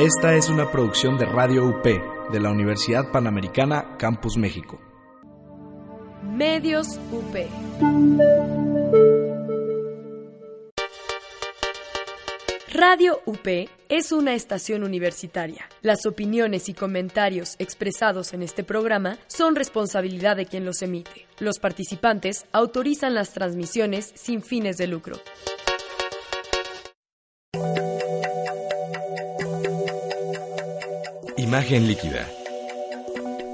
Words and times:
Esta 0.00 0.36
es 0.36 0.48
una 0.48 0.70
producción 0.70 1.18
de 1.18 1.26
Radio 1.26 1.66
UP 1.66 1.82
de 1.82 2.38
la 2.38 2.52
Universidad 2.52 3.10
Panamericana 3.10 3.96
Campus 3.98 4.36
México. 4.36 4.80
Medios 6.22 7.00
UP. 7.10 7.34
Radio 12.72 13.22
UP 13.26 13.68
es 13.88 14.12
una 14.12 14.34
estación 14.34 14.84
universitaria. 14.84 15.68
Las 15.82 16.06
opiniones 16.06 16.68
y 16.68 16.74
comentarios 16.74 17.56
expresados 17.58 18.32
en 18.34 18.44
este 18.44 18.62
programa 18.62 19.18
son 19.26 19.56
responsabilidad 19.56 20.36
de 20.36 20.46
quien 20.46 20.64
los 20.64 20.80
emite. 20.80 21.26
Los 21.40 21.58
participantes 21.58 22.46
autorizan 22.52 23.14
las 23.14 23.32
transmisiones 23.32 24.12
sin 24.14 24.42
fines 24.42 24.76
de 24.76 24.86
lucro. 24.86 25.16
Líquida. 31.60 32.24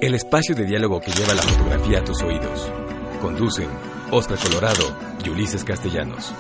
El 0.02 0.14
espacio 0.14 0.54
de 0.54 0.66
diálogo 0.66 1.00
que 1.00 1.10
lleva 1.10 1.32
la 1.32 1.42
fotografía 1.42 2.00
a 2.00 2.04
tus 2.04 2.22
oídos. 2.22 2.70
Conducen 3.22 3.68
Oscar 4.10 4.38
Colorado 4.38 4.94
y 5.24 5.30
Ulises 5.30 5.64
Castellanos. 5.64 6.34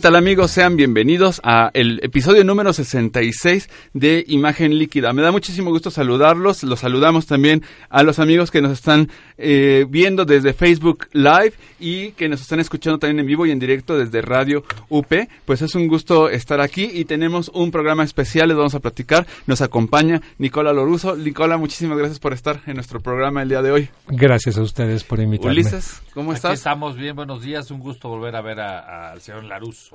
¿Qué 0.00 0.04
tal 0.04 0.16
amigos? 0.16 0.52
Sean 0.52 0.76
bienvenidos 0.76 1.42
a 1.44 1.70
el 1.74 2.00
episodio 2.02 2.42
número 2.42 2.72
66 2.72 3.68
de 3.92 4.24
Imagen 4.28 4.78
Líquida. 4.78 5.12
Me 5.12 5.20
da 5.20 5.30
muchísimo 5.30 5.68
gusto 5.68 5.90
saludarlos. 5.90 6.62
Los 6.62 6.80
saludamos 6.80 7.26
también 7.26 7.62
a 7.90 8.02
los 8.02 8.18
amigos 8.18 8.50
que 8.50 8.62
nos 8.62 8.72
están 8.72 9.10
eh, 9.36 9.84
viendo 9.90 10.24
desde 10.24 10.54
Facebook 10.54 11.06
Live 11.12 11.52
y 11.78 12.12
que 12.12 12.30
nos 12.30 12.40
están 12.40 12.60
escuchando 12.60 12.98
también 12.98 13.20
en 13.20 13.26
vivo 13.26 13.44
y 13.44 13.50
en 13.50 13.58
directo 13.58 13.98
desde 13.98 14.22
Radio 14.22 14.64
UP. 14.88 15.12
Pues 15.44 15.60
es 15.60 15.74
un 15.74 15.86
gusto 15.86 16.30
estar 16.30 16.62
aquí 16.62 16.88
y 16.90 17.04
tenemos 17.04 17.50
un 17.52 17.70
programa 17.70 18.02
especial, 18.02 18.48
les 18.48 18.56
vamos 18.56 18.74
a 18.74 18.80
platicar. 18.80 19.26
Nos 19.46 19.60
acompaña 19.60 20.22
Nicola 20.38 20.72
Loruso. 20.72 21.14
Nicola, 21.14 21.58
muchísimas 21.58 21.98
gracias 21.98 22.18
por 22.18 22.32
estar 22.32 22.62
en 22.64 22.76
nuestro 22.76 23.00
programa 23.00 23.42
el 23.42 23.50
día 23.50 23.60
de 23.60 23.70
hoy. 23.70 23.90
Gracias 24.08 24.56
a 24.56 24.62
ustedes 24.62 25.04
por 25.04 25.20
invitarme. 25.20 25.52
Ulises, 25.52 26.00
¿cómo 26.14 26.32
estás? 26.32 26.52
Aquí 26.52 26.56
estamos 26.56 26.96
bien, 26.96 27.14
buenos 27.14 27.42
días. 27.42 27.70
Un 27.70 27.80
gusto 27.80 28.08
volver 28.08 28.34
a 28.34 28.40
ver 28.40 28.60
al 28.60 29.20
señor 29.20 29.44
Laruso. 29.44 29.89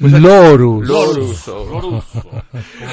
Pues 0.00 0.12
Lorus. 0.14 0.88
Loruso. 0.88 2.02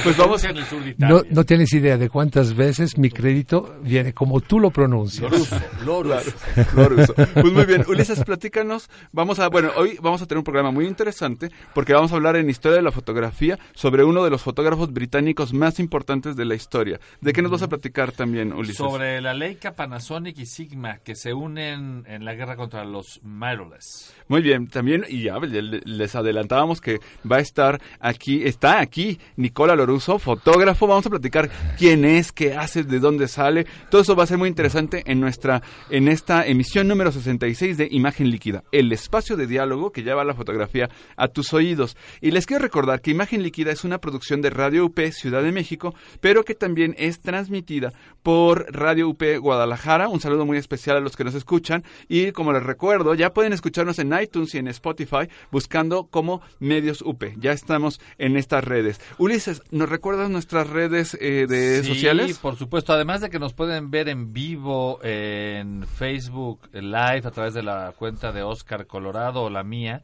Pues 0.03 0.17
vamos 0.17 0.44
en 0.44 0.58
el 0.58 0.66
sur 0.66 0.83
de 0.83 0.91
Italia. 0.91 1.16
No, 1.16 1.22
no 1.30 1.44
tienes 1.44 1.73
idea 1.73 1.97
de 1.97 2.09
cuántas 2.09 2.53
veces 2.55 2.97
mi 2.97 3.09
crédito 3.09 3.77
viene 3.81 4.14
como 4.14 4.41
tú 4.41 4.59
lo 4.59 4.72
pronuncias. 4.72 5.31
Loruso. 5.31 5.55
Loruso. 5.86 6.33
Loruso. 6.75 7.14
Pues 7.33 7.53
muy 7.53 7.66
bien, 7.66 7.83
Ulises, 7.88 8.23
platícanos. 8.23 8.89
Vamos 9.11 9.39
a, 9.39 9.47
bueno, 9.47 9.72
hoy 9.77 9.97
vamos 10.02 10.22
a 10.22 10.25
tener 10.25 10.39
un 10.39 10.44
programa 10.44 10.72
muy 10.72 10.86
interesante 10.86 11.49
porque 11.73 11.94
vamos 11.94 12.11
a 12.11 12.16
hablar 12.16 12.36
en 12.36 12.49
historia 12.49 12.77
de 12.77 12.83
la 12.83 12.92
fotografía 12.92 13.58
sobre 13.73 14.03
uno 14.03 14.23
de 14.23 14.30
los 14.30 14.42
fotógrafos 14.42 14.92
británicos 14.92 15.53
más 15.53 15.80
importantes 15.80 16.36
de 16.36 16.45
la 16.45 16.55
historia. 16.55 16.99
¿De 17.21 17.33
qué 17.33 17.42
nos 17.42 17.52
vas 17.52 17.64
a 17.64 17.67
platicar 17.67 18.11
también, 18.11 18.53
Ulises? 18.53 18.77
Sobre 18.77 19.21
la 19.21 19.33
Leica, 19.33 19.73
Panasonic 19.75 20.38
y 20.39 20.45
Sigma 20.45 20.97
que 20.99 21.16
se 21.16 21.33
unen 21.33 22.03
en 22.08 22.25
la 22.25 22.33
guerra 22.33 22.55
contra 22.55 22.83
los 22.86 23.21
mirrorless. 23.23 24.14
Muy 24.27 24.42
bien, 24.42 24.67
también, 24.67 25.05
y 25.08 25.23
ya 25.23 25.38
les 25.39 26.16
adelantábamos 26.48 26.81
que 26.81 27.00
va 27.30 27.38
a 27.38 27.42
estar 27.42 27.81
aquí, 28.00 28.44
está 28.44 28.80
aquí 28.80 29.20
Nicola 29.36 29.76
Loruso, 29.76 30.20
fotógrafo. 30.20 30.88
Vamos 30.88 31.06
a 31.06 31.09
platicar 31.09 31.50
quién 31.78 32.06
es, 32.06 32.31
qué 32.31 32.56
hace, 32.56 32.84
de 32.84 33.00
dónde 33.00 33.28
sale. 33.28 33.66
Todo 33.89 34.02
eso 34.02 34.16
va 34.16 34.23
a 34.23 34.28
ser 34.28 34.38
muy 34.38 34.50
interesante 34.50 35.04
en 35.06 35.20
nuestra, 35.20 35.62
en 35.89 36.08
esta 36.08 36.45
emisión 36.45 36.88
número 36.88 37.12
66 37.12 37.78
de 37.78 37.88
Imagen 37.92 38.30
Líquida, 38.30 38.64
el 38.72 38.92
espacio 38.92 39.36
de 39.36 39.48
diálogo 39.48 39.92
que 39.92 40.04
lleva 40.04 40.23
la 40.23 40.34
fotografía 40.34 40.89
a 41.16 41.27
tus 41.27 41.54
oídos. 41.54 41.98
Y 42.21 42.32
les 42.32 42.45
quiero 42.45 42.64
recordar 42.64 43.02
que 43.02 43.11
Imagen 43.11 43.44
Líquida 43.44 43.71
es 43.71 43.83
una 43.83 44.00
producción 44.00 44.42
de 44.42 44.50
Radio 44.50 44.86
UP 44.86 45.00
Ciudad 45.11 45.44
de 45.44 45.52
México, 45.52 45.94
pero 46.21 46.44
que 46.44 46.55
también 46.55 46.95
es 46.98 47.20
transmitida 47.20 47.94
por 48.23 48.66
Radio 48.73 49.10
UP 49.10 49.23
Guadalajara. 49.39 50.08
Un 50.08 50.20
saludo 50.20 50.45
muy 50.45 50.58
especial 50.58 50.98
a 50.98 51.02
los 51.02 51.16
que 51.16 51.23
nos 51.23 51.36
escuchan. 51.36 51.83
Y 52.08 52.32
como 52.32 52.54
les 52.54 52.64
recuerdo, 52.64 53.14
ya 53.14 53.33
pueden 53.33 53.54
escucharnos 53.54 54.00
en 54.00 54.14
iTunes 54.20 54.54
y 54.55 54.60
en 54.60 54.67
Spotify 54.67 55.27
buscando 55.52 56.08
como 56.08 56.36
Medios 56.59 57.02
UP. 57.02 57.23
Ya 57.37 57.52
estamos 57.52 57.99
en 58.17 58.37
estas 58.37 58.64
redes. 58.64 58.99
Ulises, 59.17 59.61
¿nos 59.71 59.89
recuerdas 59.89 60.30
nuestras 60.30 60.70
redes 60.70 61.17
eh, 61.20 61.45
de 61.48 61.83
Sí, 61.83 61.89
sociales? 61.89 62.37
por 62.39 62.55
supuesto. 62.55 62.93
Además 62.93 63.21
de 63.21 63.30
que 63.30 63.39
nos 63.39 63.53
pueden 63.53 63.92
ver 63.92 64.08
en 64.09 64.33
vivo 64.33 64.99
en 65.03 65.86
Facebook 65.87 66.70
Live 66.73 67.21
a 67.26 67.31
través 67.31 67.53
de 67.53 67.64
la 67.64 67.93
cuenta 67.97 68.31
de 68.31 68.43
Oscar 68.43 68.87
Colorado 68.87 69.43
o 69.43 69.49
la 69.49 69.64
mía. 69.64 70.03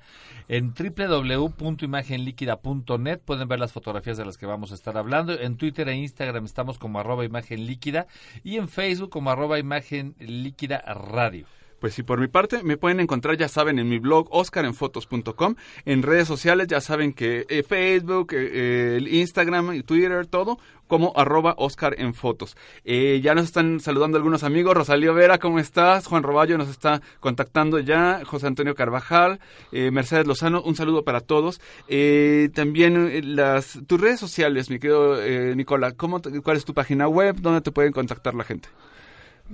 En 0.49 0.73
www.imagenliquida.net 0.73 3.19
pueden 3.23 3.47
ver 3.47 3.59
las 3.59 3.71
fotografías 3.71 4.17
de 4.17 4.25
las 4.25 4.37
que 4.37 4.45
vamos 4.45 4.71
a 4.71 4.75
estar 4.75 4.97
hablando. 4.97 5.33
En 5.39 5.57
Twitter 5.57 5.87
e 5.89 5.95
Instagram 5.95 6.45
estamos 6.45 6.77
como 6.77 6.99
arroba 6.99 7.25
imagen 7.25 7.65
líquida 7.65 8.07
y 8.43 8.57
en 8.57 8.67
Facebook 8.69 9.09
como 9.09 9.31
arroba 9.31 9.57
imagen 9.59 10.15
líquida 10.19 10.79
radio. 10.79 11.45
Pues 11.83 11.95
sí, 11.95 12.03
por 12.03 12.17
mi 12.17 12.29
parte 12.29 12.63
me 12.63 12.77
pueden 12.77 13.01
encontrar, 13.01 13.35
ya 13.35 13.49
saben, 13.49 13.77
en 13.77 13.89
mi 13.89 13.99
blog 13.99 14.29
oscarenfotos.com, 14.31 15.55
en 15.83 16.01
redes 16.01 16.29
sociales, 16.29 16.67
ya 16.67 16.79
saben 16.79 17.11
que 17.11 17.45
eh, 17.49 17.61
Facebook, 17.61 18.31
eh, 18.31 18.99
eh, 19.01 19.19
Instagram 19.19 19.83
Twitter, 19.83 20.25
todo, 20.25 20.59
como 20.87 21.11
arroba 21.17 21.55
Oscar 21.57 21.95
en 21.97 22.13
fotos. 22.13 22.55
Eh, 22.85 23.19
ya 23.21 23.35
nos 23.35 23.43
están 23.43 23.81
saludando 23.81 24.15
algunos 24.15 24.45
amigos, 24.45 24.77
Rosalío 24.77 25.13
Vera, 25.13 25.39
¿cómo 25.39 25.59
estás? 25.59 26.07
Juan 26.07 26.23
Roballo 26.23 26.57
nos 26.57 26.69
está 26.69 27.01
contactando 27.19 27.79
ya, 27.79 28.21
José 28.23 28.47
Antonio 28.47 28.75
Carvajal, 28.75 29.41
eh, 29.73 29.91
Mercedes 29.91 30.25
Lozano, 30.25 30.61
un 30.61 30.77
saludo 30.77 31.03
para 31.03 31.19
todos. 31.19 31.59
Eh, 31.89 32.49
también 32.53 33.35
las 33.35 33.77
tus 33.87 33.99
redes 33.99 34.21
sociales, 34.21 34.69
mi 34.69 34.79
querido 34.79 35.17
Nicola, 35.53 35.91
¿cómo 35.91 36.21
¿cuál 36.45 36.55
es 36.55 36.63
tu 36.63 36.73
página 36.73 37.09
web? 37.09 37.35
¿Dónde 37.41 37.59
te 37.59 37.73
pueden 37.73 37.91
contactar 37.91 38.35
la 38.35 38.45
gente? 38.45 38.69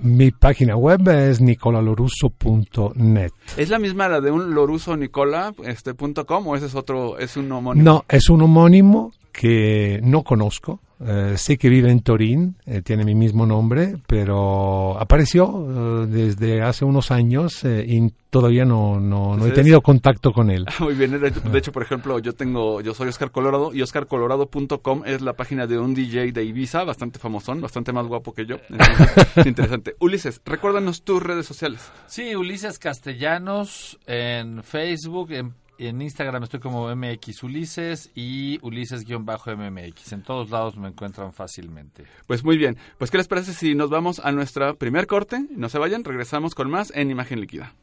Mi 0.02 0.30
página 0.30 0.76
web 0.76 1.06
es 1.08 1.40
nicolaloruso.net. 1.40 3.32
¿Es 3.56 3.68
la 3.68 3.78
misma 3.78 4.08
la 4.08 4.20
de 4.20 4.30
un 4.30 4.54
loruso 4.54 4.96
Nicola, 4.96 5.52
este, 5.64 5.92
punto 5.92 6.24
com, 6.24 6.46
o 6.48 6.56
ese 6.56 6.66
es 6.66 6.74
otro, 6.74 7.18
es 7.18 7.36
un 7.36 7.52
homónimo? 7.52 7.84
No, 7.84 8.04
es 8.08 8.30
un 8.30 8.40
homónimo 8.42 9.12
que 9.32 10.00
no 10.02 10.22
conozco. 10.22 10.80
Eh, 11.02 11.38
sé 11.38 11.56
que 11.56 11.70
vive 11.70 11.90
en 11.90 12.00
Torín, 12.02 12.56
eh, 12.66 12.82
tiene 12.82 13.06
mi 13.06 13.14
mismo 13.14 13.46
nombre, 13.46 13.96
pero 14.06 15.00
apareció 15.00 16.02
eh, 16.02 16.06
desde 16.06 16.60
hace 16.60 16.84
unos 16.84 17.10
años 17.10 17.64
eh, 17.64 17.86
y 17.88 18.12
todavía 18.28 18.66
no, 18.66 19.00
no, 19.00 19.34
no 19.34 19.46
he 19.46 19.52
tenido 19.52 19.80
contacto 19.80 20.30
con 20.30 20.50
él. 20.50 20.66
Muy 20.78 20.92
bien, 20.94 21.18
de 21.18 21.28
hecho, 21.28 21.40
de 21.40 21.58
hecho, 21.58 21.72
por 21.72 21.82
ejemplo, 21.82 22.18
yo 22.18 22.34
tengo, 22.34 22.82
yo 22.82 22.92
soy 22.92 23.08
Oscar 23.08 23.30
Colorado 23.30 23.72
y 23.72 23.80
oscarcolorado.com 23.80 25.02
es 25.06 25.22
la 25.22 25.32
página 25.32 25.66
de 25.66 25.78
un 25.78 25.94
DJ 25.94 26.32
de 26.32 26.44
Ibiza, 26.44 26.84
bastante 26.84 27.18
famosón, 27.18 27.62
bastante 27.62 27.94
más 27.94 28.06
guapo 28.06 28.34
que 28.34 28.44
yo. 28.44 28.56
Entonces, 28.68 29.26
es 29.36 29.46
interesante. 29.46 29.96
Ulises, 30.00 30.42
recuérdanos 30.44 31.02
tus 31.02 31.22
redes 31.22 31.46
sociales. 31.46 31.90
Sí, 32.08 32.36
Ulises 32.36 32.78
Castellanos 32.78 33.98
en 34.06 34.62
Facebook, 34.62 35.32
en, 35.32 35.54
en 35.88 36.02
Instagram 36.02 36.42
estoy 36.42 36.60
como 36.60 36.94
MX 36.94 37.42
Ulises 37.42 38.10
y 38.14 38.58
Ulises-MMX. 38.60 40.12
En 40.12 40.22
todos 40.22 40.50
lados 40.50 40.76
me 40.76 40.88
encuentran 40.88 41.32
fácilmente. 41.32 42.04
Pues 42.26 42.44
muy 42.44 42.56
bien, 42.56 42.76
pues 42.98 43.10
¿qué 43.10 43.16
les 43.16 43.28
parece 43.28 43.54
si 43.54 43.74
nos 43.74 43.90
vamos 43.90 44.20
a 44.20 44.32
nuestra 44.32 44.74
primer 44.74 45.06
corte? 45.06 45.46
No 45.50 45.68
se 45.68 45.78
vayan, 45.78 46.04
regresamos 46.04 46.54
con 46.54 46.70
más 46.70 46.92
en 46.94 47.10
Imagen 47.10 47.40
Líquida. 47.40 47.74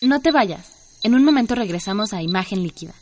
No 0.00 0.20
te 0.20 0.32
vayas. 0.32 1.00
En 1.02 1.14
un 1.14 1.24
momento 1.24 1.54
regresamos 1.54 2.12
a 2.12 2.22
Imagen 2.22 2.62
Líquida. 2.62 2.94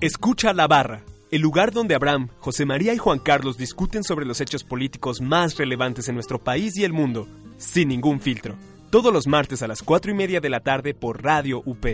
Escucha 0.00 0.52
La 0.52 0.66
Barra, 0.66 1.02
el 1.34 1.40
lugar 1.40 1.72
donde 1.72 1.96
Abraham, 1.96 2.28
José 2.38 2.64
María 2.64 2.94
y 2.94 2.98
Juan 2.98 3.18
Carlos 3.18 3.58
discuten 3.58 4.04
sobre 4.04 4.24
los 4.24 4.40
hechos 4.40 4.62
políticos 4.62 5.20
más 5.20 5.56
relevantes 5.56 6.08
en 6.08 6.14
nuestro 6.14 6.38
país 6.38 6.76
y 6.76 6.84
el 6.84 6.92
mundo, 6.92 7.26
sin 7.58 7.88
ningún 7.88 8.20
filtro. 8.20 8.54
Todos 8.90 9.12
los 9.12 9.26
martes 9.26 9.60
a 9.60 9.66
las 9.66 9.82
4 9.82 10.12
y 10.12 10.14
media 10.14 10.40
de 10.40 10.48
la 10.48 10.60
tarde 10.60 10.94
por 10.94 11.24
Radio 11.24 11.60
UP. 11.66 11.84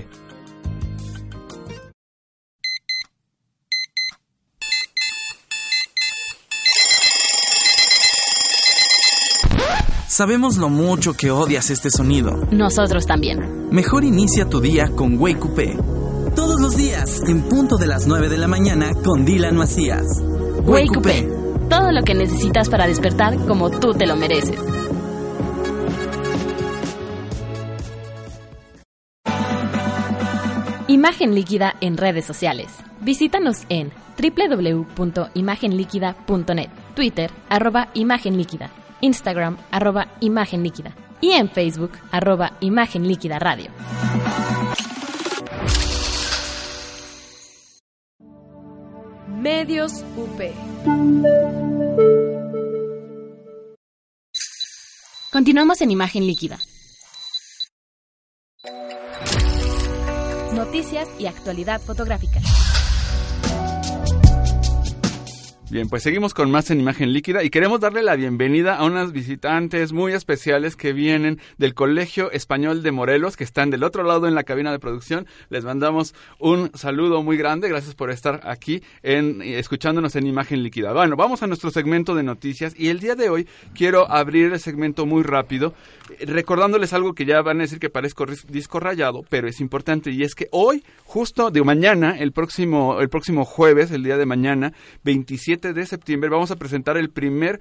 Sabemos 10.07 10.59
lo 10.59 10.69
mucho 10.69 11.15
que 11.15 11.31
odias 11.31 11.71
este 11.71 11.89
sonido. 11.89 12.47
Nosotros 12.51 13.07
también. 13.07 13.71
Mejor 13.71 14.05
inicia 14.05 14.45
tu 14.45 14.61
día 14.61 14.91
con 14.95 15.19
Wake 15.19 15.43
Up. 15.43 16.00
En 17.27 17.43
punto 17.43 17.77
de 17.77 17.87
las 17.87 18.07
9 18.07 18.29
de 18.29 18.39
la 18.39 18.49
mañana, 18.49 18.93
con 19.05 19.25
Dylan 19.25 19.57
Macías. 19.57 20.05
Wake 20.65 20.97
Up. 20.97 21.69
Todo 21.69 21.93
lo 21.93 22.03
que 22.03 22.15
necesitas 22.15 22.69
para 22.69 22.87
despertar 22.87 23.37
como 23.47 23.71
tú 23.71 23.95
te 23.95 24.07
lo 24.07 24.17
mereces. 24.17 24.59
Imagen 30.89 31.35
Líquida 31.35 31.75
en 31.81 31.97
redes 31.97 32.25
sociales. 32.25 32.69
Visítanos 33.01 33.65
en 33.69 33.93
www.imagenliquida.net, 34.19 36.69
Twitter, 36.95 37.31
arroba 37.49 37.89
Imagen 37.95 38.37
Líquida, 38.37 38.71
Instagram, 39.01 39.57
arroba 39.71 40.09
Imagen 40.21 40.63
Líquida 40.63 40.95
y 41.21 41.33
en 41.33 41.49
Facebook, 41.49 41.93
arroba 42.11 42.55
Imagen 42.61 43.07
Líquida 43.07 43.39
Radio. 43.39 43.71
Medios 49.41 50.05
UP. 50.19 50.39
Continuamos 55.33 55.81
en 55.81 55.91
Imagen 55.91 56.27
Líquida. 56.27 56.59
Noticias 60.53 61.09
y 61.19 61.27
actualidad 61.27 61.81
fotográfica. 61.81 62.41
Bien, 65.71 65.89
pues 65.89 66.03
seguimos 66.03 66.35
con 66.35 66.51
más 66.51 66.69
en 66.73 66.81
imagen 66.81 67.13
líquida 67.13 67.45
y 67.45 67.51
queremos 67.51 67.79
darle 67.79 68.03
la 68.03 68.17
bienvenida 68.17 68.75
a 68.75 68.85
unas 68.85 69.13
visitantes 69.13 69.93
muy 69.93 70.13
especiales 70.15 70.75
que 70.75 70.93
vienen 70.93 71.39
del 71.59 71.75
Colegio 71.75 72.33
Español 72.33 72.83
de 72.83 72.91
Morelos, 72.91 73.37
que 73.37 73.45
están 73.45 73.71
del 73.71 73.85
otro 73.85 74.03
lado 74.03 74.27
en 74.27 74.35
la 74.35 74.43
cabina 74.43 74.73
de 74.73 74.81
producción. 74.81 75.29
Les 75.49 75.65
mandamos 75.65 76.13
un 76.41 76.73
saludo 76.75 77.23
muy 77.23 77.37
grande, 77.37 77.69
gracias 77.69 77.95
por 77.95 78.11
estar 78.11 78.41
aquí 78.43 78.83
en, 79.05 79.43
escuchándonos 79.43 80.17
en 80.17 80.27
imagen 80.27 80.65
líquida. 80.65 80.93
Bueno, 80.93 81.15
vamos 81.15 81.45
a 81.45 81.47
nuestro 81.47 81.71
segmento 81.71 82.17
de 82.17 82.25
noticias 82.25 82.75
y 82.77 82.89
el 82.89 82.99
día 82.99 83.15
de 83.15 83.31
hoy 83.31 83.47
quiero 83.73 84.11
abrir 84.11 84.53
el 84.53 84.59
segmento 84.59 85.07
muy 85.07 85.23
rápido, 85.23 85.73
recordándoles 86.19 86.93
algo 86.95 87.15
que 87.15 87.27
ya 87.27 87.43
van 87.43 87.59
a 87.59 87.63
decir 87.63 87.79
que 87.79 87.91
parezco 87.91 88.27
disco 88.49 88.81
rayado, 88.81 89.23
pero 89.29 89.47
es 89.47 89.61
importante 89.61 90.11
y 90.11 90.25
es 90.25 90.35
que 90.35 90.49
hoy, 90.51 90.83
justo 91.05 91.53
de 91.53 91.63
mañana, 91.63 92.19
el 92.19 92.33
próximo, 92.33 93.01
el 93.01 93.09
próximo 93.09 93.45
jueves, 93.45 93.93
el 93.93 94.03
día 94.03 94.17
de 94.17 94.27
mañana, 94.27 94.73
27 95.05 95.60
de 95.61 95.87
septiembre 95.87 96.31
vamos 96.31 96.51
a 96.51 96.57
presentar 96.57 96.97
el 96.97 97.11
primer 97.11 97.61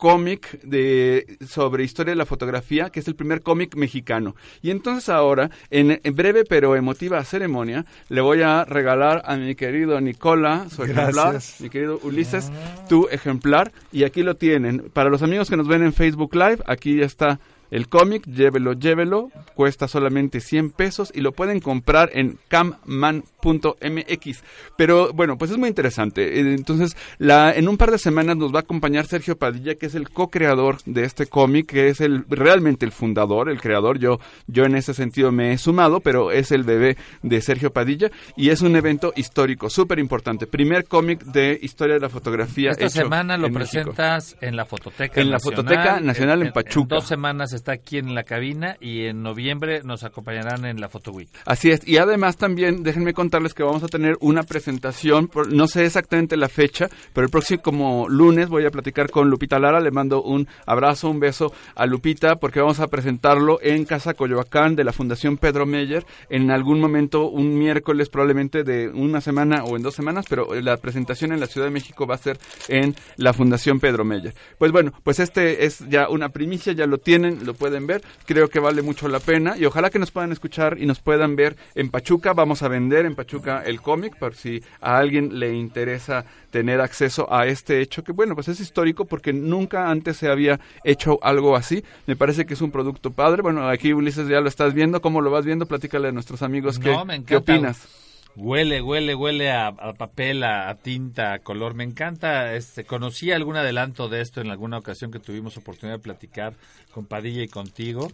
cómic 0.00 0.60
de 0.62 1.36
sobre 1.46 1.84
historia 1.84 2.12
de 2.12 2.16
la 2.16 2.24
fotografía, 2.24 2.88
que 2.88 3.00
es 3.00 3.06
el 3.06 3.14
primer 3.14 3.42
cómic 3.42 3.76
mexicano. 3.76 4.34
Y 4.62 4.70
entonces 4.70 5.10
ahora, 5.10 5.50
en, 5.70 6.00
breve 6.14 6.44
pero 6.44 6.74
emotiva 6.74 7.22
ceremonia, 7.22 7.84
le 8.08 8.22
voy 8.22 8.40
a 8.40 8.64
regalar 8.64 9.22
a 9.26 9.36
mi 9.36 9.54
querido 9.54 10.00
Nicola 10.00 10.66
su 10.70 10.84
ejemplar, 10.84 11.38
mi 11.60 11.68
querido 11.68 12.00
Ulises, 12.02 12.50
tu 12.88 13.08
ejemplar, 13.08 13.72
y 13.92 14.04
aquí 14.04 14.22
lo 14.22 14.36
tienen. 14.36 14.90
Para 14.92 15.10
los 15.10 15.22
amigos 15.22 15.50
que 15.50 15.58
nos 15.58 15.68
ven 15.68 15.82
en 15.82 15.92
Facebook 15.92 16.34
Live, 16.34 16.60
aquí 16.66 16.96
ya 16.96 17.04
está 17.04 17.38
el 17.70 17.88
cómic, 17.88 18.26
llévelo, 18.26 18.72
llévelo, 18.72 19.30
cuesta 19.54 19.88
solamente 19.88 20.40
100 20.40 20.70
pesos 20.70 21.12
y 21.14 21.20
lo 21.20 21.32
pueden 21.32 21.60
comprar 21.60 22.10
en 22.12 22.38
camman.mx. 22.48 24.42
Pero 24.76 25.12
bueno, 25.12 25.38
pues 25.38 25.50
es 25.50 25.58
muy 25.58 25.68
interesante. 25.68 26.40
Eh, 26.40 26.54
entonces, 26.54 26.96
la, 27.18 27.52
en 27.52 27.68
un 27.68 27.76
par 27.76 27.90
de 27.90 27.98
semanas 27.98 28.36
nos 28.36 28.52
va 28.52 28.58
a 28.58 28.62
acompañar 28.62 29.06
Sergio 29.06 29.36
Padilla, 29.36 29.74
que 29.76 29.86
es 29.86 29.94
el 29.94 30.10
co-creador 30.10 30.78
de 30.84 31.04
este 31.04 31.26
cómic, 31.26 31.66
que 31.66 31.88
es 31.88 32.00
el 32.00 32.24
realmente 32.28 32.84
el 32.84 32.92
fundador, 32.92 33.48
el 33.48 33.60
creador. 33.60 33.98
Yo, 33.98 34.18
yo 34.46 34.64
en 34.64 34.74
ese 34.74 34.94
sentido 34.94 35.30
me 35.30 35.52
he 35.52 35.58
sumado, 35.58 36.00
pero 36.00 36.30
es 36.30 36.52
el 36.52 36.64
bebé 36.64 36.96
de 37.22 37.40
Sergio 37.40 37.72
Padilla 37.72 38.10
y 38.36 38.50
es 38.50 38.62
un 38.62 38.76
evento 38.76 39.12
histórico, 39.16 39.70
súper 39.70 39.98
importante. 39.98 40.46
Primer 40.46 40.86
cómic 40.86 41.22
de 41.24 41.58
historia 41.62 41.94
de 41.94 42.00
la 42.00 42.08
fotografía. 42.08 42.70
Esta 42.70 42.88
semana 42.88 43.36
lo 43.36 43.50
presentas 43.50 44.36
en 44.40 44.56
la 44.56 44.64
Fototeca 44.64 45.20
En 45.20 45.30
la 45.30 45.38
Fototeca 45.38 46.00
Nacional 46.00 46.42
en, 46.42 46.52
Pachuca. 46.52 46.96
dos 46.96 47.06
semanas 47.06 47.52
está 47.60 47.72
aquí 47.72 47.98
en 47.98 48.14
la 48.14 48.24
cabina 48.24 48.76
y 48.80 49.04
en 49.04 49.22
noviembre 49.22 49.82
nos 49.84 50.02
acompañarán 50.02 50.64
en 50.64 50.80
la 50.80 50.88
Photo 50.88 51.12
Week. 51.12 51.28
Así 51.44 51.70
es, 51.70 51.86
y 51.86 51.98
además 51.98 52.36
también 52.36 52.82
déjenme 52.82 53.12
contarles 53.12 53.54
que 53.54 53.62
vamos 53.62 53.82
a 53.82 53.88
tener 53.88 54.16
una 54.20 54.42
presentación, 54.42 55.30
no 55.50 55.66
sé 55.66 55.84
exactamente 55.84 56.36
la 56.36 56.48
fecha, 56.48 56.88
pero 57.12 57.26
el 57.26 57.30
próximo 57.30 58.06
lunes 58.08 58.48
voy 58.48 58.64
a 58.66 58.70
platicar 58.70 59.10
con 59.10 59.28
Lupita 59.28 59.58
Lara, 59.58 59.80
le 59.80 59.90
mando 59.90 60.22
un 60.22 60.48
abrazo, 60.66 61.10
un 61.10 61.20
beso 61.20 61.52
a 61.74 61.86
Lupita 61.86 62.36
porque 62.36 62.60
vamos 62.60 62.80
a 62.80 62.88
presentarlo 62.88 63.58
en 63.62 63.84
Casa 63.84 64.14
Coyoacán 64.14 64.74
de 64.74 64.84
la 64.84 64.92
Fundación 64.92 65.36
Pedro 65.36 65.66
Meyer 65.66 66.04
en 66.28 66.50
algún 66.50 66.80
momento, 66.80 67.28
un 67.28 67.58
miércoles 67.58 68.08
probablemente 68.08 68.64
de 68.64 68.88
una 68.88 69.20
semana 69.20 69.64
o 69.64 69.76
en 69.76 69.82
dos 69.82 69.94
semanas, 69.94 70.24
pero 70.28 70.54
la 70.60 70.78
presentación 70.78 71.32
en 71.32 71.40
la 71.40 71.46
Ciudad 71.46 71.66
de 71.66 71.72
México 71.72 72.06
va 72.06 72.14
a 72.14 72.18
ser 72.18 72.38
en 72.68 72.94
la 73.16 73.32
Fundación 73.32 73.80
Pedro 73.80 74.04
Meyer. 74.04 74.34
Pues 74.58 74.72
bueno, 74.72 74.92
pues 75.02 75.20
este 75.20 75.66
es 75.66 75.80
ya 75.88 76.08
una 76.08 76.30
primicia, 76.30 76.72
ya 76.72 76.86
lo 76.86 76.98
tienen, 76.98 77.44
lo 77.50 77.54
pueden 77.54 77.86
ver. 77.86 78.02
Creo 78.26 78.48
que 78.48 78.60
vale 78.60 78.80
mucho 78.80 79.08
la 79.08 79.18
pena 79.18 79.56
y 79.56 79.64
ojalá 79.64 79.90
que 79.90 79.98
nos 79.98 80.12
puedan 80.12 80.30
escuchar 80.30 80.78
y 80.78 80.86
nos 80.86 81.00
puedan 81.00 81.34
ver 81.34 81.56
en 81.74 81.90
Pachuca. 81.90 82.32
Vamos 82.32 82.62
a 82.62 82.68
vender 82.68 83.06
en 83.06 83.16
Pachuca 83.16 83.62
el 83.66 83.80
cómic 83.80 84.16
por 84.16 84.34
si 84.34 84.62
a 84.80 84.98
alguien 84.98 85.40
le 85.40 85.54
interesa 85.54 86.24
tener 86.50 86.80
acceso 86.80 87.32
a 87.32 87.46
este 87.46 87.80
hecho 87.80 88.04
que 88.04 88.12
bueno, 88.12 88.34
pues 88.34 88.48
es 88.48 88.60
histórico 88.60 89.04
porque 89.04 89.32
nunca 89.32 89.90
antes 89.90 90.16
se 90.16 90.28
había 90.28 90.60
hecho 90.84 91.18
algo 91.22 91.56
así. 91.56 91.84
Me 92.06 92.14
parece 92.14 92.46
que 92.46 92.54
es 92.54 92.60
un 92.60 92.70
producto 92.70 93.10
padre. 93.10 93.42
Bueno, 93.42 93.68
aquí 93.68 93.92
Ulises 93.92 94.28
ya 94.28 94.40
lo 94.40 94.48
estás 94.48 94.72
viendo, 94.72 95.00
¿cómo 95.00 95.20
lo 95.20 95.30
vas 95.32 95.44
viendo? 95.44 95.66
Platícale 95.66 96.08
a 96.08 96.12
nuestros 96.12 96.42
amigos 96.42 96.78
qué, 96.78 96.96
qué 97.26 97.36
opinas. 97.36 98.09
Huele, 98.36 98.80
huele, 98.80 99.14
huele 99.14 99.50
a, 99.50 99.72
papel, 99.98 100.44
a, 100.44 100.74
tinta, 100.76 101.34
a 101.34 101.38
color. 101.40 101.74
Me 101.74 101.84
encanta. 101.84 102.54
Este, 102.54 102.84
conocí 102.84 103.32
algún 103.32 103.56
adelanto 103.56 104.08
de 104.08 104.20
esto 104.20 104.40
en 104.40 104.50
alguna 104.50 104.78
ocasión 104.78 105.10
que 105.10 105.18
tuvimos 105.18 105.56
oportunidad 105.56 105.98
de 105.98 106.02
platicar 106.02 106.54
con 106.92 107.06
Padilla 107.06 107.42
y 107.42 107.48
contigo. 107.48 108.10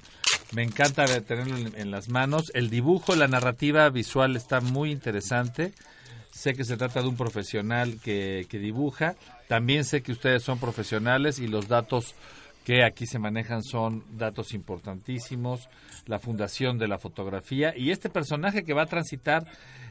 Me 0.53 0.63
encanta 0.63 1.05
tenerlo 1.23 1.57
en, 1.57 1.91
las 1.91 2.09
manos. 2.09 2.51
El 2.55 2.71
dibujo, 2.71 3.15
la 3.15 3.29
narrativa 3.29 3.89
visual 3.91 4.37
está 4.37 4.61
muy 4.61 4.91
interesante. 4.91 5.73
Sé 6.31 6.55
que 6.55 6.65
se 6.65 6.77
trata 6.77 7.03
de 7.03 7.09
un 7.09 7.17
profesional 7.17 7.99
que, 8.03 8.47
que 8.49 8.59
dibuja. 8.59 9.17
También 9.49 9.85
sé 9.85 10.03
que 10.03 10.12
ustedes 10.12 10.43
son 10.43 10.59
profesionales 10.59 11.39
y 11.39 11.47
los 11.47 11.69
datos 11.69 12.15
que 12.65 12.85
aquí 12.85 13.07
se 13.07 13.21
manejan 13.21 13.62
son 13.62 14.03
datos 14.19 14.53
importantísimos. 14.55 15.69
La 16.07 16.19
fundación 16.19 16.79
de 16.79 16.89
la 16.89 16.99
fotografía 16.99 17.75
y 17.77 17.91
este 17.91 18.09
personaje 18.09 18.65
que 18.65 18.75
va 18.75 18.83
a 18.83 18.87
transitar 18.87 19.47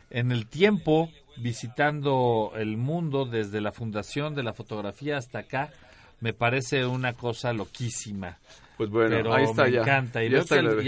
en 0.10 0.32
el 0.32 0.48
tiempo 0.48 1.10
visitando 1.38 2.54
el 2.56 2.78
mundo 2.78 3.26
desde 3.26 3.62
la 3.62 3.72
fundación 3.72 4.36
de 4.36 4.44
la 4.44 4.54
fotografía 4.54 5.18
hasta 5.18 5.40
acá, 5.40 5.72
me 6.22 6.34
parece 6.34 6.86
una 6.86 7.14
cosa 7.14 7.54
loquísima. 7.54 8.38
Pues 8.78 8.90
bueno, 8.90 9.34
ahí 9.34 9.46
está 9.46 9.66
me 9.66 9.72
ya. 9.72 9.82
encanta. 9.82 10.24
Y, 10.24 10.34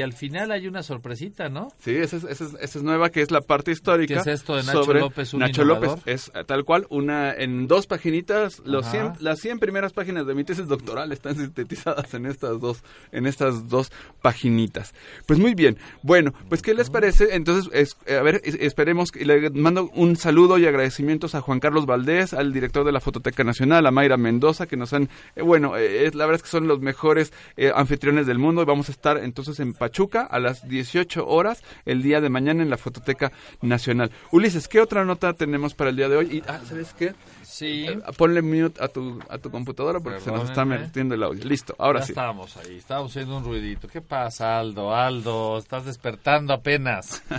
al, 0.01 0.13
final 0.13 0.51
hay 0.51 0.67
una 0.67 0.83
sorpresita, 0.83 1.49
¿no? 1.49 1.69
Sí, 1.79 1.95
esa 1.95 2.17
es, 2.17 2.23
esa, 2.25 2.57
es, 2.59 2.83
nueva, 2.83 3.09
que 3.09 3.21
es 3.21 3.31
la 3.31 3.41
parte 3.41 3.71
histórica. 3.71 4.15
¿Qué 4.15 4.19
es 4.19 4.41
esto 4.41 4.55
de 4.55 4.63
Nacho 4.63 4.93
López, 4.93 5.33
un 5.33 5.39
Nacho 5.39 5.63
López 5.63 5.91
es 6.05 6.31
eh, 6.35 6.43
tal 6.45 6.65
cual, 6.65 6.85
una 6.89 7.33
en 7.33 7.67
dos 7.67 7.87
paginitas, 7.87 8.61
los 8.65 8.85
100, 8.87 9.13
las 9.19 9.39
100 9.39 9.59
primeras 9.59 9.93
páginas 9.93 10.27
de 10.27 10.35
mi 10.35 10.43
tesis 10.43 10.67
doctoral 10.67 11.11
están 11.11 11.35
sintetizadas 11.35 12.13
en 12.13 12.25
estas 12.25 12.59
dos 12.59 12.83
en 13.11 13.25
estas 13.25 13.69
dos 13.69 13.91
paginitas. 14.21 14.93
Pues 15.25 15.39
muy 15.39 15.53
bien. 15.53 15.77
Bueno, 16.03 16.33
pues 16.49 16.61
¿qué 16.61 16.73
les 16.73 16.89
parece? 16.89 17.35
Entonces, 17.35 17.71
es, 17.73 17.97
a 18.11 18.21
ver, 18.21 18.41
esperemos 18.43 19.11
que 19.11 19.25
le 19.25 19.49
mando 19.51 19.89
un 19.93 20.15
saludo 20.15 20.57
y 20.57 20.65
agradecimientos 20.65 21.35
a 21.35 21.41
Juan 21.41 21.59
Carlos 21.59 21.85
Valdés, 21.85 22.33
al 22.33 22.53
director 22.53 22.85
de 22.85 22.91
la 22.91 22.99
Fototeca 22.99 23.43
Nacional, 23.43 23.85
a 23.85 23.91
Mayra 23.91 24.17
Mendoza, 24.17 24.67
que 24.67 24.77
nos 24.77 24.93
han, 24.93 25.09
eh, 25.35 25.41
bueno, 25.41 25.77
eh, 25.77 26.09
la 26.13 26.25
verdad 26.25 26.37
es 26.37 26.43
que 26.43 26.49
son 26.49 26.67
los 26.67 26.79
mejores 26.79 27.31
anfitriones 27.77 28.27
del 28.27 28.39
mundo 28.39 28.61
y 28.61 28.65
vamos 28.65 28.89
a 28.89 28.91
estar 28.91 29.17
entonces 29.17 29.59
en 29.59 29.73
Pachuca 29.73 30.23
a 30.23 30.39
las 30.39 30.67
18 30.67 31.27
horas 31.27 31.63
el 31.85 32.01
día 32.01 32.21
de 32.21 32.29
mañana 32.29 32.63
en 32.63 32.69
la 32.69 32.77
Fototeca 32.77 33.31
Nacional. 33.61 34.11
Ulises, 34.31 34.67
¿qué 34.67 34.81
otra 34.81 35.05
nota 35.05 35.33
tenemos 35.33 35.73
para 35.73 35.91
el 35.91 35.95
día 35.95 36.09
de 36.09 36.17
hoy? 36.17 36.37
Y, 36.37 36.43
ah, 36.47 36.59
¿sabes 36.67 36.93
qué? 36.97 37.13
Sí. 37.57 37.87
Eh, 37.87 37.99
ponle 38.15 38.43
mute 38.43 38.83
a 38.83 38.87
tu, 38.87 39.19
a 39.27 39.39
tu 39.39 39.49
computadora 39.49 39.99
porque 39.99 40.19
se 40.19 40.31
nos 40.31 40.47
está 40.47 40.63
metiendo 40.63 41.15
el 41.15 41.23
audio. 41.23 41.43
Listo, 41.43 41.75
ahora 41.79 42.01
ya 42.01 42.05
sí. 42.05 42.11
Estábamos 42.11 42.55
ahí, 42.55 42.77
estábamos 42.77 43.11
haciendo 43.11 43.35
un 43.35 43.45
ruidito. 43.45 43.87
¿Qué 43.87 43.99
pasa, 43.99 44.59
Aldo? 44.59 44.93
Aldo, 44.93 45.57
estás 45.57 45.85
despertando 45.85 46.53
apenas. 46.53 47.23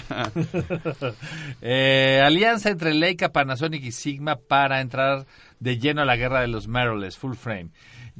Eh, 1.60 2.22
alianza 2.25 2.70
entre 2.70 2.94
Leica, 2.94 3.30
Panasonic 3.30 3.82
y 3.82 3.92
Sigma 3.92 4.37
para 4.37 4.80
entrar 4.80 5.26
de 5.60 5.78
lleno 5.78 6.02
a 6.02 6.04
la 6.04 6.16
guerra 6.16 6.40
de 6.40 6.48
los 6.48 6.68
mirrorless, 6.68 7.16
full 7.16 7.34
frame. 7.34 7.70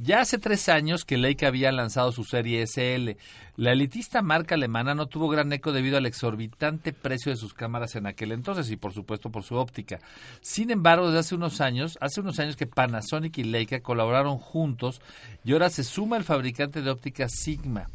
Ya 0.01 0.21
hace 0.21 0.37
tres 0.37 0.69
años 0.69 1.03
que 1.03 1.17
Leica 1.17 1.47
había 1.47 1.73
lanzado 1.73 2.13
su 2.13 2.23
serie 2.23 2.65
SL. 2.65 3.17
La 3.57 3.73
elitista 3.73 4.21
marca 4.21 4.55
alemana 4.55 4.95
no 4.95 5.07
tuvo 5.07 5.27
gran 5.27 5.51
eco 5.51 5.73
debido 5.73 5.97
al 5.97 6.05
exorbitante 6.05 6.93
precio 6.93 7.33
de 7.33 7.35
sus 7.35 7.53
cámaras 7.53 7.97
en 7.97 8.07
aquel 8.07 8.31
entonces 8.31 8.71
y 8.71 8.77
por 8.77 8.93
supuesto 8.93 9.29
por 9.29 9.43
su 9.43 9.55
óptica. 9.55 9.99
Sin 10.39 10.71
embargo, 10.71 11.07
desde 11.07 11.19
hace 11.19 11.35
unos 11.35 11.59
años, 11.59 11.88
hace 12.01 12.21
unos 12.21 12.39
años 12.39 12.55
que 12.55 12.67
Panasonic 12.67 13.37
y 13.37 13.43
Leica 13.43 13.81
colaboraron 13.81 14.37
juntos 14.37 15.01
y 15.43 15.53
ahora 15.53 15.69
se 15.69 15.83
suma 15.83 16.17
el 16.17 16.23
fabricante 16.23 16.81
de 16.81 16.89
óptica 16.89 17.27
Sigma. 17.29 17.87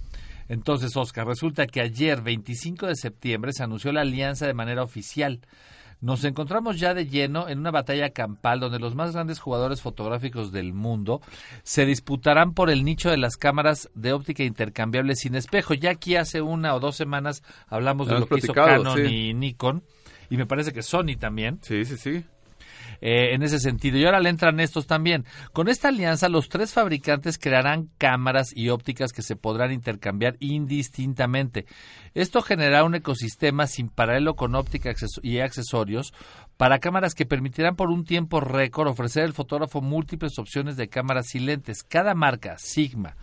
Entonces, 0.48 0.96
Oscar, 0.96 1.26
resulta 1.26 1.66
que 1.66 1.80
ayer, 1.80 2.20
25 2.20 2.86
de 2.86 2.96
septiembre, 2.96 3.52
se 3.52 3.62
anunció 3.62 3.92
la 3.92 4.02
alianza 4.02 4.46
de 4.46 4.54
manera 4.54 4.82
oficial. 4.82 5.40
Nos 6.00 6.24
encontramos 6.24 6.78
ya 6.78 6.92
de 6.92 7.06
lleno 7.06 7.48
en 7.48 7.60
una 7.60 7.70
batalla 7.70 8.10
campal 8.10 8.60
donde 8.60 8.78
los 8.78 8.94
más 8.94 9.12
grandes 9.12 9.38
jugadores 9.38 9.80
fotográficos 9.80 10.52
del 10.52 10.74
mundo 10.74 11.22
se 11.62 11.86
disputarán 11.86 12.52
por 12.52 12.68
el 12.68 12.84
nicho 12.84 13.10
de 13.10 13.16
las 13.16 13.36
cámaras 13.36 13.88
de 13.94 14.12
óptica 14.12 14.42
intercambiable 14.42 15.14
sin 15.16 15.34
espejo. 15.34 15.72
Ya 15.72 15.92
aquí 15.92 16.16
hace 16.16 16.42
una 16.42 16.74
o 16.74 16.80
dos 16.80 16.96
semanas 16.96 17.42
hablamos 17.68 18.08
de 18.08 18.18
lo 18.18 18.26
que 18.26 18.38
hizo 18.38 18.52
Canon 18.52 19.06
y 19.06 19.32
Nikon 19.32 19.82
y 20.28 20.36
me 20.36 20.46
parece 20.46 20.72
que 20.72 20.82
Sony 20.82 21.16
también. 21.18 21.58
Sí, 21.62 21.84
sí, 21.84 21.96
sí. 21.96 22.24
Eh, 23.00 23.34
en 23.34 23.42
ese 23.42 23.58
sentido. 23.58 23.98
Y 23.98 24.04
ahora 24.04 24.20
le 24.20 24.30
entran 24.30 24.60
estos 24.60 24.86
también. 24.86 25.24
Con 25.52 25.68
esta 25.68 25.88
alianza, 25.88 26.28
los 26.28 26.48
tres 26.48 26.72
fabricantes 26.72 27.38
crearán 27.38 27.90
cámaras 27.98 28.54
y 28.54 28.68
ópticas 28.68 29.12
que 29.12 29.22
se 29.22 29.36
podrán 29.36 29.72
intercambiar 29.72 30.36
indistintamente. 30.40 31.66
Esto 32.14 32.42
generará 32.42 32.84
un 32.84 32.94
ecosistema 32.94 33.66
sin 33.66 33.88
paralelo 33.88 34.36
con 34.36 34.54
óptica 34.54 34.92
y 35.22 35.38
accesorios 35.38 36.12
para 36.56 36.78
cámaras 36.78 37.14
que 37.14 37.26
permitirán 37.26 37.76
por 37.76 37.90
un 37.90 38.04
tiempo 38.04 38.40
récord 38.40 38.88
ofrecer 38.88 39.24
al 39.24 39.32
fotógrafo 39.32 39.80
múltiples 39.80 40.38
opciones 40.38 40.76
de 40.76 40.88
cámaras 40.88 41.34
y 41.34 41.40
lentes. 41.40 41.82
Cada 41.82 42.14
marca, 42.14 42.56
Sigma, 42.58 43.16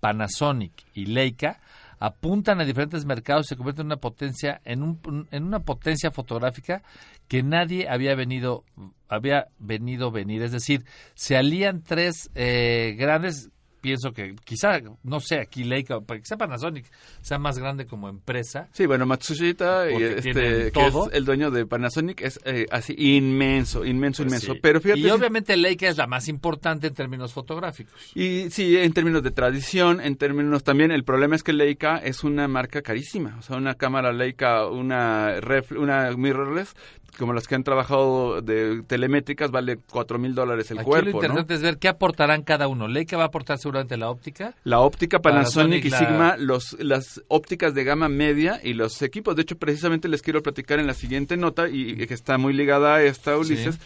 Panasonic 0.00 0.72
y 0.94 1.06
Leica, 1.06 1.60
apuntan 1.98 2.60
a 2.60 2.64
diferentes 2.64 3.04
mercados 3.04 3.46
y 3.46 3.48
se 3.50 3.56
convierten 3.56 3.82
en 3.82 3.86
una 3.86 3.96
potencia 3.96 4.60
en, 4.64 4.82
un, 4.82 5.28
en 5.30 5.44
una 5.44 5.60
potencia 5.60 6.10
fotográfica 6.10 6.82
que 7.28 7.42
nadie 7.42 7.88
había 7.88 8.14
venido 8.14 8.64
había 9.08 9.48
venido 9.58 10.10
venir. 10.10 10.42
Es 10.42 10.52
decir 10.52 10.84
se 11.14 11.36
alían 11.36 11.82
tres 11.82 12.30
eh, 12.34 12.94
grandes 12.98 13.50
pienso 13.86 14.12
que 14.12 14.34
quizá, 14.42 14.80
no 15.04 15.20
sé, 15.20 15.38
aquí 15.38 15.62
Leica, 15.62 16.00
quizá 16.04 16.36
Panasonic 16.36 16.86
sea 17.20 17.38
más 17.38 17.56
grande 17.56 17.86
como 17.86 18.08
empresa. 18.08 18.68
Sí, 18.72 18.84
bueno, 18.84 19.06
Matsushita, 19.06 19.88
este, 19.88 20.72
que 20.72 20.86
es 20.86 20.94
el 21.12 21.24
dueño 21.24 21.52
de 21.52 21.66
Panasonic, 21.66 22.20
es 22.22 22.40
eh, 22.44 22.66
así 22.72 22.96
inmenso, 22.98 23.84
inmenso, 23.84 24.24
pues 24.24 24.42
inmenso. 24.42 24.60
Pero 24.60 24.80
fíjate, 24.80 24.98
y 24.98 25.08
obviamente 25.08 25.56
Leica 25.56 25.88
es 25.88 25.98
la 25.98 26.08
más 26.08 26.26
importante 26.26 26.88
en 26.88 26.94
términos 26.94 27.32
fotográficos. 27.32 27.94
Y 28.16 28.50
sí, 28.50 28.76
en 28.76 28.92
términos 28.92 29.22
de 29.22 29.30
tradición, 29.30 30.00
en 30.00 30.16
términos 30.16 30.64
también, 30.64 30.90
el 30.90 31.04
problema 31.04 31.36
es 31.36 31.44
que 31.44 31.52
Leica 31.52 31.98
es 31.98 32.24
una 32.24 32.48
marca 32.48 32.82
carísima. 32.82 33.36
O 33.38 33.42
sea, 33.42 33.56
una 33.56 33.76
cámara 33.76 34.12
Leica, 34.12 34.66
una, 34.66 35.40
ref, 35.40 35.70
una 35.70 36.10
mirrorless, 36.16 36.74
como 37.18 37.32
las 37.32 37.46
que 37.46 37.54
han 37.54 37.64
trabajado 37.64 38.42
de 38.42 38.82
telemétricas, 38.86 39.50
vale 39.50 39.78
cuatro 39.90 40.18
mil 40.18 40.34
dólares 40.34 40.70
el 40.70 40.82
cuerpo. 40.82 41.10
Lo 41.10 41.16
interesante 41.16 41.54
es 41.54 41.62
ver 41.62 41.78
qué 41.78 41.88
aportarán 41.88 42.42
cada 42.42 42.68
uno. 42.68 42.88
Leica 42.88 43.16
va 43.16 43.24
a 43.24 43.26
aportar 43.26 43.58
seguramente 43.58 43.96
la 43.96 44.10
óptica. 44.10 44.54
La 44.64 44.80
óptica 44.80 45.20
Panasonic, 45.20 45.84
y 45.84 45.90
Sigma, 45.90 46.36
los, 46.36 46.76
las 46.78 47.22
ópticas 47.28 47.74
de 47.74 47.84
gama 47.84 48.08
media 48.08 48.60
y 48.62 48.74
los 48.74 49.00
equipos. 49.02 49.36
De 49.36 49.42
hecho, 49.42 49.56
precisamente 49.56 50.08
les 50.08 50.22
quiero 50.22 50.42
platicar 50.42 50.78
en 50.78 50.86
la 50.86 50.94
siguiente 50.94 51.36
nota, 51.36 51.68
y 51.68 52.06
que 52.06 52.14
está 52.14 52.38
muy 52.38 52.52
ligada 52.52 52.96
a 52.96 53.02
esta, 53.02 53.36
Ulises. 53.36 53.78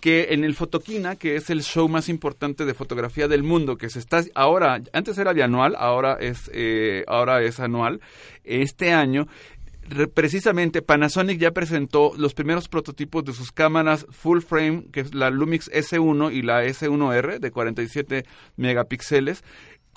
que 0.00 0.28
en 0.30 0.44
el 0.44 0.54
Fotoquina, 0.54 1.16
que 1.16 1.36
es 1.36 1.50
el 1.50 1.62
show 1.62 1.88
más 1.88 2.08
importante 2.08 2.64
de 2.64 2.74
fotografía 2.74 3.28
del 3.28 3.42
mundo, 3.42 3.76
que 3.76 3.90
se 3.90 3.98
está 3.98 4.22
ahora, 4.34 4.80
antes 4.92 5.18
era 5.18 5.32
bianual, 5.32 5.74
ahora 5.76 6.16
es, 6.20 6.50
eh, 6.54 7.04
ahora 7.08 7.42
es 7.42 7.60
anual, 7.60 8.00
este 8.44 8.92
año 8.92 9.26
precisamente 10.14 10.82
Panasonic 10.82 11.38
ya 11.38 11.52
presentó 11.52 12.12
los 12.16 12.34
primeros 12.34 12.68
prototipos 12.68 13.24
de 13.24 13.32
sus 13.32 13.52
cámaras 13.52 14.06
full 14.10 14.40
frame, 14.40 14.86
que 14.92 15.00
es 15.00 15.14
la 15.14 15.30
Lumix 15.30 15.70
S1 15.70 16.32
y 16.32 16.42
la 16.42 16.64
S1R 16.64 17.38
de 17.38 17.50
47 17.50 18.24
megapíxeles. 18.56 19.42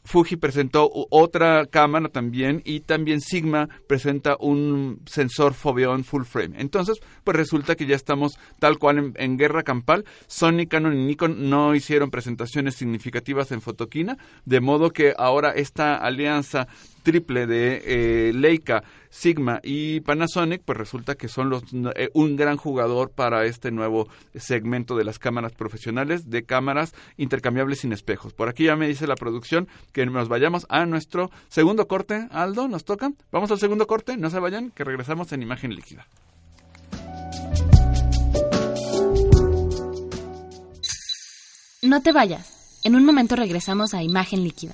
Fuji 0.04 0.36
presentó 0.36 0.90
otra 1.10 1.66
cámara 1.68 2.10
también 2.10 2.62
y 2.66 2.82
también 2.82 3.22
Sigma 3.22 3.70
presenta 3.88 4.36
un 4.40 5.02
sensor 5.06 5.54
Foveon 5.54 6.04
full 6.04 6.24
frame. 6.24 6.60
Entonces, 6.60 7.00
pues 7.24 7.38
resulta 7.38 7.76
que 7.76 7.86
ya 7.86 7.96
estamos 7.96 8.38
tal 8.60 8.80
cual 8.80 9.14
en, 9.16 9.38
guerra 9.38 9.64
campal. 9.64 10.06
Sony, 10.28 10.66
Canon 10.68 10.98
y 10.98 11.06
Nikon 11.06 11.50
no 11.50 11.76
hicieron 11.76 12.10
presentaciones 12.10 12.76
significativas 12.76 13.52
en 13.52 13.62
Fotoquina, 13.62 14.18
de 14.46 14.60
modo 14.60 14.92
que 14.92 15.14
ahora 15.18 15.52
esta 15.52 15.96
alianza 15.96 16.68
triple 17.04 17.46
de 17.46 17.82
eh, 17.86 18.34
Leica, 18.34 18.84
Sigma 19.12 19.60
y 19.62 20.00
Panasonic, 20.00 20.64
pues 20.64 20.78
resulta 20.78 21.16
que 21.16 21.28
son 21.28 21.50
los, 21.50 21.64
eh, 21.96 22.10
un 22.14 22.36
gran 22.38 22.58
jugador 22.58 23.12
para 23.12 23.46
este 23.46 23.70
nuevo 23.70 24.08
segmento 24.34 24.96
de 24.96 25.04
las 25.04 25.20
cámaras 25.20 25.52
profesionales 25.52 26.30
de 26.30 26.44
cámaras 26.44 26.96
intercambiables 27.18 27.82
sin 27.82 27.94
espejos. 27.94 28.34
Por 28.34 28.50
aquí 28.50 28.64
ya 28.64 28.76
me 28.76 28.88
dice 28.88 29.06
la 29.06 29.16
producción 29.16 29.68
que 29.92 30.06
nos 30.06 30.30
vayamos 30.30 30.66
a 30.70 30.86
nuestro 30.86 31.30
segundo 31.50 31.88
corte. 31.88 32.28
Aldo, 32.32 32.68
nos 32.68 32.86
toca. 32.86 33.12
Vamos 33.32 33.52
al 33.52 33.60
segundo 33.60 33.86
corte, 33.86 34.18
no 34.18 34.30
se 34.30 34.40
vayan, 34.40 34.72
que 34.72 34.84
regresamos 34.84 35.32
en 35.34 35.44
imagen 35.44 35.76
líquida. 35.76 36.08
No 41.84 42.02
te 42.02 42.14
vayas. 42.14 42.80
En 42.84 42.96
un 42.96 43.06
momento 43.06 43.36
regresamos 43.36 43.94
a 43.94 44.02
imagen 44.02 44.44
líquida. 44.44 44.74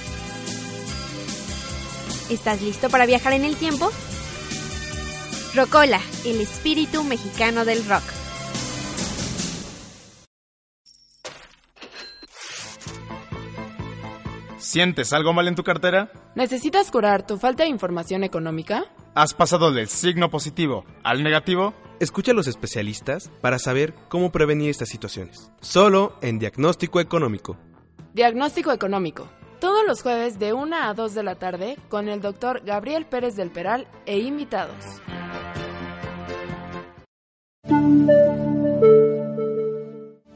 ¿Estás 2.31 2.61
listo 2.61 2.89
para 2.89 3.05
viajar 3.05 3.33
en 3.33 3.43
el 3.43 3.57
tiempo? 3.57 3.89
Rocola, 5.53 5.99
el 6.25 6.39
espíritu 6.39 7.03
mexicano 7.03 7.65
del 7.65 7.85
rock. 7.85 8.03
¿Sientes 14.59 15.11
algo 15.11 15.33
mal 15.33 15.49
en 15.49 15.55
tu 15.55 15.63
cartera? 15.63 16.09
¿Necesitas 16.35 16.89
curar 16.89 17.27
tu 17.27 17.37
falta 17.37 17.63
de 17.63 17.69
información 17.69 18.23
económica? 18.23 18.85
¿Has 19.13 19.33
pasado 19.33 19.73
del 19.73 19.89
signo 19.89 20.29
positivo 20.29 20.85
al 21.03 21.23
negativo? 21.23 21.73
Escucha 21.99 22.31
a 22.31 22.35
los 22.35 22.47
especialistas 22.47 23.29
para 23.41 23.59
saber 23.59 23.93
cómo 24.07 24.31
prevenir 24.31 24.69
estas 24.69 24.87
situaciones. 24.87 25.51
Solo 25.59 26.17
en 26.21 26.39
Diagnóstico 26.39 27.01
Económico. 27.01 27.57
Diagnóstico 28.13 28.71
Económico 28.71 29.27
todos 29.61 29.85
los 29.85 30.01
jueves 30.01 30.39
de 30.39 30.53
1 30.53 30.75
a 30.75 30.93
2 30.95 31.13
de 31.13 31.23
la 31.23 31.35
tarde 31.35 31.77
con 31.87 32.09
el 32.09 32.19
doctor 32.19 32.63
Gabriel 32.65 33.05
Pérez 33.05 33.35
del 33.35 33.51
Peral 33.51 33.87
e 34.07 34.17
invitados. 34.17 34.83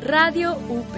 Radio 0.00 0.56
UP. 0.68 0.94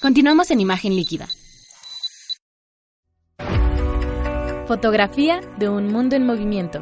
Continuamos 0.00 0.52
en 0.52 0.60
imagen 0.60 0.94
líquida. 0.94 1.26
Fotografía 4.66 5.40
de 5.58 5.68
un 5.68 5.92
mundo 5.92 6.16
en 6.16 6.26
movimiento. 6.26 6.80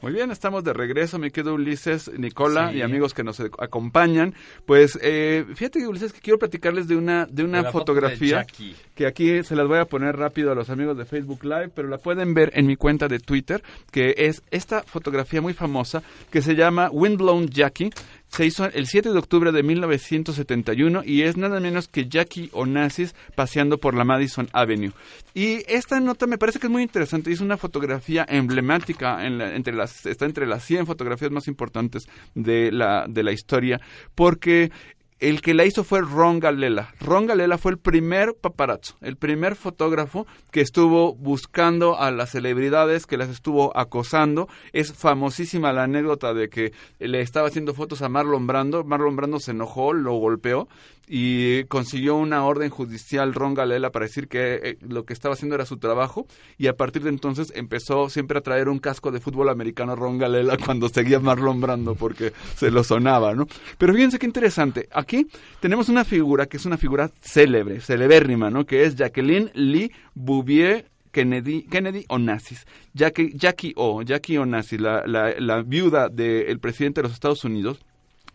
Muy 0.00 0.12
bien, 0.12 0.32
estamos 0.32 0.64
de 0.64 0.72
regreso, 0.72 1.20
me 1.20 1.30
quedo 1.30 1.54
Ulises, 1.54 2.10
Nicola 2.18 2.72
y 2.72 2.82
amigos 2.82 3.14
que 3.14 3.22
nos 3.22 3.38
acompañan. 3.38 4.34
Pues 4.66 4.98
eh, 5.00 5.44
fíjate 5.54 5.86
Ulises 5.86 6.12
que 6.12 6.20
quiero 6.20 6.40
platicarles 6.40 6.88
de 6.88 6.96
una 6.96 7.26
de 7.26 7.44
una 7.44 7.70
fotografía 7.70 8.44
que 8.96 9.06
aquí 9.06 9.44
se 9.44 9.54
las 9.54 9.68
voy 9.68 9.78
a 9.78 9.84
poner 9.84 10.16
rápido 10.16 10.50
a 10.50 10.56
los 10.56 10.70
amigos 10.70 10.98
de 10.98 11.04
Facebook 11.04 11.44
Live, 11.44 11.68
pero 11.72 11.86
la 11.86 11.98
pueden 11.98 12.34
ver 12.34 12.50
en 12.56 12.66
mi 12.66 12.74
cuenta 12.74 13.06
de 13.06 13.20
Twitter, 13.20 13.62
que 13.92 14.14
es 14.16 14.42
esta 14.50 14.82
fotografía 14.82 15.40
muy 15.40 15.54
famosa 15.54 16.02
que 16.32 16.42
se 16.42 16.56
llama 16.56 16.90
Windblown 16.90 17.46
Jackie 17.46 17.92
se 18.32 18.46
hizo 18.46 18.64
el 18.64 18.86
7 18.86 19.12
de 19.12 19.18
octubre 19.18 19.52
de 19.52 19.62
1971 19.62 21.02
y 21.04 21.22
es 21.22 21.36
nada 21.36 21.60
menos 21.60 21.86
que 21.86 22.08
Jackie 22.08 22.48
Onassis 22.52 23.14
paseando 23.34 23.78
por 23.78 23.94
la 23.94 24.04
Madison 24.04 24.48
Avenue. 24.52 24.92
Y 25.34 25.62
esta 25.70 26.00
nota 26.00 26.26
me 26.26 26.38
parece 26.38 26.58
que 26.58 26.66
es 26.66 26.70
muy 26.70 26.82
interesante, 26.82 27.30
es 27.30 27.40
una 27.40 27.58
fotografía 27.58 28.24
emblemática, 28.26 29.26
entre 29.26 29.74
las, 29.74 30.06
está 30.06 30.24
entre 30.24 30.46
las 30.46 30.64
100 30.64 30.86
fotografías 30.86 31.30
más 31.30 31.46
importantes 31.46 32.08
de 32.34 32.72
la, 32.72 33.06
de 33.06 33.22
la 33.22 33.32
historia, 33.32 33.80
porque 34.14 34.70
el 35.22 35.40
que 35.40 35.54
la 35.54 35.64
hizo 35.64 35.84
fue 35.84 36.00
Ron 36.00 36.40
Galela. 36.40 36.92
Ron 36.98 37.26
Galela 37.26 37.56
fue 37.56 37.70
el 37.70 37.78
primer 37.78 38.34
paparazzo, 38.34 38.96
el 39.00 39.16
primer 39.16 39.54
fotógrafo 39.54 40.26
que 40.50 40.60
estuvo 40.60 41.14
buscando 41.14 41.96
a 41.96 42.10
las 42.10 42.30
celebridades, 42.30 43.06
que 43.06 43.16
las 43.16 43.28
estuvo 43.28 43.76
acosando. 43.76 44.48
Es 44.72 44.92
famosísima 44.92 45.72
la 45.72 45.84
anécdota 45.84 46.34
de 46.34 46.48
que 46.48 46.72
le 46.98 47.20
estaba 47.20 47.46
haciendo 47.46 47.72
fotos 47.72 48.02
a 48.02 48.08
Marlon 48.08 48.48
Brando. 48.48 48.82
Marlon 48.82 49.14
Brando 49.14 49.38
se 49.38 49.52
enojó, 49.52 49.92
lo 49.92 50.14
golpeó 50.14 50.66
y 51.08 51.64
consiguió 51.64 52.16
una 52.16 52.44
orden 52.44 52.70
judicial 52.70 53.34
Ron 53.34 53.54
Galela 53.54 53.90
para 53.90 54.06
decir 54.06 54.28
que 54.28 54.60
eh, 54.62 54.78
lo 54.80 55.04
que 55.04 55.12
estaba 55.12 55.34
haciendo 55.34 55.54
era 55.54 55.66
su 55.66 55.78
trabajo 55.78 56.26
y 56.58 56.68
a 56.68 56.76
partir 56.76 57.02
de 57.02 57.10
entonces 57.10 57.52
empezó 57.54 58.08
siempre 58.08 58.38
a 58.38 58.42
traer 58.42 58.68
un 58.68 58.78
casco 58.78 59.10
de 59.10 59.20
fútbol 59.20 59.48
americano 59.48 59.96
Ron 59.96 60.18
Galela 60.18 60.56
cuando 60.64 60.88
seguía 60.88 61.20
Marlon 61.20 61.60
Brando 61.60 61.94
porque 61.94 62.32
se 62.56 62.70
lo 62.70 62.84
sonaba, 62.84 63.34
¿no? 63.34 63.46
Pero 63.78 63.94
fíjense 63.94 64.18
qué 64.18 64.26
interesante, 64.26 64.88
aquí 64.92 65.26
tenemos 65.60 65.88
una 65.88 66.04
figura 66.04 66.46
que 66.46 66.56
es 66.56 66.66
una 66.66 66.78
figura 66.78 67.10
célebre, 67.20 67.80
celebérrima, 67.80 68.50
¿no? 68.50 68.64
Que 68.64 68.84
es 68.84 68.94
Jacqueline 68.94 69.50
Lee 69.54 69.92
Bouvier 70.14 70.92
Kennedy, 71.12 71.64
Kennedy 71.64 72.04
Onassis. 72.08 72.66
Jackie, 72.94 73.32
Jackie 73.34 73.74
O, 73.76 74.02
Jackie 74.02 74.38
Onassis, 74.38 74.80
la, 74.80 75.06
la, 75.06 75.34
la 75.38 75.62
viuda 75.62 76.08
del 76.08 76.58
presidente 76.58 77.00
de 77.00 77.08
los 77.08 77.12
Estados 77.12 77.44
Unidos, 77.44 77.84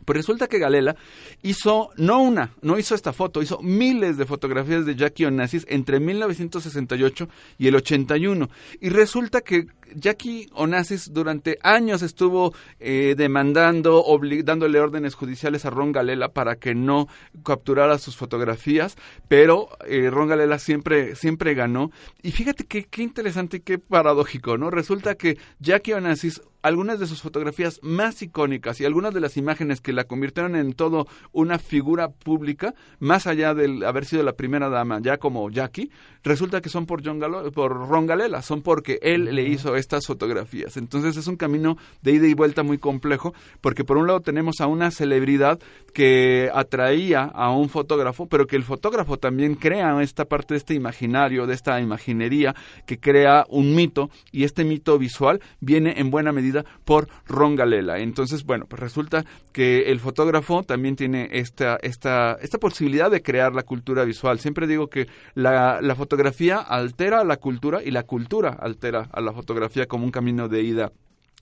pues 0.07 0.15
resulta 0.15 0.47
que 0.47 0.57
Galela 0.57 0.95
hizo, 1.43 1.89
no 1.97 2.21
una, 2.21 2.51
no 2.61 2.79
hizo 2.79 2.95
esta 2.95 3.11
foto, 3.11 3.41
hizo 3.41 3.59
miles 3.61 4.15
de 4.15 4.25
fotografías 4.25 4.85
de 4.85 4.95
Jackie 4.95 5.25
Onassis 5.25 5.65
entre 5.67 5.99
1968 5.99 7.27
y 7.57 7.67
el 7.67 7.75
81. 7.75 8.49
Y 8.79 8.87
resulta 8.87 9.41
que 9.41 9.67
Jackie 9.95 10.49
Onassis 10.53 11.13
durante 11.13 11.57
años 11.63 12.01
estuvo 12.01 12.53
eh, 12.79 13.15
demandando, 13.17 14.03
dándole 14.43 14.79
órdenes 14.79 15.15
judiciales 15.15 15.65
a 15.65 15.69
Ron 15.69 15.91
Galela 15.91 16.29
para 16.29 16.55
que 16.57 16.75
no 16.75 17.07
capturara 17.43 17.97
sus 17.97 18.15
fotografías, 18.15 18.97
pero 19.27 19.69
eh, 19.87 20.09
Ron 20.09 20.27
Galela 20.27 20.59
siempre, 20.59 21.15
siempre 21.15 21.53
ganó. 21.53 21.91
Y 22.21 22.31
fíjate 22.31 22.65
qué 22.65 23.01
interesante 23.01 23.57
y 23.57 23.61
qué 23.61 23.79
paradójico, 23.79 24.57
¿no? 24.57 24.69
Resulta 24.69 25.15
que 25.15 25.37
Jackie 25.59 25.93
Onassis 25.93 26.41
algunas 26.67 26.99
de 26.99 27.07
sus 27.07 27.21
fotografías 27.21 27.79
más 27.81 28.21
icónicas 28.21 28.81
y 28.81 28.85
algunas 28.85 29.13
de 29.13 29.21
las 29.21 29.37
imágenes 29.37 29.79
que 29.79 29.93
la 29.93 30.03
convirtieron 30.03 30.55
en 30.55 30.73
todo 30.73 31.07
una 31.31 31.59
figura 31.59 32.09
pública, 32.09 32.73
más 32.99 33.25
allá 33.25 33.53
de 33.53 33.85
haber 33.85 34.05
sido 34.05 34.23
la 34.23 34.33
primera 34.33 34.69
dama, 34.69 34.99
ya 35.01 35.17
como 35.17 35.49
Jackie, 35.49 35.91
resulta 36.23 36.61
que 36.61 36.69
son 36.69 36.85
por, 36.85 37.05
John 37.05 37.21
por 37.53 37.87
Ron 37.87 38.05
Galela, 38.05 38.41
son 38.41 38.61
porque 38.61 38.99
él 39.01 39.33
le 39.33 39.43
hizo 39.43 39.76
estas 39.77 40.05
fotografías. 40.05 40.77
Entonces 40.77 41.17
es 41.17 41.27
un 41.27 41.37
camino 41.37 41.77
de 42.01 42.13
ida 42.13 42.27
y 42.27 42.33
vuelta 42.33 42.63
muy 42.63 42.77
complejo, 42.77 43.33
porque 43.61 43.83
por 43.83 43.97
un 43.97 44.07
lado 44.07 44.21
tenemos 44.21 44.59
a 44.59 44.67
una 44.67 44.91
celebridad 44.91 45.59
que 45.93 46.49
atraía 46.53 47.23
a 47.23 47.51
un 47.51 47.69
fotógrafo, 47.69 48.27
pero 48.27 48.47
que 48.47 48.55
el 48.55 48.63
fotógrafo 48.63 49.17
también 49.17 49.55
crea 49.55 50.01
esta 50.01 50.25
parte 50.25 50.53
de 50.53 50.59
este 50.59 50.73
imaginario, 50.73 51.47
de 51.47 51.53
esta 51.53 51.79
imaginería, 51.79 52.55
que 52.85 52.99
crea 52.99 53.45
un 53.49 53.75
mito, 53.75 54.09
y 54.31 54.43
este 54.43 54.63
mito 54.63 54.97
visual 54.97 55.41
viene 55.59 55.95
en 55.97 56.11
buena 56.11 56.31
medida 56.31 56.63
por 56.85 57.07
Ron 57.25 57.55
Galela. 57.55 57.99
Entonces, 57.99 58.43
bueno, 58.43 58.65
pues 58.67 58.79
resulta 58.79 59.25
que 59.51 59.91
el 59.91 59.99
fotógrafo 59.99 60.63
también 60.63 60.95
tiene 60.95 61.29
esta, 61.31 61.77
esta, 61.81 62.33
esta 62.41 62.57
posibilidad 62.57 63.09
de 63.09 63.21
crear 63.21 63.53
la 63.53 63.63
cultura 63.63 64.03
visual. 64.03 64.39
Siempre 64.39 64.67
digo 64.67 64.87
que 64.87 65.07
la, 65.33 65.81
la 65.81 65.95
fotografía 65.95 66.57
altera 66.57 67.23
la 67.23 67.37
cultura 67.37 67.81
y 67.83 67.91
la 67.91 68.03
cultura 68.03 68.49
altera 68.49 69.09
a 69.11 69.21
la 69.21 69.33
fotografía 69.33 69.66
como 69.87 70.05
un 70.05 70.11
camino 70.11 70.47
de 70.47 70.63
ida 70.63 70.91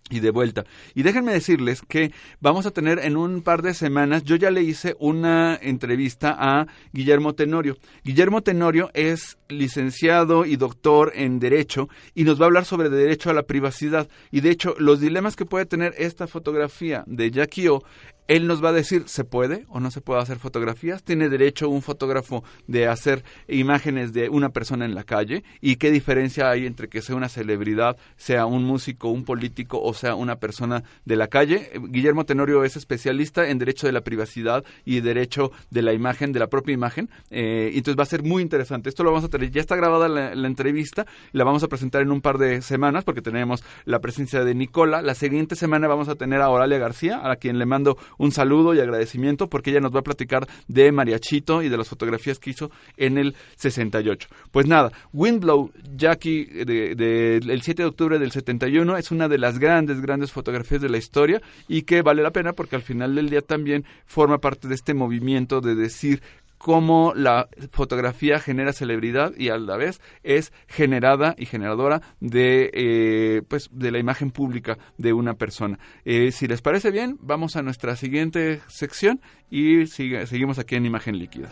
y 0.10 0.20
de 0.20 0.30
vuelta. 0.30 0.66
Y 0.94 1.02
déjenme 1.02 1.34
decirles 1.34 1.82
que 1.82 2.12
vamos 2.40 2.68
a 2.68 2.72
tener 2.72 3.00
en 3.00 3.18
un 3.18 3.42
par 3.42 3.64
de 3.64 3.74
semanas, 3.74 4.24
yo 4.24 4.36
ya 4.36 4.52
le 4.52 4.62
hice 4.62 4.96
una 5.00 5.58
entrevista 5.60 6.36
a 6.38 6.68
Guillermo 6.94 7.34
Tenorio. 7.34 7.78
Guillermo 8.04 8.42
Tenorio 8.42 8.92
es 8.94 9.38
licenciado 9.50 10.46
y 10.46 10.58
doctor 10.58 11.12
en 11.16 11.40
Derecho 11.40 11.90
y 12.14 12.24
nos 12.24 12.40
va 12.40 12.46
a 12.46 12.48
hablar 12.48 12.66
sobre 12.66 12.90
derecho 12.90 13.32
a 13.32 13.34
la 13.34 13.44
privacidad. 13.44 14.08
Y 14.32 14.42
de 14.42 14.52
hecho, 14.52 14.76
los 14.78 15.00
dilemas 15.00 15.36
que 15.36 15.46
puede 15.46 15.66
tener 15.66 15.96
esta 15.98 16.28
fotografía 16.28 17.04
de 17.08 17.32
Jackie 17.32 17.70
O 17.70 17.84
él 18.28 18.48
nos 18.48 18.64
va 18.64 18.70
a 18.70 18.74
decir, 18.74 19.04
¿se 19.08 19.24
puede 19.24 19.66
o 19.70 19.80
no 19.80 19.92
se 19.92 20.02
puede 20.02 20.22
hacer 20.22 20.40
fotografías? 20.40 21.04
¿Tiene 21.04 21.30
derecho 21.30 21.70
un 21.70 21.82
fotógrafo 21.82 22.44
de 22.68 22.88
hacer 22.88 23.24
imágenes 23.48 24.14
de 24.14 24.30
una 24.30 24.50
persona 24.50 24.86
en 24.86 24.96
la 24.96 25.04
calle? 25.04 25.44
¿Y 25.62 25.76
qué 25.76 25.92
diferencia 25.92 26.50
hay 26.50 26.66
entre 26.66 26.90
que 26.90 27.02
sea 27.02 27.16
una 27.16 27.30
celebridad, 27.30 27.98
sea 28.18 28.46
un 28.46 28.64
músico, 28.64 29.10
un 29.10 29.26
político 29.26 29.82
o 29.82 29.94
sea 29.94 30.16
una 30.16 30.38
persona 30.38 30.84
de 31.06 31.16
la 31.16 31.28
calle? 31.28 31.72
Guillermo 31.90 32.26
Tenorio 32.26 32.64
es 32.64 32.76
especialista 32.76 33.48
en 33.48 33.60
derecho 33.60 33.86
de 33.86 33.94
la 33.94 34.02
privacidad 34.02 34.64
y 34.86 35.02
derecho 35.02 35.52
de 35.70 35.84
la 35.84 35.94
imagen, 35.94 36.32
de 36.32 36.40
la 36.40 36.48
propia 36.48 36.74
imagen. 36.74 37.10
Eh, 37.30 37.72
entonces 37.76 38.00
va 38.00 38.04
a 38.04 38.08
ser 38.08 38.24
muy 38.24 38.42
interesante. 38.42 38.90
Esto 38.90 39.04
lo 39.04 39.12
vamos 39.12 39.26
a 39.26 39.30
tener, 39.30 39.52
ya 39.52 39.62
está 39.62 39.76
grabada 39.76 40.08
la, 40.08 40.34
la 40.34 40.48
entrevista, 40.48 41.06
la 41.32 41.44
vamos 41.44 41.64
a 41.64 41.68
presentar 41.68 42.02
en 42.02 42.12
un 42.12 42.22
par 42.22 42.40
de 42.40 42.62
semanas 42.64 43.04
porque 43.04 43.22
tenemos 43.22 43.64
la 43.86 44.00
presencia 44.00 44.44
de 44.44 44.56
Nicola. 44.56 45.04
La 45.04 45.14
siguiente 45.14 45.56
semana 45.56 45.88
vamos 45.88 46.10
a 46.10 46.16
tener 46.16 46.42
a 46.42 46.50
Oralia 46.50 46.80
García, 46.80 47.22
a 47.24 47.36
quien 47.36 47.60
le 47.60 47.66
mando 47.66 47.98
un 48.18 48.32
saludo 48.32 48.74
y 48.74 48.80
agradecimiento 48.80 49.48
porque 49.48 49.72
ella 49.72 49.80
nos 49.80 49.94
va 49.94 50.00
a 50.00 50.04
platicar 50.04 50.48
de 50.68 50.92
Mariachito 50.92 51.62
y 51.62 51.70
de 51.70 51.78
las 51.78 51.88
fotografías 51.88 52.40
que 52.40 52.52
hizo 52.52 52.72
en 52.98 53.18
el 53.18 53.36
68. 53.56 54.28
Pues 54.52 54.68
nada, 54.68 54.92
Windblow 55.14 55.72
Jackie 55.96 56.46
del 56.46 56.96
de, 56.96 57.38
el 57.38 57.62
7 57.62 57.84
de 57.84 57.90
octubre 57.90 58.20
del 58.20 58.32
71 58.32 58.98
es 58.98 59.12
una 59.12 59.28
de 59.28 59.38
las 59.38 59.60
grandes, 59.60 60.02
grandes 60.02 60.32
fotografías 60.32 60.82
de 60.82 60.90
la 60.90 60.98
historia 60.98 61.42
y 61.68 61.84
que 61.84 62.02
vale 62.02 62.24
la 62.24 62.32
pena 62.32 62.54
porque 62.54 62.76
al 62.76 62.82
final 62.82 63.16
del 63.16 63.30
día 63.30 63.42
también 63.42 63.86
forma 64.06 64.38
parte 64.40 64.68
de 64.68 64.76
este 64.76 64.94
movimiento 64.94 65.62
de 65.62 65.76
decir 65.76 66.22
cómo 66.66 67.14
la 67.16 67.48
fotografía 67.70 68.40
genera 68.40 68.74
celebridad 68.74 69.34
y 69.38 69.50
a 69.50 69.58
la 69.60 69.78
vez 69.78 70.02
es 70.24 70.52
generada 70.66 71.36
y 71.38 71.46
generadora 71.46 72.02
de, 72.20 72.72
eh, 72.74 73.44
pues, 73.48 73.70
de 73.72 73.92
la 73.92 74.00
imagen 74.00 74.32
pública 74.32 74.80
de 74.98 75.14
una 75.14 75.36
persona. 75.36 75.78
Eh, 76.06 76.32
si 76.32 76.48
les 76.48 76.64
parece 76.64 76.90
bien, 76.90 77.20
vamos 77.22 77.56
a 77.56 77.62
nuestra 77.62 77.96
siguiente 77.96 78.62
sección 78.68 79.22
y 79.52 79.86
seguimos 79.86 80.58
aquí 80.58 80.74
en 80.74 80.88
Imagen 80.88 81.20
Líquida. 81.20 81.50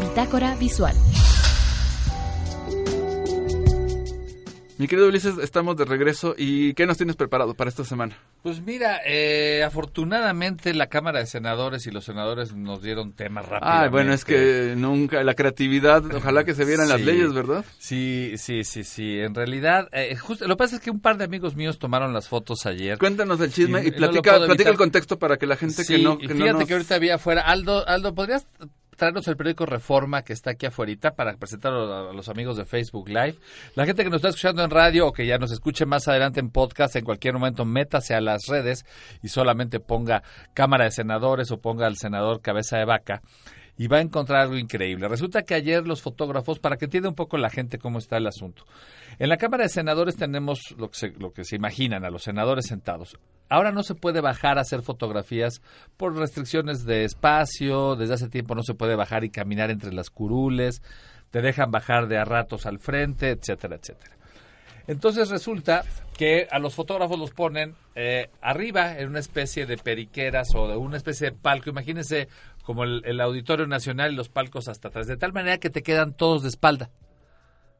Bitácora 0.00 0.54
Visual. 0.54 0.94
Mi 4.78 4.88
querido 4.88 5.08
Ulises, 5.08 5.38
estamos 5.38 5.74
de 5.78 5.86
regreso 5.86 6.34
y 6.36 6.74
¿qué 6.74 6.84
nos 6.84 6.98
tienes 6.98 7.16
preparado 7.16 7.54
para 7.54 7.70
esta 7.70 7.82
semana? 7.82 8.18
Pues 8.42 8.60
mira, 8.60 9.00
eh, 9.06 9.64
afortunadamente 9.64 10.74
la 10.74 10.88
Cámara 10.88 11.20
de 11.20 11.26
Senadores 11.26 11.86
y 11.86 11.90
los 11.90 12.04
senadores 12.04 12.54
nos 12.54 12.82
dieron 12.82 13.12
temas 13.14 13.48
rápidos. 13.48 13.74
Ah, 13.74 13.88
bueno, 13.88 14.12
es 14.12 14.26
que 14.26 14.74
nunca, 14.76 15.24
la 15.24 15.32
creatividad, 15.32 16.04
ojalá 16.14 16.44
que 16.44 16.54
se 16.54 16.66
vieran 16.66 16.90
las 16.90 17.00
leyes, 17.00 17.32
¿verdad? 17.32 17.64
Sí, 17.78 18.34
sí, 18.36 18.64
sí, 18.64 18.84
sí. 18.84 19.18
En 19.18 19.34
realidad, 19.34 19.88
eh, 19.92 20.14
justo, 20.14 20.46
lo 20.46 20.56
que 20.56 20.58
pasa 20.58 20.76
es 20.76 20.82
que 20.82 20.90
un 20.90 21.00
par 21.00 21.16
de 21.16 21.24
amigos 21.24 21.56
míos 21.56 21.78
tomaron 21.78 22.12
las 22.12 22.28
fotos 22.28 22.66
ayer. 22.66 22.98
Cuéntanos 22.98 23.40
el 23.40 23.50
chisme 23.50 23.82
y, 23.82 23.92
platica, 23.92 24.44
platica 24.44 24.68
el 24.68 24.76
contexto 24.76 25.18
para 25.18 25.38
que 25.38 25.46
la 25.46 25.56
gente 25.56 25.86
que 25.86 25.98
no... 25.98 26.18
Que 26.18 26.28
fíjate 26.28 26.66
que 26.66 26.74
ahorita 26.74 26.96
había 26.96 27.14
afuera, 27.14 27.40
Aldo, 27.40 27.88
Aldo, 27.88 28.14
¿podrías 28.14 28.46
traernos 28.96 29.28
el 29.28 29.36
periódico 29.36 29.66
Reforma 29.66 30.22
que 30.22 30.32
está 30.32 30.52
aquí 30.52 30.66
afuera 30.66 30.86
para 31.14 31.36
presentarlo 31.36 32.10
a 32.10 32.12
los 32.12 32.28
amigos 32.28 32.56
de 32.56 32.64
Facebook 32.64 33.08
Live. 33.08 33.36
La 33.74 33.86
gente 33.86 34.04
que 34.04 34.10
nos 34.10 34.18
está 34.18 34.28
escuchando 34.28 34.62
en 34.62 34.70
radio 34.70 35.08
o 35.08 35.12
que 35.12 35.26
ya 35.26 35.38
nos 35.38 35.52
escuche 35.52 35.86
más 35.86 36.08
adelante 36.08 36.40
en 36.40 36.50
podcast, 36.50 36.96
en 36.96 37.04
cualquier 37.04 37.34
momento 37.34 37.64
métase 37.64 38.14
a 38.14 38.20
las 38.20 38.46
redes 38.46 38.84
y 39.22 39.28
solamente 39.28 39.80
ponga 39.80 40.22
Cámara 40.54 40.84
de 40.84 40.90
Senadores 40.90 41.50
o 41.50 41.60
ponga 41.60 41.86
al 41.86 41.96
senador 41.96 42.40
Cabeza 42.40 42.78
de 42.78 42.84
Vaca 42.84 43.22
y 43.78 43.88
va 43.88 43.98
a 43.98 44.00
encontrar 44.00 44.42
algo 44.42 44.56
increíble. 44.56 45.08
Resulta 45.08 45.42
que 45.42 45.54
ayer 45.54 45.86
los 45.86 46.02
fotógrafos, 46.02 46.58
para 46.58 46.76
que 46.76 46.86
entienda 46.86 47.08
un 47.08 47.14
poco 47.14 47.36
la 47.36 47.50
gente 47.50 47.78
cómo 47.78 47.98
está 47.98 48.16
el 48.16 48.26
asunto, 48.26 48.64
en 49.18 49.28
la 49.28 49.36
Cámara 49.36 49.64
de 49.64 49.68
Senadores 49.68 50.16
tenemos 50.16 50.74
lo 50.78 50.90
que 50.90 50.98
se, 50.98 51.08
lo 51.18 51.32
que 51.32 51.44
se 51.44 51.56
imaginan, 51.56 52.04
a 52.04 52.10
los 52.10 52.22
senadores 52.22 52.66
sentados. 52.66 53.18
Ahora 53.48 53.72
no 53.72 53.82
se 53.82 53.94
puede 53.94 54.20
bajar 54.20 54.58
a 54.58 54.62
hacer 54.62 54.82
fotografías 54.82 55.62
por 55.96 56.16
restricciones 56.16 56.84
de 56.84 57.04
espacio, 57.04 57.96
desde 57.96 58.14
hace 58.14 58.28
tiempo 58.28 58.54
no 58.54 58.62
se 58.62 58.74
puede 58.74 58.96
bajar 58.96 59.24
y 59.24 59.30
caminar 59.30 59.70
entre 59.70 59.92
las 59.92 60.10
curules, 60.10 60.82
te 61.30 61.42
dejan 61.42 61.70
bajar 61.70 62.08
de 62.08 62.18
a 62.18 62.24
ratos 62.24 62.66
al 62.66 62.78
frente, 62.78 63.30
etcétera, 63.30 63.76
etcétera. 63.76 64.16
Entonces 64.88 65.30
resulta 65.30 65.84
que 66.16 66.46
a 66.50 66.58
los 66.58 66.74
fotógrafos 66.74 67.18
los 67.18 67.32
ponen 67.32 67.74
eh, 67.94 68.30
arriba 68.40 68.98
en 68.98 69.08
una 69.08 69.18
especie 69.18 69.66
de 69.66 69.76
periqueras 69.76 70.54
o 70.54 70.68
de 70.68 70.76
una 70.76 70.96
especie 70.96 71.30
de 71.30 71.36
palco. 71.36 71.70
Imagínense 71.70 72.28
como 72.66 72.82
el, 72.82 73.20
Auditorio 73.20 73.68
Nacional 73.68 74.12
y 74.12 74.16
los 74.16 74.28
palcos 74.28 74.66
hasta 74.66 74.88
atrás, 74.88 75.06
de 75.06 75.16
tal 75.16 75.32
manera 75.32 75.58
que 75.58 75.70
te 75.70 75.84
quedan 75.84 76.12
todos 76.12 76.42
de 76.42 76.48
espalda. 76.48 76.90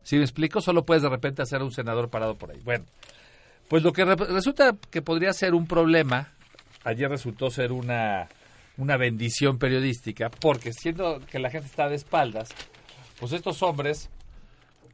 Si 0.05 0.17
me 0.17 0.23
explico, 0.23 0.61
solo 0.61 0.87
puedes 0.87 1.03
de 1.03 1.09
repente 1.09 1.43
hacer 1.43 1.61
un 1.61 1.73
senador 1.73 2.09
parado 2.09 2.37
por 2.37 2.53
ahí. 2.53 2.61
Bueno, 2.63 2.85
pues 3.69 3.83
lo 3.83 3.93
que 3.93 4.05
resulta 4.05 4.77
que 4.93 5.03
podría 5.03 5.33
ser 5.33 5.55
un 5.55 5.67
problema, 5.67 6.29
ayer 6.85 7.11
resultó 7.11 7.51
ser 7.51 7.73
una, 7.73 8.29
una 8.77 8.97
bendición 8.97 9.59
periodística, 9.59 10.31
porque 10.31 10.73
siendo 10.73 11.19
que 11.27 11.41
la 11.41 11.51
gente 11.51 11.67
está 11.67 11.89
de 11.89 11.97
espaldas, 11.97 12.51
pues 13.19 13.33
estos 13.33 13.65
hombres 13.65 14.09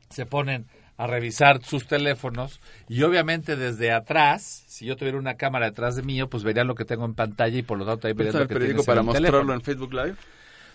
se 0.08 0.24
ponen 0.24 0.64
a 1.02 1.06
revisar 1.08 1.64
sus 1.64 1.88
teléfonos 1.88 2.60
y 2.88 3.02
obviamente 3.02 3.56
desde 3.56 3.90
atrás, 3.90 4.62
si 4.68 4.86
yo 4.86 4.94
tuviera 4.94 5.18
una 5.18 5.34
cámara 5.34 5.66
detrás 5.66 5.96
de 5.96 6.02
mí, 6.02 6.22
pues 6.26 6.44
verían 6.44 6.68
lo 6.68 6.76
que 6.76 6.84
tengo 6.84 7.04
en 7.04 7.14
pantalla 7.14 7.58
y 7.58 7.62
por 7.62 7.76
lo 7.76 7.84
tanto 7.84 8.06
ahí 8.06 8.12
verían 8.12 8.38
lo 8.38 8.46
que 8.46 8.54
periódico 8.54 8.84
para 8.84 9.00
en 9.00 9.06
mostrarlo 9.06 9.30
teléfono. 9.30 9.54
en 9.54 9.60
Facebook 9.62 9.92
Live? 9.92 10.14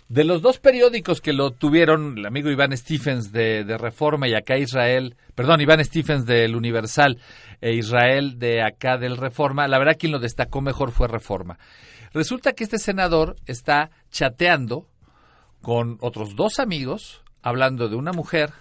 De 0.09 0.25
los 0.25 0.41
dos 0.41 0.59
periódicos 0.59 1.21
que 1.21 1.31
lo 1.31 1.51
tuvieron, 1.51 2.17
el 2.17 2.25
amigo 2.25 2.49
Iván 2.49 2.75
Stephens 2.75 3.31
de, 3.31 3.63
de 3.63 3.77
Reforma 3.77 4.27
y 4.27 4.33
acá 4.33 4.57
Israel, 4.57 5.15
perdón, 5.33 5.61
Iván 5.61 5.83
Stephens 5.85 6.25
del 6.25 6.57
Universal 6.57 7.19
e 7.61 7.75
Israel 7.75 8.37
de 8.37 8.63
acá 8.63 8.97
del 8.97 9.15
Reforma, 9.15 9.65
la 9.69 9.79
verdad 9.79 9.95
quien 9.97 10.11
lo 10.11 10.19
destacó 10.19 10.59
mejor 10.59 10.91
fue 10.91 11.07
Reforma. 11.07 11.57
Resulta 12.13 12.51
que 12.51 12.65
este 12.65 12.79
senador 12.79 13.37
está 13.45 13.91
chateando 14.11 14.89
con 15.61 15.97
otros 16.01 16.35
dos 16.35 16.59
amigos, 16.59 17.23
hablando 17.41 17.87
de 17.87 17.95
una 17.95 18.11
mujer, 18.11 18.51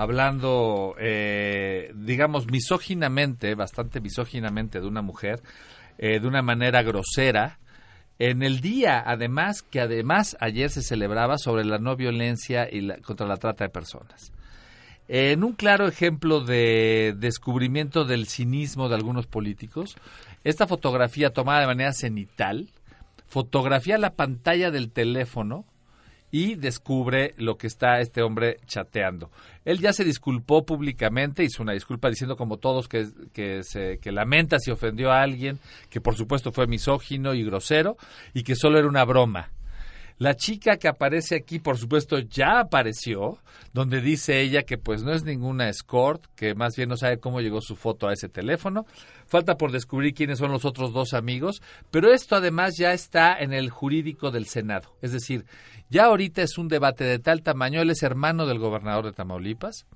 hablando, 0.00 0.94
eh, 0.98 1.92
digamos, 1.94 2.46
misóginamente, 2.50 3.54
bastante 3.54 4.00
misóginamente 4.00 4.80
de 4.80 4.86
una 4.86 5.02
mujer, 5.02 5.42
eh, 5.98 6.20
de 6.20 6.26
una 6.26 6.40
manera 6.40 6.82
grosera, 6.82 7.58
en 8.18 8.42
el 8.42 8.60
día, 8.60 9.02
además, 9.06 9.62
que 9.62 9.80
además 9.80 10.36
ayer 10.40 10.70
se 10.70 10.82
celebraba 10.82 11.36
sobre 11.36 11.64
la 11.64 11.78
no 11.78 11.96
violencia 11.96 12.66
y 12.70 12.80
la- 12.80 12.96
contra 12.98 13.26
la 13.26 13.36
trata 13.36 13.64
de 13.64 13.70
personas. 13.70 14.32
En 15.08 15.44
un 15.44 15.52
claro 15.52 15.86
ejemplo 15.86 16.40
de 16.40 17.14
descubrimiento 17.18 18.04
del 18.04 18.26
cinismo 18.26 18.88
de 18.88 18.94
algunos 18.94 19.26
políticos, 19.26 19.96
esta 20.44 20.66
fotografía 20.66 21.30
tomada 21.30 21.60
de 21.60 21.66
manera 21.66 21.92
cenital, 21.92 22.68
fotografía 23.28 23.98
la 23.98 24.14
pantalla 24.14 24.70
del 24.70 24.90
teléfono 24.90 25.64
y 26.30 26.54
descubre 26.54 27.34
lo 27.38 27.56
que 27.56 27.66
está 27.66 28.00
este 28.00 28.22
hombre 28.22 28.58
chateando. 28.66 29.30
Él 29.64 29.78
ya 29.78 29.92
se 29.92 30.04
disculpó 30.04 30.64
públicamente, 30.64 31.44
hizo 31.44 31.62
una 31.62 31.72
disculpa 31.72 32.08
diciendo 32.08 32.36
como 32.36 32.56
todos 32.56 32.88
que, 32.88 33.06
que, 33.32 33.62
se, 33.62 33.98
que 33.98 34.12
lamenta 34.12 34.58
si 34.58 34.70
ofendió 34.70 35.10
a 35.10 35.22
alguien, 35.22 35.58
que 35.88 36.00
por 36.00 36.14
supuesto 36.16 36.52
fue 36.52 36.66
misógino 36.66 37.34
y 37.34 37.44
grosero 37.44 37.96
y 38.32 38.42
que 38.42 38.56
solo 38.56 38.78
era 38.78 38.88
una 38.88 39.04
broma. 39.04 39.50
La 40.20 40.36
chica 40.36 40.76
que 40.76 40.86
aparece 40.86 41.34
aquí, 41.34 41.60
por 41.60 41.78
supuesto, 41.78 42.18
ya 42.18 42.60
apareció, 42.60 43.38
donde 43.72 44.02
dice 44.02 44.42
ella 44.42 44.64
que 44.64 44.76
pues 44.76 45.02
no 45.02 45.14
es 45.14 45.24
ninguna 45.24 45.70
escort, 45.70 46.26
que 46.36 46.54
más 46.54 46.76
bien 46.76 46.90
no 46.90 46.98
sabe 46.98 47.18
cómo 47.18 47.40
llegó 47.40 47.62
su 47.62 47.74
foto 47.74 48.06
a 48.06 48.12
ese 48.12 48.28
teléfono. 48.28 48.84
Falta 49.24 49.56
por 49.56 49.72
descubrir 49.72 50.12
quiénes 50.12 50.38
son 50.38 50.52
los 50.52 50.66
otros 50.66 50.92
dos 50.92 51.14
amigos, 51.14 51.62
pero 51.90 52.12
esto 52.12 52.36
además 52.36 52.76
ya 52.76 52.92
está 52.92 53.34
en 53.38 53.54
el 53.54 53.70
jurídico 53.70 54.30
del 54.30 54.44
Senado. 54.44 54.94
Es 55.00 55.12
decir, 55.12 55.46
ya 55.88 56.04
ahorita 56.04 56.42
es 56.42 56.58
un 56.58 56.68
debate 56.68 57.04
de 57.04 57.18
tal 57.18 57.42
tamaño, 57.42 57.80
él 57.80 57.88
es 57.88 58.02
hermano 58.02 58.44
del 58.44 58.58
gobernador 58.58 59.06
de 59.06 59.12
Tamaulipas, 59.12 59.86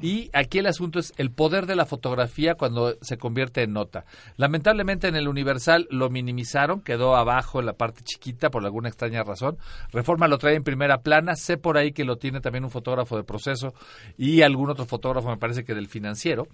y 0.00 0.30
aquí 0.32 0.58
el 0.58 0.66
asunto 0.66 0.98
es 0.98 1.12
el 1.16 1.30
poder 1.30 1.66
de 1.66 1.74
la 1.74 1.86
fotografía 1.86 2.54
cuando 2.54 2.96
se 3.00 3.18
convierte 3.18 3.62
en 3.62 3.72
nota. 3.72 4.04
Lamentablemente 4.36 5.08
en 5.08 5.16
el 5.16 5.28
Universal 5.28 5.88
lo 5.90 6.08
minimizaron, 6.08 6.82
quedó 6.82 7.16
abajo 7.16 7.58
en 7.58 7.66
la 7.66 7.72
parte 7.72 8.02
chiquita 8.04 8.50
por 8.50 8.64
alguna 8.64 8.88
extraña 8.88 9.24
razón. 9.24 9.58
Reforma 9.90 10.28
lo 10.28 10.38
trae 10.38 10.54
en 10.54 10.62
primera 10.62 10.98
plana, 10.98 11.34
sé 11.34 11.56
por 11.56 11.76
ahí 11.76 11.92
que 11.92 12.04
lo 12.04 12.16
tiene 12.16 12.40
también 12.40 12.64
un 12.64 12.70
fotógrafo 12.70 13.16
de 13.16 13.24
proceso 13.24 13.74
y 14.16 14.42
algún 14.42 14.70
otro 14.70 14.84
fotógrafo, 14.84 15.30
me 15.30 15.36
parece 15.36 15.64
que 15.64 15.74
del 15.74 15.88
financiero. 15.88 16.46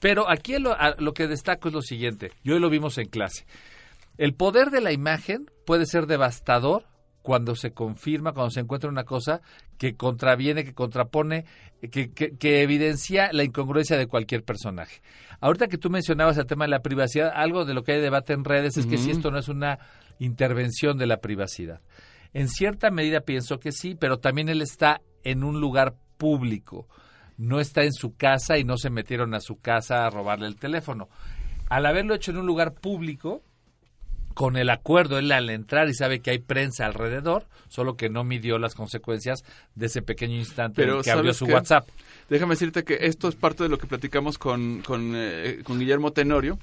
Pero 0.00 0.30
aquí 0.30 0.56
lo, 0.58 1.12
que 1.12 1.26
destaco 1.26 1.68
es 1.68 1.74
lo 1.74 1.82
siguiente, 1.82 2.32
y 2.42 2.52
hoy 2.52 2.60
lo 2.60 2.70
vimos 2.70 2.98
en 2.98 3.08
clase. 3.08 3.46
El 4.16 4.34
poder 4.34 4.70
de 4.70 4.80
la 4.80 4.92
imagen 4.92 5.50
puede 5.66 5.86
ser 5.86 6.06
devastador 6.06 6.84
cuando 7.22 7.56
se 7.56 7.72
confirma, 7.72 8.32
cuando 8.32 8.50
se 8.50 8.60
encuentra 8.60 8.88
una 8.88 9.04
cosa 9.04 9.42
que 9.78 9.94
contraviene, 9.96 10.64
que 10.64 10.74
contrapone, 10.74 11.44
que, 11.90 12.10
que- 12.12 12.36
que 12.36 12.62
evidencia 12.62 13.30
la 13.32 13.44
incongruencia 13.44 13.96
de 13.96 14.06
cualquier 14.08 14.42
personaje. 14.44 15.00
Ahorita 15.40 15.68
que 15.68 15.78
tú 15.78 15.88
mencionabas 15.88 16.36
el 16.36 16.46
tema 16.46 16.64
de 16.64 16.70
la 16.72 16.82
privacidad, 16.82 17.30
algo 17.34 17.64
de 17.64 17.74
lo 17.74 17.84
que 17.84 17.92
hay 17.92 18.00
debate 18.00 18.32
en 18.32 18.44
redes 18.44 18.76
es 18.76 18.86
que 18.86 18.98
si 18.98 19.10
esto 19.12 19.30
no 19.30 19.38
es 19.38 19.48
una 19.48 19.78
intervención 20.18 20.98
de 20.98 21.06
la 21.06 21.18
privacidad. 21.20 21.80
En 22.34 22.48
cierta 22.48 22.90
medida 22.90 23.20
pienso 23.20 23.58
que 23.60 23.72
sí, 23.72 23.94
pero 23.94 24.18
también 24.18 24.48
él 24.48 24.60
está 24.60 25.00
en 25.24 25.44
un 25.44 25.60
lugar 25.60 25.94
público. 26.18 26.88
No 27.36 27.60
está 27.60 27.84
en 27.84 27.92
su 27.92 28.16
casa 28.16 28.58
y 28.58 28.64
no 28.64 28.76
se 28.76 28.90
metieron 28.90 29.32
a 29.32 29.40
su 29.40 29.60
casa 29.60 30.04
a 30.04 30.10
robarle 30.10 30.48
el 30.48 30.56
teléfono. 30.56 31.08
Al 31.70 31.86
haberlo 31.86 32.14
hecho 32.14 32.32
en 32.32 32.38
un 32.38 32.46
lugar 32.46 32.74
público, 32.74 33.42
con 34.38 34.56
el 34.56 34.70
acuerdo, 34.70 35.18
él 35.18 35.32
al 35.32 35.50
entrar 35.50 35.88
y 35.88 35.94
sabe 35.94 36.20
que 36.20 36.30
hay 36.30 36.38
prensa 36.38 36.86
alrededor, 36.86 37.46
solo 37.66 37.96
que 37.96 38.08
no 38.08 38.22
midió 38.22 38.56
las 38.60 38.76
consecuencias 38.76 39.42
de 39.74 39.86
ese 39.86 40.00
pequeño 40.00 40.36
instante 40.36 40.82
en 40.82 40.88
Pero 40.90 41.02
que 41.02 41.10
abrió 41.10 41.32
¿sabes 41.32 41.38
su 41.38 41.46
qué? 41.46 41.54
WhatsApp. 41.54 41.88
Déjame 42.30 42.50
decirte 42.54 42.84
que 42.84 42.98
esto 43.00 43.26
es 43.26 43.34
parte 43.34 43.64
de 43.64 43.68
lo 43.68 43.78
que 43.78 43.88
platicamos 43.88 44.38
con, 44.38 44.80
con, 44.86 45.10
eh, 45.16 45.58
con 45.64 45.80
Guillermo 45.80 46.12
Tenorio. 46.12 46.56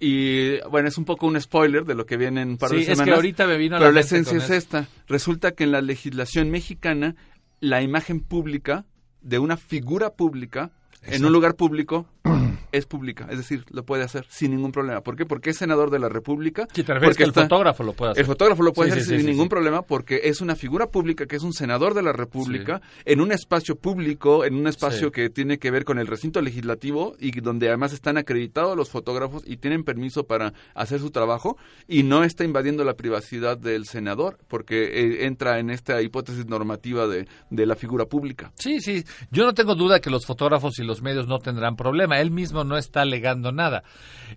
Y 0.00 0.58
bueno, 0.68 0.88
es 0.88 0.98
un 0.98 1.04
poco 1.04 1.28
un 1.28 1.40
spoiler 1.40 1.84
de 1.84 1.94
lo 1.94 2.06
que 2.06 2.16
viene 2.16 2.42
en 2.42 2.48
un 2.50 2.58
par 2.58 2.70
Sí, 2.70 2.74
de 2.74 2.82
es 2.82 2.88
que 2.88 2.94
semanas. 2.96 3.14
ahorita 3.14 3.46
me 3.46 3.56
vino 3.56 3.76
a 3.76 3.78
Pero 3.78 3.92
la 3.92 4.00
la 4.00 4.00
mente 4.00 4.16
esencia 4.16 4.38
es 4.38 4.44
eso. 4.46 4.54
esta. 4.54 4.88
Resulta 5.06 5.52
que 5.52 5.62
en 5.62 5.70
la 5.70 5.80
legislación 5.80 6.50
mexicana, 6.50 7.14
la 7.60 7.82
imagen 7.82 8.18
pública 8.18 8.84
de 9.20 9.38
una 9.38 9.56
figura 9.56 10.10
pública 10.10 10.72
en 11.04 11.24
un 11.24 11.32
lugar 11.32 11.54
público 11.56 12.06
es 12.72 12.86
pública. 12.86 13.26
Es 13.30 13.36
decir, 13.36 13.64
lo 13.70 13.84
puede 13.84 14.02
hacer 14.04 14.26
sin 14.30 14.52
ningún 14.52 14.72
problema. 14.72 15.02
¿Por 15.02 15.16
qué? 15.16 15.26
Porque 15.26 15.50
es 15.50 15.56
senador 15.58 15.90
de 15.90 15.98
la 15.98 16.08
República. 16.08 16.66
Sí, 16.72 16.82
porque 16.82 17.14
que 17.14 17.22
el 17.24 17.28
está- 17.30 17.42
fotógrafo 17.42 17.82
lo 17.84 17.92
puede 17.92 18.12
hacer. 18.12 18.20
El 18.22 18.26
fotógrafo 18.26 18.62
lo 18.62 18.72
puede 18.72 18.92
Sí, 18.92 18.98
hacer 19.00 19.08
sí, 19.08 19.16
sin 19.18 19.26
ningún 19.30 19.48
problema 19.48 19.82
porque 19.82 20.20
es 20.24 20.40
una 20.40 20.56
figura 20.56 20.86
pública 20.86 21.26
que 21.26 21.36
es 21.36 21.42
un 21.42 21.52
senador 21.52 21.94
de 21.94 22.02
la 22.02 22.12
República 22.12 22.80
en 23.04 23.20
un 23.20 23.32
espacio 23.32 23.76
público, 23.76 24.44
en 24.44 24.54
un 24.54 24.66
espacio 24.66 25.10
que 25.12 25.28
tiene 25.30 25.58
que 25.58 25.70
ver 25.70 25.84
con 25.84 25.98
el 25.98 26.06
recinto 26.06 26.40
legislativo 26.40 27.14
y 27.18 27.32
donde 27.40 27.68
además 27.68 27.92
están 27.92 28.16
acreditados 28.16 28.76
los 28.76 28.90
fotógrafos 28.90 29.42
y 29.46 29.56
tienen 29.58 29.84
permiso 29.84 30.24
para 30.24 30.52
hacer 30.74 31.00
su 31.00 31.10
trabajo 31.10 31.56
y 31.88 32.02
no 32.04 32.24
está 32.24 32.44
invadiendo 32.44 32.84
la 32.84 32.94
privacidad 32.94 33.58
del 33.58 33.86
senador 33.86 34.38
porque 34.48 34.84
eh, 34.84 35.26
entra 35.26 35.58
en 35.58 35.70
esta 35.70 36.00
hipótesis 36.02 36.46
normativa 36.46 37.06
de, 37.06 37.26
de 37.50 37.66
la 37.66 37.76
figura 37.76 38.06
pública. 38.06 38.52
Sí, 38.56 38.80
sí. 38.80 39.04
Yo 39.30 39.44
no 39.44 39.54
tengo 39.54 39.74
duda 39.74 40.00
que 40.00 40.10
los 40.10 40.24
fotógrafos 40.26 40.78
y 40.78 40.84
los 40.84 40.91
medios 41.00 41.26
no 41.26 41.38
tendrán 41.38 41.76
problema. 41.76 42.20
Él 42.20 42.30
mismo 42.30 42.64
no 42.64 42.76
está 42.76 43.02
alegando 43.02 43.52
nada. 43.52 43.84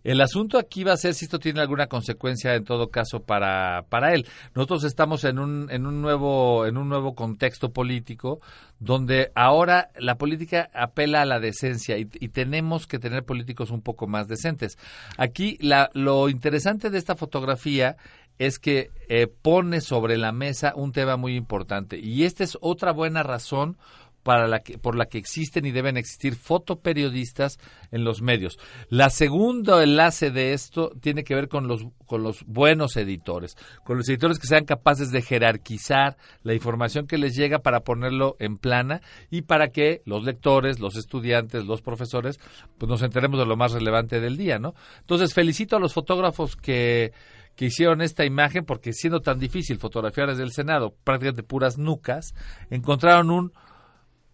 El 0.03 0.21
asunto 0.21 0.57
aquí 0.57 0.83
va 0.83 0.93
a 0.93 0.97
ser 0.97 1.13
si 1.13 1.25
esto 1.25 1.39
tiene 1.39 1.59
alguna 1.59 1.87
consecuencia 1.87 2.55
en 2.55 2.63
todo 2.63 2.89
caso 2.89 3.23
para, 3.23 3.83
para 3.89 4.13
él. 4.13 4.27
Nosotros 4.53 4.83
estamos 4.83 5.23
en 5.23 5.39
un, 5.39 5.69
en 5.71 5.85
un 5.85 6.01
nuevo, 6.01 6.65
en 6.65 6.77
un 6.77 6.87
nuevo 6.87 7.15
contexto 7.15 7.71
político 7.71 8.39
donde 8.79 9.31
ahora 9.35 9.89
la 9.97 10.17
política 10.17 10.69
apela 10.73 11.21
a 11.21 11.25
la 11.25 11.39
decencia 11.39 11.97
y, 11.97 12.07
y 12.19 12.29
tenemos 12.29 12.87
que 12.87 12.99
tener 12.99 13.23
políticos 13.23 13.71
un 13.71 13.81
poco 13.81 14.07
más 14.07 14.27
decentes. 14.27 14.77
Aquí 15.17 15.57
la, 15.59 15.89
lo 15.93 16.29
interesante 16.29 16.89
de 16.89 16.97
esta 16.97 17.15
fotografía 17.15 17.97
es 18.37 18.59
que 18.59 18.91
eh, 19.07 19.27
pone 19.27 19.81
sobre 19.81 20.17
la 20.17 20.31
mesa 20.31 20.73
un 20.75 20.91
tema 20.91 21.17
muy 21.17 21.35
importante 21.35 21.97
y 21.97 22.23
esta 22.23 22.43
es 22.43 22.57
otra 22.61 22.91
buena 22.91 23.23
razón 23.23 23.77
para 24.25 24.47
la 24.47 24.61
que, 24.61 24.79
por 24.79 24.95
la 24.95 25.05
que 25.05 25.19
existen 25.19 25.67
y 25.67 25.71
deben 25.71 25.97
existir 25.97 26.35
fotoperiodistas 26.35 27.59
en 27.91 28.03
los 28.03 28.23
medios. 28.23 28.57
La 28.89 29.11
segundo 29.11 29.79
enlace 29.79 30.31
de 30.31 30.53
esto 30.53 30.89
tiene 30.99 31.23
que 31.23 31.35
ver 31.35 31.47
con 31.47 31.67
los, 31.67 31.85
con 32.07 32.23
los 32.23 32.43
buenos 32.47 32.97
editores, 32.97 33.55
con 33.83 33.97
los 33.97 34.09
editores 34.09 34.39
que 34.39 34.47
sean 34.47 34.65
capaces 34.65 35.11
de 35.11 35.21
jerarquizar 35.21 36.17
la 36.41 36.55
información 36.55 37.05
que 37.05 37.19
les 37.19 37.35
llega 37.35 37.59
para 37.59 37.81
ponerlo 37.81 38.35
en 38.39 38.57
plana 38.57 39.01
y 39.29 39.43
para 39.43 39.67
que 39.67 40.01
los 40.05 40.23
lectores, 40.23 40.79
los 40.79 40.95
estudiantes, 40.95 41.63
los 41.65 41.83
profesores, 41.83 42.39
pues 42.79 42.89
nos 42.89 43.03
enteremos 43.03 43.39
de 43.39 43.45
lo 43.45 43.57
más 43.57 43.73
relevante 43.73 44.19
del 44.19 44.37
día, 44.37 44.57
¿no? 44.57 44.73
Entonces 45.01 45.35
felicito 45.35 45.75
a 45.75 45.79
los 45.79 45.93
fotógrafos 45.93 46.55
que 46.55 47.13
que 47.55 47.65
hicieron 47.65 48.01
esta 48.01 48.25
imagen 48.25 48.65
porque 48.65 48.91
siendo 48.91 49.21
tan 49.21 49.39
difícil 49.39 49.77
fotografiar 49.77 50.29
desde 50.29 50.43
el 50.43 50.51
Senado 50.51 50.93
prácticamente 51.03 51.43
puras 51.43 51.77
nucas, 51.77 52.33
encontraron 52.69 53.31
un 53.31 53.53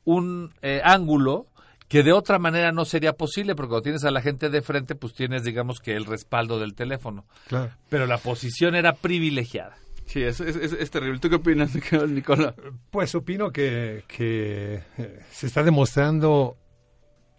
un 0.05 0.53
eh, 0.61 0.81
ángulo 0.83 1.47
que 1.87 2.03
de 2.03 2.13
otra 2.13 2.39
manera 2.39 2.71
no 2.71 2.85
sería 2.85 3.13
posible, 3.13 3.53
porque 3.53 3.69
cuando 3.69 3.83
tienes 3.83 4.05
a 4.05 4.11
la 4.11 4.21
gente 4.21 4.49
de 4.49 4.61
frente, 4.61 4.95
pues 4.95 5.13
tienes, 5.13 5.43
digamos 5.43 5.81
que 5.81 5.93
el 5.93 6.05
respaldo 6.05 6.57
del 6.57 6.73
teléfono. 6.73 7.25
Claro. 7.47 7.71
Pero 7.89 8.05
la 8.05 8.17
posición 8.17 8.75
era 8.75 8.93
privilegiada. 8.93 9.75
Sí, 10.05 10.23
es, 10.23 10.39
es, 10.39 10.91
terrible. 10.91 11.19
¿Tú 11.19 11.29
qué 11.29 11.35
opinas, 11.35 11.71
Nicola? 12.07 12.55
Pues 12.89 13.15
opino 13.15 13.51
que, 13.51 14.03
que 14.07 14.83
eh, 14.97 15.19
se 15.31 15.47
está 15.47 15.63
demostrando 15.63 16.57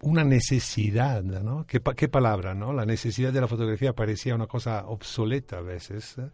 una 0.03 0.25
necesidad, 0.25 1.23
¿no? 1.23 1.65
¿Qué, 1.67 1.81
pa- 1.81 1.95
qué 1.95 2.09
palabra, 2.09 2.55
¿no? 2.55 2.73
La 2.73 2.85
necesidad 2.85 3.33
de 3.33 3.41
la 3.41 3.49
fotografía 3.49 3.93
parecía 3.95 4.35
una 4.35 4.47
cosa 4.49 4.85
obsoleta 4.87 5.59
a 5.59 5.62
veces 5.62 6.17
¿eh? 6.19 6.29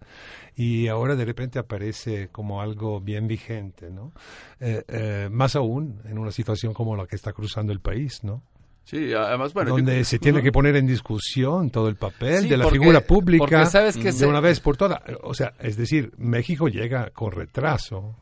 y 0.56 0.88
ahora 0.88 1.14
de 1.16 1.24
repente 1.24 1.58
aparece 1.58 2.28
como 2.28 2.60
algo 2.62 3.00
bien 3.00 3.28
vigente, 3.28 3.90
¿no? 3.90 4.12
Eh, 4.58 4.82
eh, 4.88 5.28
más 5.30 5.54
aún 5.54 6.00
en 6.06 6.18
una 6.18 6.32
situación 6.32 6.72
como 6.74 6.96
la 6.96 7.06
que 7.06 7.16
está 7.16 7.32
cruzando 7.32 7.72
el 7.72 7.80
país, 7.80 8.24
¿no? 8.24 8.42
Sí, 8.84 9.12
además, 9.12 9.52
bueno. 9.52 9.72
donde 9.72 10.02
se 10.04 10.18
tiene 10.18 10.42
que 10.42 10.50
poner 10.50 10.74
en 10.76 10.86
discusión 10.86 11.68
todo 11.68 11.88
el 11.88 11.96
papel 11.96 12.44
Sí, 12.44 12.48
de 12.48 12.56
la 12.56 12.64
porque- 12.64 12.78
figura 12.78 13.00
pública 13.02 13.40
porque 13.46 13.66
sabes 13.66 13.98
que 13.98 14.04
de 14.04 14.12
se- 14.12 14.26
una 14.26 14.40
vez 14.40 14.60
por 14.60 14.78
todas. 14.78 15.02
O 15.24 15.34
sea, 15.34 15.52
es 15.60 15.76
decir, 15.76 16.10
México 16.16 16.68
llega 16.68 17.10
con 17.10 17.32
retraso 17.32 18.16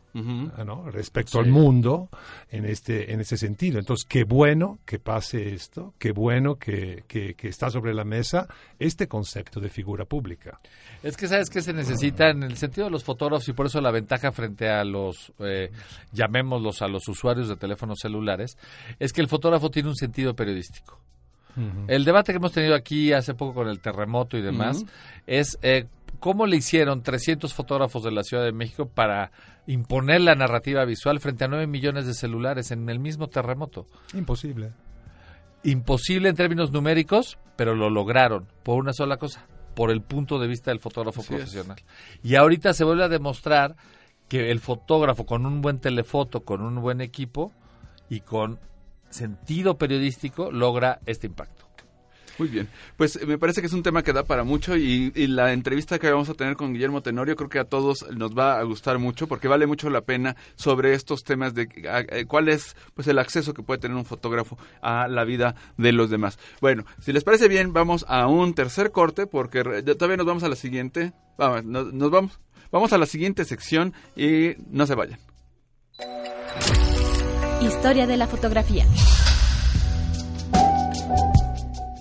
ah, 0.56 0.64
¿no? 0.64 0.90
respecto 0.90 1.38
al 1.38 1.46
mundo 1.46 2.08
en 2.50 2.64
este, 2.64 3.12
en 3.12 3.20
ese 3.20 3.36
sentido. 3.36 3.78
Entonces, 3.78 4.06
qué 4.08 4.24
bueno 4.24 4.78
que 4.84 4.98
pase 4.98 5.54
esto, 5.54 5.94
qué 5.98 6.12
bueno 6.12 6.56
que, 6.56 7.04
que, 7.06 7.34
que 7.34 7.48
está 7.48 7.70
sobre 7.70 7.94
la 7.94 8.04
mesa 8.04 8.48
este 8.78 9.08
concepto 9.08 9.60
de 9.60 9.68
figura 9.68 10.04
pública. 10.04 10.60
Es 11.02 11.16
que 11.16 11.28
sabes 11.28 11.50
que 11.50 11.62
se 11.62 11.72
necesita 11.72 12.30
en 12.30 12.42
el 12.42 12.56
sentido 12.56 12.86
de 12.86 12.90
los 12.90 13.04
fotógrafos 13.04 13.48
y 13.48 13.52
por 13.52 13.66
eso 13.66 13.80
la 13.80 13.90
ventaja 13.90 14.32
frente 14.32 14.68
a 14.68 14.84
los, 14.84 15.32
eh, 15.40 15.70
llamémoslos 16.12 16.82
a 16.82 16.88
los 16.88 17.06
usuarios 17.08 17.48
de 17.48 17.56
teléfonos 17.56 17.98
celulares, 18.00 18.56
es 18.98 19.12
que 19.12 19.20
el 19.20 19.28
fotógrafo 19.28 19.70
tiene 19.70 19.88
un 19.88 19.96
sentido 19.96 20.34
periodístico. 20.34 21.00
El 21.88 22.04
debate 22.04 22.32
que 22.32 22.36
hemos 22.36 22.52
tenido 22.52 22.74
aquí 22.74 23.14
hace 23.14 23.32
poco 23.32 23.54
con 23.54 23.68
el 23.68 23.80
terremoto 23.80 24.36
y 24.36 24.42
demás 24.42 24.84
es 25.26 25.58
eh, 25.62 25.86
cómo 26.20 26.46
le 26.46 26.56
hicieron 26.56 27.02
300 27.02 27.54
fotógrafos 27.54 28.02
de 28.02 28.10
la 28.10 28.22
Ciudad 28.22 28.44
de 28.44 28.52
México 28.52 28.86
para 28.86 29.30
imponer 29.66 30.20
la 30.20 30.34
narrativa 30.34 30.84
visual 30.84 31.20
frente 31.20 31.44
a 31.44 31.48
9 31.48 31.66
millones 31.66 32.06
de 32.06 32.14
celulares 32.14 32.70
en 32.70 32.88
el 32.88 32.98
mismo 32.98 33.28
terremoto. 33.28 33.86
Imposible. 34.14 34.72
Imposible 35.64 36.28
en 36.28 36.36
términos 36.36 36.70
numéricos, 36.70 37.38
pero 37.56 37.74
lo 37.74 37.90
lograron 37.90 38.46
por 38.62 38.78
una 38.78 38.92
sola 38.92 39.16
cosa, 39.16 39.46
por 39.74 39.90
el 39.90 40.02
punto 40.02 40.38
de 40.38 40.46
vista 40.46 40.70
del 40.70 40.80
fotógrafo 40.80 41.22
profesional. 41.22 41.78
Y 42.22 42.36
ahorita 42.36 42.72
se 42.72 42.84
vuelve 42.84 43.04
a 43.04 43.08
demostrar 43.08 43.76
que 44.28 44.50
el 44.50 44.60
fotógrafo 44.60 45.26
con 45.26 45.46
un 45.46 45.60
buen 45.60 45.80
telefoto, 45.80 46.44
con 46.44 46.62
un 46.62 46.80
buen 46.80 47.00
equipo 47.00 47.52
y 48.08 48.20
con 48.20 48.60
sentido 49.10 49.78
periodístico 49.78 50.50
logra 50.50 51.00
este 51.06 51.26
impacto. 51.26 51.65
Muy 52.38 52.48
bien, 52.48 52.68
pues 52.96 53.24
me 53.26 53.38
parece 53.38 53.60
que 53.60 53.66
es 53.66 53.72
un 53.72 53.82
tema 53.82 54.02
que 54.02 54.12
da 54.12 54.24
para 54.24 54.44
mucho 54.44 54.76
y, 54.76 55.10
la 55.26 55.52
entrevista 55.52 55.98
que 55.98 56.10
vamos 56.10 56.28
a 56.28 56.34
tener 56.34 56.56
con 56.56 56.72
Guillermo 56.72 57.02
Tenorio 57.02 57.36
creo 57.36 57.48
que 57.48 57.58
a 57.58 57.64
todos 57.64 58.06
nos 58.14 58.36
va 58.36 58.58
a 58.58 58.62
gustar 58.62 58.98
mucho 58.98 59.26
porque 59.26 59.48
vale 59.48 59.66
mucho 59.66 59.90
la 59.90 60.02
pena 60.02 60.36
sobre 60.54 60.94
estos 60.94 61.24
temas 61.24 61.54
de 61.54 61.68
cuál 62.28 62.48
es 62.48 62.76
pues 62.94 63.08
el 63.08 63.18
acceso 63.18 63.54
que 63.54 63.62
puede 63.62 63.80
tener 63.80 63.96
un 63.96 64.04
fotógrafo 64.04 64.58
a 64.82 65.08
la 65.08 65.24
vida 65.24 65.56
de 65.76 65.92
los 65.92 66.10
demás. 66.10 66.38
Bueno, 66.60 66.84
si 67.00 67.12
les 67.12 67.24
parece 67.24 67.48
bien, 67.48 67.72
vamos 67.72 68.04
a 68.08 68.26
un 68.26 68.54
tercer 68.54 68.92
corte 68.92 69.26
porque 69.26 69.62
todavía 69.82 70.16
nos 70.16 70.26
vamos 70.26 70.42
a 70.42 70.48
la 70.48 70.56
siguiente. 70.56 71.12
Vamos, 71.38 71.64
nos 71.64 72.10
vamos. 72.10 72.38
Vamos 72.70 72.92
a 72.92 72.98
la 72.98 73.06
siguiente 73.06 73.44
sección 73.44 73.94
y 74.16 74.54
no 74.70 74.86
se 74.86 74.94
vayan. 74.94 75.18
Historia 77.60 78.06
de 78.06 78.16
la 78.16 78.26
fotografía. 78.26 78.86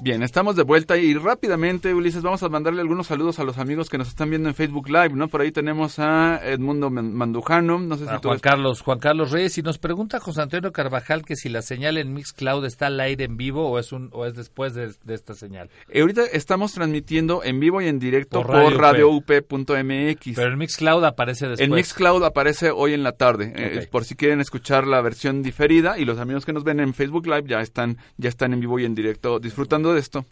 Bien, 0.05 0.21
estamos 0.21 0.55
de 0.55 0.61
vuelta 0.61 0.97
y 0.97 1.15
rápidamente, 1.15 1.91
Ulises, 1.91 2.21
vamos 2.21 2.43
a 2.43 2.49
mandarle 2.49 2.79
algunos 2.81 3.07
saludos 3.07 3.39
a 3.39 3.43
los 3.43 3.57
amigos 3.57 3.89
que 3.89 3.97
nos 3.97 4.07
están 4.07 4.29
viendo 4.29 4.47
en 4.47 4.53
Facebook 4.53 4.87
Live, 4.87 5.09
¿no? 5.15 5.29
Por 5.29 5.41
ahí 5.41 5.51
tenemos 5.51 5.97
a 5.97 6.39
Edmundo 6.43 6.91
Mandujano, 6.91 7.79
no 7.79 7.97
sé 7.97 8.05
si 8.05 8.11
Juan 8.21 8.37
Carlos, 8.37 8.81
Juan 8.81 8.99
Carlos 8.99 9.31
Reyes 9.31 9.57
y 9.57 9.63
nos 9.63 9.79
pregunta 9.79 10.19
José 10.19 10.43
Antonio 10.43 10.71
Carvajal 10.71 11.25
que 11.25 11.35
si 11.35 11.49
la 11.49 11.63
señal 11.63 11.97
en 11.97 12.13
Mixcloud 12.13 12.65
está 12.65 12.85
al 12.85 12.99
aire 12.99 13.25
en 13.25 13.35
vivo 13.35 13.67
o 13.67 13.79
es 13.79 13.91
un 13.91 14.09
o 14.11 14.27
es 14.27 14.35
después 14.35 14.75
de, 14.75 14.93
esta 15.07 15.33
señal. 15.33 15.71
Eh, 15.89 16.01
ahorita 16.01 16.21
estamos 16.33 16.73
transmitiendo 16.73 17.43
en 17.43 17.59
vivo 17.59 17.81
y 17.81 17.87
en 17.87 17.97
directo 17.97 18.43
por, 18.43 18.77
radioup.mx. 18.77 20.35
Pero 20.35 20.51
en 20.51 20.57
Mixcloud 20.59 21.03
aparece 21.03 21.47
después. 21.47 21.67
En 21.67 21.73
Mixcloud 21.73 22.23
aparece 22.23 22.69
hoy 22.69 22.93
en 22.93 23.01
la 23.01 23.13
tarde, 23.13 23.53
eh, 23.55 23.87
por 23.89 24.05
si 24.05 24.13
quieren 24.13 24.39
escuchar 24.39 24.85
la 24.85 25.01
versión 25.01 25.41
diferida 25.41 25.97
y 25.97 26.05
los 26.05 26.19
amigos 26.19 26.45
que 26.45 26.53
nos 26.53 26.63
ven 26.63 26.79
en 26.79 26.93
Facebook 26.93 27.25
Live 27.25 27.45
ya 27.47 27.61
están 27.61 27.97
ya 28.17 28.29
están 28.29 28.53
en 28.53 28.59
vivo 28.59 28.77
y 28.77 28.85
en 28.85 28.93
directo 28.93 29.39
disfrutando 29.39 29.94
esto. 29.97 30.25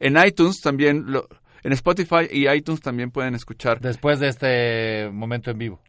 En 0.00 0.16
iTunes 0.16 0.60
también, 0.60 1.04
lo, 1.06 1.28
en 1.62 1.72
Spotify 1.72 2.28
y 2.30 2.48
iTunes 2.48 2.80
también 2.80 3.10
pueden 3.10 3.34
escuchar. 3.34 3.80
Después 3.80 4.20
de 4.20 4.28
este 4.28 5.10
momento 5.10 5.50
en 5.50 5.58
vivo. 5.58 5.80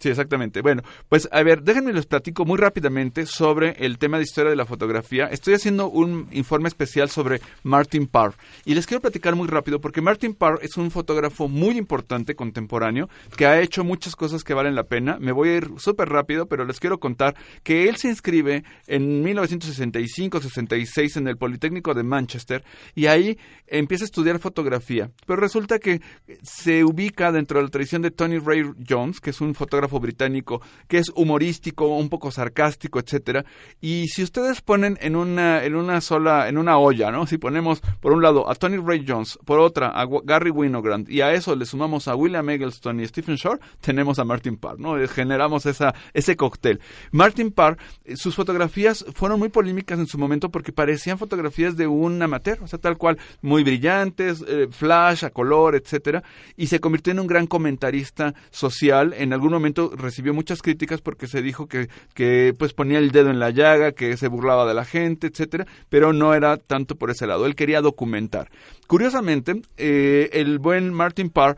Sí, 0.00 0.08
exactamente. 0.08 0.62
Bueno, 0.62 0.82
pues 1.10 1.28
a 1.30 1.42
ver, 1.42 1.62
déjenme 1.62 1.92
les 1.92 2.06
platico 2.06 2.46
muy 2.46 2.56
rápidamente 2.56 3.26
sobre 3.26 3.72
el 3.84 3.98
tema 3.98 4.16
de 4.16 4.22
historia 4.24 4.48
de 4.48 4.56
la 4.56 4.64
fotografía. 4.64 5.26
Estoy 5.26 5.52
haciendo 5.52 5.90
un 5.90 6.26
informe 6.32 6.68
especial 6.68 7.10
sobre 7.10 7.42
Martin 7.64 8.06
Parr 8.06 8.32
y 8.64 8.74
les 8.74 8.86
quiero 8.86 9.02
platicar 9.02 9.36
muy 9.36 9.46
rápido 9.46 9.78
porque 9.78 10.00
Martin 10.00 10.32
Parr 10.32 10.58
es 10.62 10.78
un 10.78 10.90
fotógrafo 10.90 11.48
muy 11.48 11.76
importante 11.76 12.34
contemporáneo 12.34 13.10
que 13.36 13.44
ha 13.44 13.60
hecho 13.60 13.84
muchas 13.84 14.16
cosas 14.16 14.42
que 14.42 14.54
valen 14.54 14.74
la 14.74 14.84
pena. 14.84 15.18
Me 15.20 15.32
voy 15.32 15.50
a 15.50 15.56
ir 15.58 15.68
súper 15.76 16.08
rápido, 16.08 16.46
pero 16.46 16.64
les 16.64 16.80
quiero 16.80 16.98
contar 16.98 17.36
que 17.62 17.86
él 17.90 17.96
se 17.96 18.08
inscribe 18.08 18.64
en 18.86 19.22
1965-66 19.22 21.18
en 21.18 21.28
el 21.28 21.36
Politécnico 21.36 21.92
de 21.92 22.04
Manchester 22.04 22.64
y 22.94 23.04
ahí 23.04 23.36
empieza 23.66 24.04
a 24.04 24.06
estudiar 24.06 24.38
fotografía. 24.38 25.10
Pero 25.26 25.40
resulta 25.40 25.78
que 25.78 26.00
se 26.42 26.84
ubica 26.84 27.32
dentro 27.32 27.58
de 27.58 27.64
la 27.64 27.70
tradición 27.70 28.00
de 28.00 28.10
Tony 28.10 28.38
Ray 28.38 28.62
Jones, 28.88 29.20
que 29.20 29.28
es 29.28 29.42
un 29.42 29.54
fotógrafo 29.54 29.89
británico 29.98 30.60
que 30.86 30.98
es 30.98 31.10
humorístico, 31.14 31.96
un 31.96 32.08
poco 32.08 32.30
sarcástico, 32.30 33.00
etcétera. 33.00 33.44
Y 33.80 34.08
si 34.08 34.22
ustedes 34.22 34.60
ponen 34.60 34.98
en 35.00 35.16
una 35.16 35.64
en 35.64 35.74
una 35.74 36.00
sola 36.00 36.48
en 36.48 36.58
una 36.58 36.78
olla, 36.78 37.10
¿no? 37.10 37.26
Si 37.26 37.38
ponemos 37.38 37.80
por 38.00 38.12
un 38.12 38.22
lado 38.22 38.48
a 38.48 38.54
Tony 38.54 38.76
Ray 38.76 39.04
Jones, 39.06 39.38
por 39.44 39.58
otra 39.58 39.88
a 39.88 40.06
Gary 40.24 40.50
Winogrand 40.50 41.08
y 41.08 41.22
a 41.22 41.32
eso 41.32 41.56
le 41.56 41.64
sumamos 41.64 42.06
a 42.08 42.14
William 42.14 42.48
Eggleston 42.50 43.00
y 43.00 43.06
Stephen 43.08 43.36
Shore, 43.36 43.60
tenemos 43.80 44.18
a 44.18 44.24
Martin 44.24 44.56
Parr, 44.56 44.78
¿no? 44.78 44.98
Eh, 44.98 45.08
generamos 45.08 45.66
esa 45.66 45.94
ese 46.12 46.36
cóctel. 46.36 46.80
Martin 47.10 47.50
Parr, 47.50 47.78
eh, 48.04 48.16
sus 48.16 48.34
fotografías 48.34 49.04
fueron 49.14 49.38
muy 49.38 49.48
polémicas 49.48 49.98
en 49.98 50.06
su 50.06 50.18
momento 50.18 50.50
porque 50.50 50.72
parecían 50.72 51.18
fotografías 51.18 51.76
de 51.76 51.86
un 51.86 52.20
amateur, 52.20 52.62
o 52.62 52.66
sea, 52.66 52.78
tal 52.78 52.98
cual, 52.98 53.18
muy 53.40 53.62
brillantes, 53.62 54.44
eh, 54.46 54.68
flash 54.70 55.24
a 55.24 55.30
color, 55.30 55.74
etcétera, 55.74 56.22
y 56.56 56.66
se 56.66 56.80
convirtió 56.80 57.12
en 57.12 57.20
un 57.20 57.26
gran 57.26 57.46
comentarista 57.46 58.34
social. 58.50 59.14
En 59.16 59.32
algún 59.32 59.52
momento 59.52 59.79
recibió 59.88 60.34
muchas 60.34 60.62
críticas 60.62 61.00
porque 61.00 61.26
se 61.26 61.42
dijo 61.42 61.66
que, 61.66 61.88
que 62.14 62.54
pues 62.58 62.72
ponía 62.74 62.98
el 62.98 63.10
dedo 63.10 63.30
en 63.30 63.40
la 63.40 63.50
llaga, 63.50 63.92
que 63.92 64.16
se 64.16 64.28
burlaba 64.28 64.66
de 64.66 64.74
la 64.74 64.84
gente, 64.84 65.28
etcétera, 65.28 65.66
pero 65.88 66.12
no 66.12 66.34
era 66.34 66.56
tanto 66.58 66.96
por 66.96 67.10
ese 67.10 67.26
lado. 67.26 67.46
Él 67.46 67.54
quería 67.54 67.80
documentar. 67.80 68.50
Curiosamente, 68.86 69.62
eh, 69.76 70.30
el 70.32 70.58
buen 70.58 70.92
Martin 70.92 71.30
Parr 71.30 71.56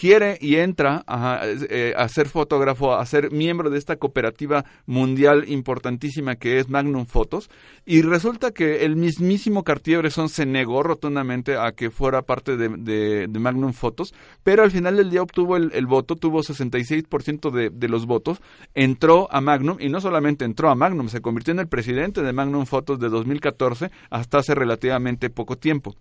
quiere 0.00 0.38
y 0.40 0.56
entra 0.56 1.04
eh, 1.68 1.92
a, 1.94 2.08
ser 2.08 2.26
fotógrafo, 2.26 2.94
a 2.94 3.04
ser 3.04 3.30
miembro 3.32 3.68
de 3.68 3.76
esta 3.76 3.96
cooperativa 3.96 4.64
mundial 4.86 5.44
importantísima 5.46 6.36
que 6.36 6.58
es 6.58 6.70
Magnum 6.70 7.04
Photos, 7.04 7.50
y 7.84 8.00
resulta 8.00 8.52
que 8.52 8.86
el 8.86 8.96
mismísimo 8.96 9.62
Cartier-Bresson 9.62 10.30
se 10.30 10.46
negó 10.46 10.82
rotundamente 10.82 11.58
a 11.58 11.72
que 11.72 11.90
fuera 11.90 12.22
parte 12.22 12.56
de, 12.56 13.28
Magnum 13.28 13.74
Photos, 13.74 14.14
pero 14.42 14.62
al 14.62 14.70
final 14.70 14.96
del 14.96 15.10
día 15.10 15.20
obtuvo 15.20 15.58
el, 15.58 15.86
voto, 15.86 16.16
tuvo 16.16 16.40
66% 16.40 17.50
de, 17.50 17.68
de 17.68 17.88
los 17.88 18.06
votos, 18.06 18.40
entró 18.74 19.28
a 19.30 19.42
Magnum, 19.42 19.76
y 19.80 19.90
no 19.90 20.00
solamente 20.00 20.46
entró 20.46 20.70
a 20.70 20.74
Magnum, 20.74 21.10
se 21.10 21.20
convirtió 21.20 21.52
en 21.52 21.58
el 21.58 21.68
presidente 21.68 22.22
de 22.22 22.32
Magnum 22.32 22.64
Photos 22.64 23.00
de 23.00 23.10
2014 23.10 23.90
hasta 24.08 24.38
hace 24.38 24.54
relativamente 24.54 25.28
poco 25.28 25.58
tiempo. 25.58 25.94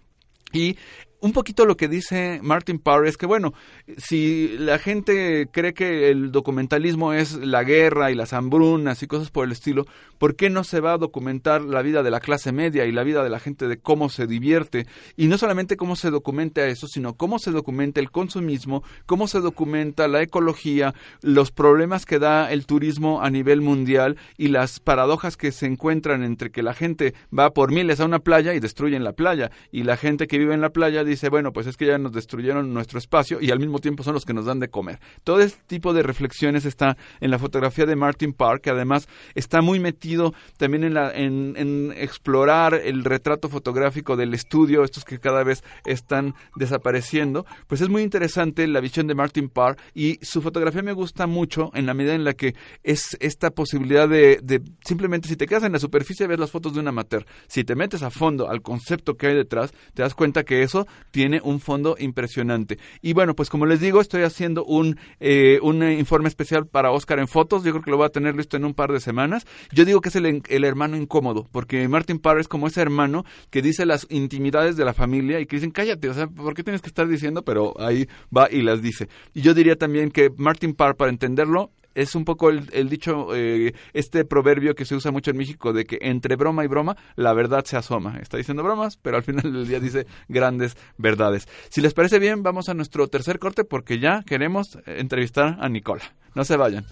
Y 0.52 0.78
un 1.22 1.34
poquito 1.34 1.66
lo 1.66 1.76
que 1.76 1.88
dice 1.88 2.40
Martin 2.42 2.80
Parr 2.80 3.08
es 3.08 3.18
que, 3.18 3.26
bueno, 3.26 3.54
si 3.98 4.56
la 4.58 4.80
gente 4.80 5.48
cree 5.52 5.74
que 5.74 6.10
el 6.10 6.32
documentalismo 6.32 7.14
es 7.14 7.34
la 7.34 7.64
guerra 7.64 8.12
y 8.12 8.16
las 8.16 8.34
hambrunas 8.34 9.04
y 9.04 9.08
cosas 9.08 9.30
por 9.30 9.46
el 9.46 9.52
estilo, 9.52 9.86
¿por 10.18 10.36
qué 10.36 10.50
no 10.50 10.64
se 10.64 10.80
va 10.80 10.94
a 10.94 10.98
documentar 10.98 11.62
la 11.62 11.82
vida 11.82 12.04
de 12.04 12.12
la 12.12 12.20
clase 12.20 12.52
media 12.52 12.86
y 12.86 12.92
la 12.92 13.04
vida 13.04 13.24
de 13.24 13.30
la 13.30 13.40
gente 13.40 13.68
de 13.68 13.78
cómo 13.78 14.10
se 14.10 14.28
divierte? 14.28 14.88
Y 15.18 15.28
no 15.28 15.38
solamente 15.38 15.78
cómo 15.78 15.96
se 15.96 16.10
documenta 16.10 16.66
eso, 16.68 16.88
sino 16.88 17.16
cómo 17.16 17.40
se 17.40 17.52
documenta 17.52 18.00
el 18.00 18.12
consumismo, 18.12 18.84
cómo 19.06 19.28
se 19.28 19.42
documenta 19.42 20.08
la 20.08 20.22
ecología, 20.22 20.94
los 21.22 21.52
problemas 21.52 22.06
que 22.06 22.20
da 22.20 22.52
el 22.52 22.66
turismo 22.66 23.22
a 23.22 23.30
nivel 23.30 23.62
mundial 23.62 24.18
y 24.38 24.48
las 24.48 24.80
paradojas 24.80 25.36
que 25.36 25.52
se 25.52 25.66
encuentran 25.66 26.24
entre 26.24 26.52
que 26.52 26.64
la 26.64 26.74
gente 26.74 27.14
va 27.38 27.52
por 27.52 27.72
miles 27.72 28.00
a 28.00 28.06
una 28.06 28.20
playa 28.20 28.54
y 28.54 28.60
destruyen 28.60 29.04
la 29.04 29.14
playa, 29.14 29.52
y 29.72 29.84
la 29.84 29.98
gente 29.98 30.28
que 30.28 30.38
vive 30.38 30.54
en 30.54 30.62
la 30.62 30.70
playa 30.70 31.04
dice, 31.10 31.30
bueno, 31.30 31.52
pues 31.52 31.68
es 31.68 31.78
que 31.78 31.86
ya 31.86 31.98
nos 31.98 32.12
destruyeron 32.12 32.74
nuestro 32.74 33.00
espacio 33.00 33.40
y 33.42 33.52
al 33.52 33.60
mismo 33.60 33.80
tiempo 33.80 34.04
son 34.04 34.14
los 34.14 34.26
que 34.26 34.34
nos 34.34 34.46
dan 34.46 34.60
de 34.60 34.70
comer. 34.70 35.00
Todo 35.24 35.40
este 35.42 35.62
tipo 35.68 35.94
de 35.94 36.04
reflexiones 36.04 36.66
está 36.66 36.98
en 37.20 37.32
la 37.32 37.40
fotografía 37.40 37.86
de 37.86 37.96
Martin 37.96 38.34
Parr, 38.34 38.62
que 38.62 38.70
además 38.70 39.08
está 39.36 39.62
muy 39.62 39.80
metido 39.80 40.34
también 40.58 40.84
en, 40.84 40.94
la, 40.94 41.12
en, 41.12 41.94
explorar 41.98 42.74
el 42.74 43.04
retrato 43.04 43.50
fotográfico 43.50 44.16
del 44.16 44.34
estudio, 44.34 44.84
estos 44.84 45.06
que 45.06 45.20
cada 45.20 45.44
vez 45.44 45.64
están 45.86 46.36
desapareciendo. 46.56 47.46
Pues 47.68 47.82
es 47.82 47.90
muy 47.90 48.02
interesante 48.02 48.68
la 48.68 48.80
visión 48.80 49.08
de 49.08 49.16
Martin 49.16 49.50
Parr 49.50 49.78
y 49.94 50.20
su 50.22 50.42
fotografía 50.42 50.82
me 50.82 50.94
gusta 50.94 51.28
mucho 51.28 51.72
en 51.74 51.86
la 51.86 51.94
medida 51.94 52.14
en 52.14 52.24
la 52.24 52.34
que 52.34 52.56
es 52.84 53.18
esta 53.20 53.52
posibilidad 53.52 54.08
de, 54.08 54.40
de 54.42 54.62
simplemente 54.84 55.28
si 55.28 55.36
te 55.36 55.46
quedas 55.46 55.64
en 55.64 55.74
la 55.74 55.80
superficie 55.80 56.28
ves 56.28 56.40
las 56.40 56.52
fotos 56.52 56.74
de 56.74 56.80
un 56.80 56.88
amateur. 56.88 57.26
Si 57.48 57.64
te 57.64 57.76
metes 57.76 58.04
a 58.04 58.10
fondo 58.10 58.50
al 58.50 58.62
concepto 58.62 59.16
que 59.16 59.28
hay 59.28 59.36
detrás, 59.36 59.74
te 59.94 60.02
das 60.02 60.14
cuenta 60.14 60.44
que 60.44 60.64
eso 60.64 60.88
tiene 61.12 61.42
un 61.44 61.60
fondo 61.60 61.96
impresionante. 62.00 62.78
Y 63.02 63.14
bueno, 63.14 63.36
pues 63.36 63.50
como 63.50 63.66
les 63.66 63.80
digo, 63.80 64.02
estoy 64.02 64.24
haciendo 64.24 64.66
un, 64.66 64.98
eh, 65.20 65.60
un 65.62 65.84
informe 65.84 66.28
especial 66.28 66.68
para 66.68 66.92
Oscar 66.92 67.20
en 67.20 67.28
fotos. 67.28 67.64
Yo 67.64 67.72
creo 67.72 67.84
que 67.84 67.92
lo 67.92 67.98
voy 67.98 68.06
a 68.06 68.10
tener 68.10 68.36
listo 68.36 68.58
en 68.58 68.66
un 68.66 68.74
par 68.74 68.92
de 68.92 69.00
semanas. 69.00 69.46
Yo 69.72 69.86
digo 69.86 70.02
que 70.02 70.10
es 70.10 70.16
el, 70.16 70.42
el 70.48 70.64
hermano 70.64 70.98
incómodo, 70.98 71.48
porque 71.52 71.88
Martin 71.88 72.20
Parr 72.20 72.40
es 72.40 72.48
como 72.48 72.68
ese 72.68 72.82
hermano 72.82 73.26
que 73.50 73.62
dice 73.62 73.86
las 73.86 74.08
intimidades 74.10 74.78
de 74.78 74.86
la 74.86 74.94
familia 74.94 75.40
y 75.40 75.46
que 75.46 75.58
dicen, 75.58 75.72
cállate, 75.72 76.10
o 76.10 76.14
sea, 76.14 76.28
¿por 76.28 76.54
qué 76.54 76.64
tienes 76.64 76.82
que 76.82 76.88
estar 76.90 77.08
diciendo? 77.08 77.44
Pero 77.44 77.74
ahí 77.80 78.08
va 78.36 78.50
y 78.52 78.62
las 78.62 78.82
dice. 78.82 79.08
Y 79.34 79.42
yo 79.42 79.54
diría 79.54 79.76
también 79.76 80.12
que 80.12 80.30
Martin 80.38 80.74
Parr, 80.74 80.96
para 80.96 81.12
entenderlo, 81.12 81.72
es 82.00 82.16
un 82.16 82.24
poco 82.24 82.50
el, 82.50 82.90
dicho, 82.90 83.36
eh, 83.36 83.74
este 83.94 84.24
proverbio 84.24 84.74
que 84.74 84.86
se 84.86 84.96
usa 84.96 85.12
mucho 85.12 85.32
en 85.32 85.38
México 85.38 85.74
de 85.74 85.86
que 85.86 85.98
entre 86.02 86.38
broma 86.38 86.64
y 86.64 86.68
broma 86.68 86.96
la 87.16 87.34
verdad 87.34 87.66
se 87.66 87.76
asoma. 87.76 88.18
Está 88.22 88.38
diciendo 88.38 88.64
bromas, 88.64 88.98
pero 88.98 89.18
al 89.18 89.24
final 89.24 89.52
del 89.52 89.68
día 89.68 89.80
dice 89.80 90.08
grandes 90.30 90.78
verdades. 90.98 91.48
Si 91.70 91.82
les 91.82 91.94
parece 91.94 92.20
bien, 92.20 92.42
vamos 92.42 92.70
a 92.70 92.74
nuestro 92.74 93.08
tercer 93.10 93.38
corte 93.38 93.66
porque 93.66 94.00
ya 94.00 94.24
queremos 94.26 94.80
entrevistar 94.86 95.58
a 95.60 95.68
Nicola. 95.68 96.04
No 96.36 96.46
se 96.46 96.56
vayan. 96.56 96.86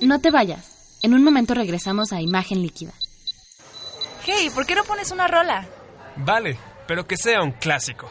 No 0.00 0.20
te 0.20 0.30
vayas. 0.30 0.98
En 1.02 1.14
un 1.14 1.24
momento 1.24 1.54
regresamos 1.54 2.12
a 2.12 2.20
Imagen 2.20 2.62
Líquida. 2.62 2.92
Hey, 4.24 4.50
¿por 4.54 4.64
qué 4.64 4.76
no 4.76 4.84
pones 4.84 5.10
una 5.10 5.26
rola? 5.26 5.66
Vale, 6.16 6.56
pero 6.86 7.06
que 7.06 7.16
sea 7.16 7.42
un 7.42 7.52
clásico. 7.52 8.10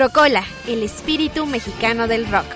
Rocola, 0.00 0.44
el 0.66 0.82
espíritu 0.82 1.44
mexicano 1.44 2.08
del 2.08 2.26
rock. 2.26 2.46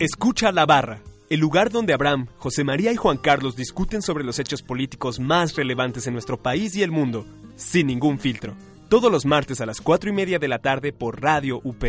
Escucha 0.00 0.50
la 0.50 0.66
barra, 0.66 0.98
el 1.28 1.38
lugar 1.38 1.70
donde 1.70 1.92
Abraham, 1.92 2.26
José 2.38 2.64
María 2.64 2.90
y 2.90 2.96
Juan 2.96 3.16
Carlos 3.16 3.54
discuten 3.54 4.02
sobre 4.02 4.24
los 4.24 4.40
hechos 4.40 4.60
políticos 4.60 5.20
más 5.20 5.54
relevantes 5.54 6.08
en 6.08 6.14
nuestro 6.14 6.36
país 6.36 6.74
y 6.74 6.82
el 6.82 6.90
mundo, 6.90 7.26
sin 7.54 7.86
ningún 7.86 8.18
filtro. 8.18 8.56
Todos 8.88 9.12
los 9.12 9.24
martes 9.24 9.60
a 9.60 9.66
las 9.66 9.80
4 9.80 10.10
y 10.10 10.12
media 10.12 10.40
de 10.40 10.48
la 10.48 10.58
tarde 10.58 10.92
por 10.92 11.22
Radio 11.22 11.60
UP. 11.62 11.84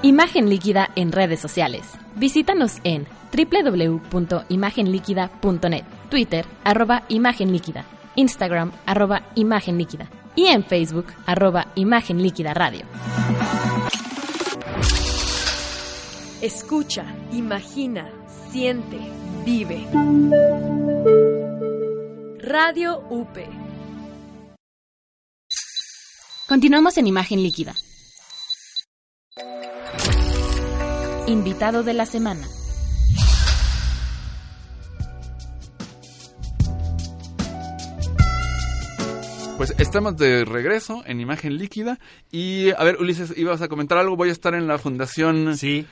Imagen 0.00 0.48
líquida 0.48 0.88
en 0.96 1.12
redes 1.12 1.40
sociales. 1.40 1.84
Visítanos 2.16 2.78
en 2.84 3.06
www.imagenliquida.net, 3.36 5.84
Twitter, 6.08 6.46
arroba 6.64 7.04
Imagen 7.08 7.52
Líquida, 7.52 7.84
Instagram, 8.16 8.72
arroba 8.86 9.22
Imagen 9.34 9.78
Líquida 9.78 10.08
y 10.34 10.46
en 10.46 10.64
Facebook, 10.64 11.06
arroba 11.26 11.68
Imagen 11.74 12.22
Líquida 12.22 12.54
Radio. 12.54 12.86
Escucha, 16.40 17.04
imagina, 17.32 18.10
siente, 18.50 18.98
vive. 19.44 19.84
Radio 22.40 23.02
UP. 23.10 23.36
Continuamos 26.48 26.96
en 26.96 27.08
Imagen 27.08 27.42
Líquida. 27.42 27.74
Invitado 31.26 31.82
de 31.82 31.92
la 31.92 32.06
semana. 32.06 32.46
Pues 39.58 39.74
estamos 39.78 40.16
de 40.16 40.44
regreso 40.44 41.02
en 41.04 41.20
imagen 41.20 41.58
líquida 41.58 41.98
y 42.30 42.70
a 42.70 42.84
ver 42.84 42.98
Ulises, 43.00 43.36
ibas 43.36 43.60
a 43.60 43.66
comentar 43.66 43.98
algo, 43.98 44.14
voy 44.14 44.28
a 44.28 44.32
estar 44.32 44.54
en 44.54 44.68
la 44.68 44.78
fundación. 44.78 45.56
Sí, 45.56 45.84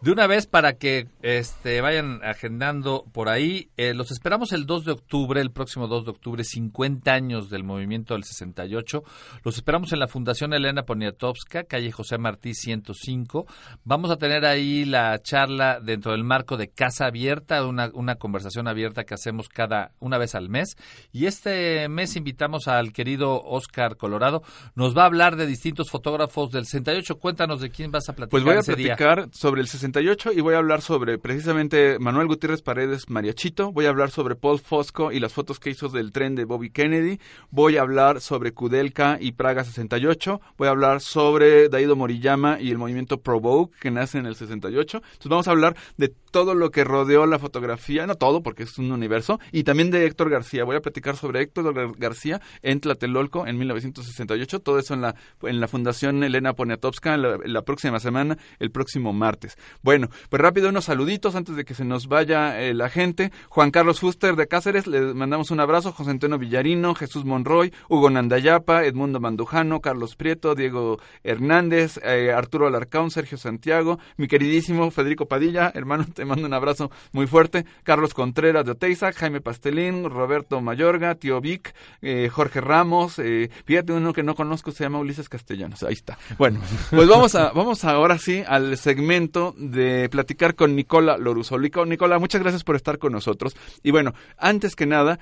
de 0.00 0.12
una 0.12 0.26
vez 0.26 0.46
para 0.46 0.74
que 0.74 1.08
este, 1.22 1.80
vayan 1.80 2.20
agendando 2.24 3.04
por 3.12 3.28
ahí, 3.28 3.68
eh, 3.76 3.94
los 3.94 4.10
esperamos 4.10 4.52
el 4.52 4.66
2 4.66 4.84
de 4.84 4.92
octubre, 4.92 5.40
el 5.40 5.50
próximo 5.50 5.86
2 5.86 6.04
de 6.04 6.10
octubre, 6.10 6.44
50 6.44 7.12
años 7.12 7.50
del 7.50 7.64
movimiento 7.64 8.14
del 8.14 8.24
68. 8.24 9.02
Los 9.44 9.56
esperamos 9.56 9.92
en 9.92 10.00
la 10.00 10.08
Fundación 10.08 10.52
Elena 10.52 10.84
Poniatowska, 10.84 11.64
calle 11.64 11.92
José 11.92 12.18
Martí 12.18 12.54
105. 12.54 13.46
Vamos 13.84 14.10
a 14.10 14.16
tener 14.16 14.44
ahí 14.44 14.84
la 14.84 15.20
charla 15.22 15.80
dentro 15.80 16.12
del 16.12 16.24
marco 16.24 16.56
de 16.56 16.68
Casa 16.68 17.06
Abierta, 17.06 17.64
una, 17.64 17.90
una 17.94 18.16
conversación 18.16 18.68
abierta 18.68 19.04
que 19.04 19.14
hacemos 19.14 19.48
cada 19.48 19.92
una 20.00 20.18
vez 20.18 20.34
al 20.34 20.48
mes. 20.48 20.76
Y 21.12 21.26
este 21.26 21.88
mes 21.88 22.16
invitamos 22.16 22.68
al 22.68 22.92
querido 22.92 23.42
Oscar 23.42 23.96
Colorado. 23.96 24.42
Nos 24.74 24.96
va 24.96 25.02
a 25.02 25.06
hablar 25.06 25.36
de 25.36 25.46
distintos 25.46 25.90
fotógrafos 25.90 26.50
del 26.50 26.64
68. 26.64 27.18
Cuéntanos 27.18 27.60
de 27.60 27.70
quién 27.70 27.90
vas 27.90 28.08
a 28.08 28.14
platicar. 28.14 28.30
Pues 28.30 28.44
voy 28.44 28.56
a 28.56 28.60
ese 28.60 28.74
día. 28.74 28.96
platicar 28.96 29.28
sobre 29.32 29.60
el 29.60 29.68
68 29.68 29.83
y 29.84 30.40
voy 30.40 30.54
a 30.54 30.58
hablar 30.58 30.80
sobre 30.80 31.18
precisamente 31.18 31.98
Manuel 31.98 32.26
Gutiérrez 32.26 32.62
Paredes 32.62 33.10
Mariachito, 33.10 33.70
voy 33.70 33.84
a 33.84 33.90
hablar 33.90 34.10
sobre 34.10 34.34
Paul 34.34 34.58
Fosco 34.58 35.12
y 35.12 35.20
las 35.20 35.34
fotos 35.34 35.60
que 35.60 35.68
hizo 35.68 35.90
del 35.90 36.10
tren 36.10 36.34
de 36.34 36.46
Bobby 36.46 36.70
Kennedy, 36.70 37.20
voy 37.50 37.76
a 37.76 37.82
hablar 37.82 38.22
sobre 38.22 38.52
Kudelka 38.52 39.18
y 39.20 39.32
Praga 39.32 39.62
68, 39.62 40.40
voy 40.56 40.68
a 40.68 40.70
hablar 40.70 41.02
sobre 41.02 41.68
Daido 41.68 41.96
Moriyama 41.96 42.58
y 42.62 42.70
el 42.70 42.78
movimiento 42.78 43.20
Provoke 43.20 43.76
que 43.78 43.90
nace 43.90 44.16
en 44.16 44.24
el 44.24 44.36
68. 44.36 44.96
Entonces 44.96 45.28
vamos 45.28 45.48
a 45.48 45.50
hablar 45.50 45.76
de 45.98 46.08
todo 46.08 46.54
lo 46.54 46.70
que 46.70 46.82
rodeó 46.82 47.26
la 47.26 47.38
fotografía, 47.38 48.06
no 48.06 48.14
todo 48.14 48.42
porque 48.42 48.62
es 48.62 48.78
un 48.78 48.90
universo, 48.90 49.38
y 49.52 49.64
también 49.64 49.90
de 49.90 50.06
Héctor 50.06 50.30
García. 50.30 50.64
Voy 50.64 50.76
a 50.76 50.80
platicar 50.80 51.16
sobre 51.16 51.42
Héctor 51.42 51.96
García 51.98 52.40
en 52.62 52.80
Tlatelolco 52.80 53.46
en 53.46 53.58
1968, 53.58 54.60
todo 54.60 54.78
eso 54.78 54.94
en 54.94 55.02
la, 55.02 55.14
en 55.42 55.60
la 55.60 55.68
Fundación 55.68 56.24
Elena 56.24 56.54
Poniatowska 56.54 57.16
la 57.18 57.62
próxima 57.62 58.00
semana, 58.00 58.38
el 58.58 58.70
próximo 58.70 59.12
martes. 59.12 59.56
Bueno, 59.82 60.08
pues 60.28 60.40
rápido 60.40 60.68
unos 60.68 60.86
saluditos 60.86 61.34
antes 61.34 61.56
de 61.56 61.64
que 61.64 61.74
se 61.74 61.84
nos 61.84 62.08
vaya 62.08 62.60
eh, 62.60 62.74
la 62.74 62.88
gente. 62.88 63.32
Juan 63.48 63.70
Carlos 63.70 64.00
Fuster 64.00 64.36
de 64.36 64.46
Cáceres, 64.46 64.86
le 64.86 65.14
mandamos 65.14 65.50
un 65.50 65.60
abrazo. 65.60 65.92
José 65.92 66.10
Antonio 66.10 66.38
Villarino, 66.38 66.94
Jesús 66.94 67.24
Monroy, 67.24 67.72
Hugo 67.88 68.10
Nandayapa, 68.10 68.84
Edmundo 68.84 69.20
Mandujano, 69.20 69.80
Carlos 69.80 70.16
Prieto, 70.16 70.54
Diego 70.54 70.98
Hernández, 71.22 71.98
eh, 72.02 72.32
Arturo 72.32 72.66
Alarcón, 72.66 73.10
Sergio 73.10 73.38
Santiago, 73.38 73.98
mi 74.16 74.28
queridísimo 74.28 74.90
Federico 74.90 75.26
Padilla, 75.26 75.70
hermano, 75.74 76.06
te 76.14 76.24
mando 76.24 76.46
un 76.46 76.54
abrazo 76.54 76.90
muy 77.12 77.26
fuerte. 77.26 77.64
Carlos 77.82 78.14
Contreras 78.14 78.64
de 78.64 78.72
Oteiza, 78.72 79.12
Jaime 79.12 79.40
Pastelín, 79.40 80.08
Roberto 80.08 80.60
Mayorga, 80.60 81.14
Tío 81.14 81.40
Vic, 81.40 81.74
eh, 82.02 82.28
Jorge 82.30 82.60
Ramos, 82.60 83.20
fíjate 83.64 83.92
uno 83.92 84.12
que 84.12 84.22
no 84.22 84.34
conozco, 84.34 84.70
se 84.70 84.84
llama 84.84 84.98
Ulises 84.98 85.28
Castellanos. 85.28 85.82
Ahí 85.82 85.94
está. 85.94 86.18
Bueno, 86.38 86.60
pues 86.90 87.08
vamos 87.08 87.34
a, 87.34 87.52
vamos 87.52 87.84
ahora 87.84 88.18
sí 88.18 88.42
al 88.46 88.76
segmento 88.76 89.54
de 89.70 90.08
platicar 90.08 90.54
con 90.54 90.74
Nicola 90.76 91.16
Loruso. 91.18 91.58
Nicola, 91.58 92.18
muchas 92.18 92.42
gracias 92.42 92.64
por 92.64 92.76
estar 92.76 92.98
con 92.98 93.12
nosotros. 93.12 93.56
Y 93.82 93.90
bueno, 93.90 94.14
antes 94.36 94.76
que 94.76 94.86
nada, 94.86 95.18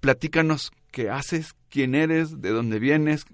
platícanos 0.00 0.72
qué 0.90 1.10
haces, 1.10 1.54
quién 1.70 1.94
eres, 1.94 2.40
de 2.40 2.50
dónde 2.50 2.78
vienes. 2.78 3.24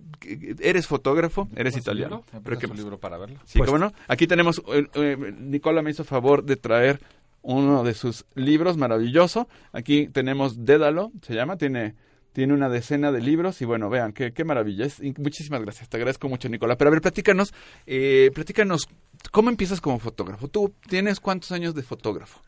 ¿Eres 0.60 0.86
fotógrafo? 0.86 1.48
¿Eres 1.56 1.76
italiano? 1.76 2.24
¿Pero 2.44 2.58
qué 2.58 2.66
libro 2.68 2.98
para 2.98 3.18
verlo? 3.18 3.38
Sí, 3.44 3.58
pues, 3.58 3.70
bueno. 3.70 3.92
Aquí 4.08 4.26
tenemos, 4.26 4.62
eh, 4.72 4.86
eh, 4.94 5.34
Nicola 5.38 5.82
me 5.82 5.90
hizo 5.90 6.04
favor 6.04 6.44
de 6.44 6.56
traer 6.56 7.00
uno 7.42 7.82
de 7.82 7.94
sus 7.94 8.26
libros 8.34 8.76
maravilloso. 8.76 9.48
Aquí 9.72 10.08
tenemos 10.08 10.64
Dédalo, 10.64 11.12
se 11.22 11.34
llama, 11.34 11.56
tiene 11.56 11.94
tiene 12.32 12.54
una 12.54 12.68
decena 12.68 13.12
de 13.12 13.20
libros 13.20 13.60
y 13.60 13.64
bueno, 13.64 13.90
vean, 13.90 14.12
qué, 14.12 14.32
qué 14.32 14.44
maravilla. 14.44 14.86
Es, 14.86 15.00
muchísimas 15.18 15.60
gracias, 15.62 15.88
te 15.88 15.96
agradezco 15.96 16.28
mucho, 16.28 16.48
Nicola. 16.48 16.76
Pero 16.76 16.88
a 16.88 16.92
ver, 16.92 17.00
platícanos, 17.00 17.52
eh, 17.86 18.30
platícanos, 18.34 18.88
¿cómo 19.30 19.50
empiezas 19.50 19.80
como 19.80 19.98
fotógrafo? 19.98 20.48
¿Tú 20.48 20.72
tienes 20.88 21.20
cuántos 21.20 21.52
años 21.52 21.74
de 21.74 21.82
fotógrafo? 21.82 22.40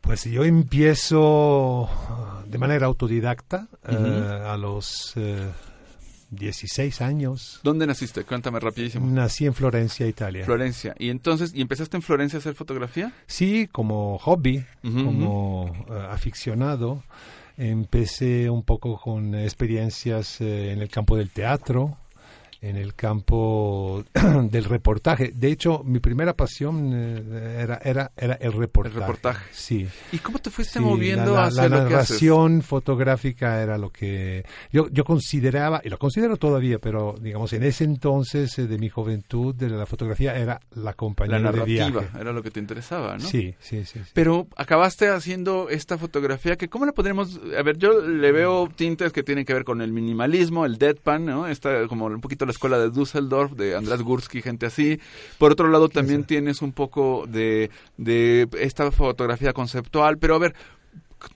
Pues 0.00 0.24
yo 0.24 0.44
empiezo 0.44 1.88
de 2.46 2.58
manera 2.58 2.86
autodidacta 2.86 3.68
eh, 3.88 3.94
a 3.94 4.54
los 4.58 5.14
eh, 5.16 5.50
16 6.30 7.00
años. 7.00 7.60
¿Dónde 7.62 7.86
naciste? 7.86 8.24
Cuéntame 8.24 8.60
rapidísimo. 8.60 9.06
Nací 9.06 9.46
en 9.46 9.54
Florencia, 9.54 10.06
Italia. 10.06 10.44
Florencia. 10.44 10.94
¿Y 10.98 11.08
entonces, 11.08 11.52
y 11.54 11.62
empezaste 11.62 11.96
en 11.96 12.02
Florencia 12.02 12.36
a 12.36 12.40
hacer 12.40 12.54
fotografía? 12.54 13.14
Sí, 13.26 13.66
como 13.70 14.18
hobby, 14.18 14.64
como 14.82 15.64
uh, 15.64 15.92
aficionado. 16.10 17.02
Empecé 17.56 18.50
un 18.50 18.64
poco 18.64 19.00
con 19.00 19.34
experiencias 19.34 20.40
eh, 20.40 20.72
en 20.72 20.80
el 20.80 20.88
campo 20.88 21.16
del 21.16 21.30
teatro, 21.30 21.96
en 22.68 22.76
el 22.76 22.94
campo 22.94 24.04
del 24.50 24.64
reportaje. 24.64 25.32
De 25.34 25.48
hecho, 25.48 25.82
mi 25.84 26.00
primera 26.00 26.34
pasión 26.34 26.92
eh, 26.94 27.58
era, 27.62 27.80
era, 27.84 28.12
era 28.16 28.34
el 28.34 28.52
reportaje. 28.52 28.96
El 28.96 29.00
reportaje. 29.02 29.44
Sí. 29.52 29.86
¿Y 30.12 30.18
cómo 30.18 30.38
te 30.38 30.50
fuiste 30.50 30.78
Sí, 30.78 30.84
moviendo 30.84 31.34
la, 31.34 31.42
la- 31.42 31.46
hacia 31.48 31.68
la 31.68 31.82
lo 31.82 31.88
que 31.88 31.94
haces? 31.94 32.10
narración 32.10 32.62
fotográfica 32.62 33.60
era 33.62 33.78
lo 33.78 33.90
que 33.90 34.44
yo, 34.72 34.88
yo 34.90 35.04
consideraba, 35.04 35.80
y 35.84 35.88
lo 35.88 35.98
considero 35.98 36.36
todavía, 36.36 36.78
pero 36.78 37.14
digamos, 37.20 37.52
en 37.52 37.62
ese 37.64 37.84
entonces 37.84 38.58
eh, 38.58 38.66
de 38.66 38.78
mi 38.78 38.88
juventud, 38.88 39.54
de 39.54 39.68
la 39.68 39.86
fotografía 39.86 40.36
era 40.36 40.60
la 40.74 40.94
compañía 40.94 41.38
La 41.38 41.38
de 41.38 41.44
narrativa 41.58 41.90
viaje. 42.00 42.08
era 42.20 42.32
lo 42.32 42.42
que 42.42 42.50
te 42.50 42.60
interesaba, 42.60 43.14
¿no? 43.14 43.20
Sí, 43.20 43.54
sí, 43.60 43.84
sí. 43.84 43.98
sí. 44.04 44.10
Pero 44.12 44.46
acabaste 44.56 45.08
haciendo 45.08 45.68
esta 45.68 45.98
fotografía 45.98 46.56
que, 46.56 46.68
¿cómo 46.68 46.86
la 46.86 46.92
podremos...? 46.92 47.40
A 47.58 47.62
ver, 47.62 47.76
yo 47.78 48.00
le 48.00 48.32
veo 48.32 48.68
tintes 48.74 49.12
que 49.12 49.22
tienen 49.22 49.44
que 49.44 49.52
ver 49.54 49.64
con 49.64 49.80
el 49.82 49.92
minimalismo, 49.92 50.64
el 50.66 50.78
deadpan, 50.78 51.24
¿no? 51.26 51.46
Esta, 51.46 51.86
como 51.88 52.06
un 52.06 52.20
poquito 52.20 52.46
la 52.46 52.50
escuela 52.54 52.78
de 52.78 52.90
Düsseldorf, 52.90 53.52
de 53.52 53.76
András 53.76 54.02
Gursky, 54.02 54.40
gente 54.40 54.66
así. 54.66 54.98
Por 55.38 55.52
otro 55.52 55.68
lado, 55.68 55.88
también 55.88 56.24
tienes 56.24 56.62
un 56.62 56.72
poco 56.72 57.26
de, 57.28 57.70
de 57.96 58.48
esta 58.58 58.90
fotografía 58.90 59.52
conceptual. 59.52 60.18
Pero 60.18 60.36
a 60.36 60.38
ver, 60.38 60.54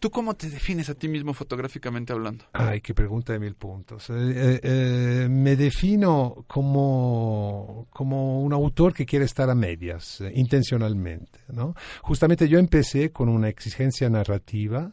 ¿tú 0.00 0.10
cómo 0.10 0.34
te 0.34 0.48
defines 0.50 0.90
a 0.90 0.94
ti 0.94 1.08
mismo 1.08 1.34
fotográficamente 1.34 2.12
hablando? 2.12 2.44
Ay, 2.52 2.80
qué 2.80 2.94
pregunta 2.94 3.32
de 3.32 3.38
mil 3.38 3.54
puntos. 3.54 4.10
Eh, 4.10 4.14
eh, 4.14 4.60
eh, 4.62 5.28
me 5.30 5.56
defino 5.56 6.44
como, 6.46 7.86
como 7.90 8.42
un 8.42 8.52
autor 8.52 8.92
que 8.92 9.06
quiere 9.06 9.24
estar 9.24 9.48
a 9.50 9.54
medias, 9.54 10.20
eh, 10.20 10.32
intencionalmente. 10.34 11.40
¿no? 11.48 11.74
Justamente 12.02 12.48
yo 12.48 12.58
empecé 12.58 13.10
con 13.10 13.28
una 13.28 13.48
exigencia 13.48 14.08
narrativa, 14.10 14.92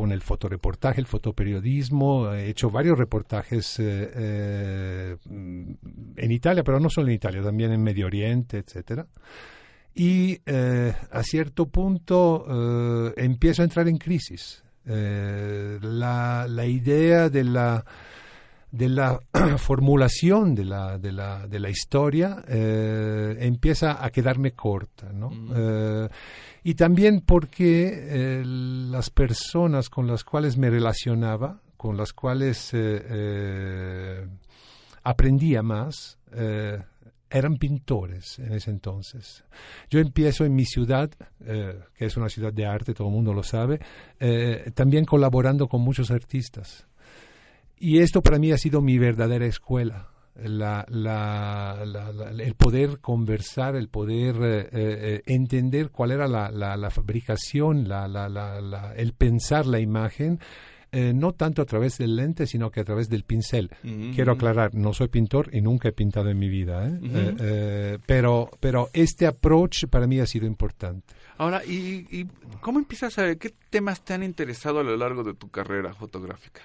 con 0.00 0.12
el 0.12 0.22
fotoreportaje, 0.22 0.98
el 0.98 1.06
fotoperiodismo. 1.06 2.32
He 2.32 2.48
hecho 2.48 2.70
varios 2.70 2.96
reportajes 2.96 3.78
eh, 3.80 4.10
eh, 4.14 5.16
en 5.26 6.32
Italia, 6.32 6.64
pero 6.64 6.80
no 6.80 6.88
solo 6.88 7.08
en 7.08 7.16
Italia, 7.16 7.42
también 7.42 7.70
en 7.70 7.82
Medio 7.82 8.06
Oriente, 8.06 8.56
etcétera. 8.56 9.06
Y 9.94 10.40
eh, 10.46 10.94
a 11.10 11.22
cierto 11.22 11.66
punto 11.66 12.46
eh, 12.48 13.12
empiezo 13.18 13.60
a 13.60 13.66
entrar 13.66 13.88
en 13.88 13.98
crisis. 13.98 14.64
Eh, 14.86 15.78
la, 15.82 16.46
la 16.48 16.64
idea 16.64 17.28
de 17.28 17.44
la, 17.44 17.84
de 18.70 18.88
la 18.88 19.20
formulación 19.58 20.54
de 20.54 20.64
la, 20.64 20.98
de 20.98 21.12
la, 21.12 21.46
de 21.46 21.60
la 21.60 21.70
historia 21.70 22.44
eh, 22.48 23.36
empieza 23.40 24.04
a 24.04 24.10
quedarme 24.10 24.52
corta. 24.52 25.12
¿no? 25.12 25.30
Eh, 25.54 26.08
y 26.64 26.74
también 26.74 27.22
porque 27.22 27.88
eh, 27.92 28.42
las 28.44 29.10
personas 29.10 29.88
con 29.88 30.06
las 30.06 30.24
cuales 30.24 30.56
me 30.56 30.70
relacionaba, 30.70 31.60
con 31.76 31.96
las 31.96 32.12
cuales 32.12 32.70
eh, 32.72 34.26
aprendía 35.02 35.62
más, 35.62 36.18
eran 37.30 37.56
pintores 37.56 38.38
en 38.40 38.52
ese 38.52 38.70
entonces. 38.70 39.44
Yo 39.88 40.00
empiezo 40.00 40.44
en 40.44 40.54
mi 40.54 40.64
ciudad, 40.64 41.10
eh, 41.44 41.78
que 41.94 42.06
es 42.06 42.16
una 42.16 42.28
ciudad 42.28 42.52
de 42.52 42.66
arte, 42.66 42.92
todo 42.92 43.06
el 43.06 43.14
mundo 43.14 43.32
lo 43.32 43.44
sabe, 43.44 43.80
eh, 44.18 44.72
también 44.74 45.04
colaborando 45.04 45.68
con 45.68 45.80
muchos 45.80 46.10
artistas. 46.10 46.86
Y 47.80 47.98
esto 47.98 48.20
para 48.22 48.38
mí 48.38 48.52
ha 48.52 48.58
sido 48.58 48.80
mi 48.82 48.98
verdadera 48.98 49.46
escuela. 49.46 50.06
La, 50.42 50.86
la- 50.88 51.82
la- 51.84 52.12
la- 52.12 52.30
el 52.30 52.54
poder 52.54 52.98
conversar, 53.00 53.74
el 53.74 53.88
poder 53.88 54.36
eh, 54.40 54.68
eh, 54.72 55.22
entender 55.26 55.90
cuál 55.90 56.12
era 56.12 56.28
la, 56.28 56.90
fabricación, 56.90 57.88
la- 57.88 58.06
la- 58.08 58.28
la- 58.28 58.60
la- 58.60 58.94
el 58.94 59.12
pensar 59.12 59.66
la 59.66 59.80
imagen, 59.80 60.38
eh, 60.92 61.12
no 61.14 61.32
tanto 61.32 61.62
a 61.62 61.66
través 61.66 61.98
del 61.98 62.16
lente, 62.16 62.46
sino 62.46 62.70
que 62.70 62.80
a 62.80 62.84
través 62.84 63.08
del 63.08 63.24
pincel. 63.24 63.70
Mm. 63.82 64.12
Quiero 64.12 64.32
aclarar, 64.32 64.74
no 64.74 64.92
soy 64.92 65.08
pintor 65.08 65.48
y 65.52 65.60
nunca 65.60 65.88
he 65.88 65.92
pintado 65.92 66.30
en 66.30 66.38
mi 66.38 66.48
vida, 66.48 66.86
¿eh? 66.88 66.98
Eh, 67.02 67.34
eh, 67.40 67.98
pero, 68.06 68.50
pero 68.60 68.88
este 68.92 69.26
approach 69.26 69.86
para 69.86 70.06
mí 70.06 70.20
ha 70.20 70.26
sido 70.26 70.46
importante. 70.46 71.14
Ahora, 71.38 71.64
¿y, 71.64 72.06
y 72.10 72.26
cómo 72.60 72.78
empiezas 72.78 73.18
a 73.18 73.22
ver 73.22 73.38
qué 73.38 73.52
temas 73.70 74.04
te 74.04 74.14
han 74.14 74.22
interesado 74.22 74.80
a 74.80 74.82
lo 74.84 74.96
largo 74.96 75.22
de 75.22 75.34
tu 75.34 75.48
carrera 75.48 75.92
fotográfica? 75.94 76.62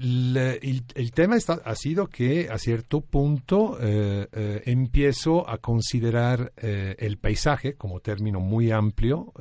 Le- 0.00 0.58
el, 0.58 0.84
el 0.94 1.10
tema 1.12 1.36
está, 1.36 1.60
ha 1.64 1.74
sido 1.74 2.06
que 2.06 2.48
a 2.50 2.58
cierto 2.58 3.00
punto 3.00 3.78
eh, 3.80 4.26
eh, 4.32 4.62
empiezo 4.66 5.48
a 5.48 5.58
considerar 5.58 6.52
eh, 6.56 6.94
el 6.98 7.18
paisaje 7.18 7.74
como 7.74 8.00
término 8.00 8.40
muy 8.40 8.70
amplio 8.70 9.32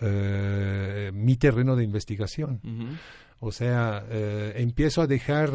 mi 1.14 1.36
terreno 1.38 1.76
de 1.76 1.84
investigación. 1.84 2.60
O 3.40 3.52
sea, 3.52 4.04
empiezo 4.56 5.04
a 5.04 5.08
dejar, 5.08 5.52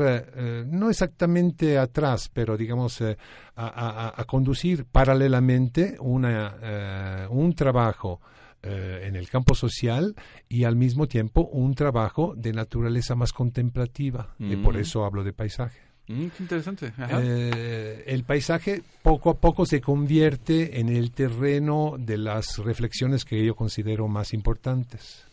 no 0.69 0.89
exactamente 0.89 1.79
atrás, 1.79 2.31
pero 2.33 2.57
digamos, 2.57 3.01
a, 3.03 3.17
a- 3.57 4.13
a 4.17 4.25
conducir 4.25 4.85
paralelamente 4.85 5.97
una, 5.99 7.27
un 7.31 7.53
trabajo 7.55 8.21
eh, 8.63 9.05
en 9.07 9.17
el 9.17 9.29
campo 9.29 9.55
social 9.55 10.15
y 10.49 10.65
al 10.65 10.77
mismo 10.77 11.09
tiempo 11.09 11.43
un 11.53 11.75
trabajo 11.75 12.35
de 12.37 12.53
naturaleza 12.53 13.15
más 13.15 13.33
contemplativa. 13.33 14.35
Y 14.39 14.57
por 14.57 14.75
Mm. 14.77 14.81
eso 14.81 15.05
hablo 15.05 15.25
de 15.25 15.33
paisaje. 15.33 15.79
Mm, 16.09 16.27
qué 16.37 16.43
interesante. 16.43 16.93
Eh, 16.99 18.05
el 18.09 18.25
paisaje 18.25 18.83
poco 19.03 19.31
a 19.31 19.35
poco 19.41 19.65
se 19.67 19.81
convierte 19.81 20.81
en 20.81 20.89
el 20.89 21.13
terreno 21.13 21.95
de 21.99 22.19
las 22.19 22.59
reflexiones 22.59 23.25
que 23.25 23.45
yo 23.45 23.55
considero 23.55 24.09
más 24.09 24.33
importantes. 24.35 25.27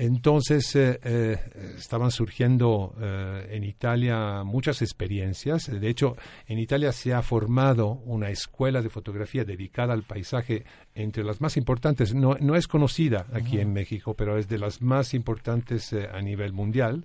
Entonces 0.00 0.74
eh, 0.76 0.98
eh, 1.04 1.36
estaban 1.76 2.10
surgiendo 2.10 2.94
eh, 2.98 3.48
en 3.50 3.64
Italia 3.64 4.42
muchas 4.44 4.80
experiencias. 4.80 5.70
De 5.70 5.90
hecho, 5.90 6.16
en 6.46 6.58
Italia 6.58 6.90
se 6.92 7.12
ha 7.12 7.20
formado 7.20 8.00
una 8.06 8.30
escuela 8.30 8.80
de 8.80 8.88
fotografía 8.88 9.44
dedicada 9.44 9.92
al 9.92 10.04
paisaje 10.04 10.64
entre 10.94 11.22
las 11.22 11.42
más 11.42 11.58
importantes. 11.58 12.14
No, 12.14 12.34
no 12.40 12.56
es 12.56 12.66
conocida 12.66 13.26
aquí 13.34 13.60
en 13.60 13.74
México, 13.74 14.14
pero 14.14 14.38
es 14.38 14.48
de 14.48 14.56
las 14.56 14.80
más 14.80 15.12
importantes 15.12 15.92
a 15.92 16.22
nivel 16.22 16.54
mundial. 16.54 17.04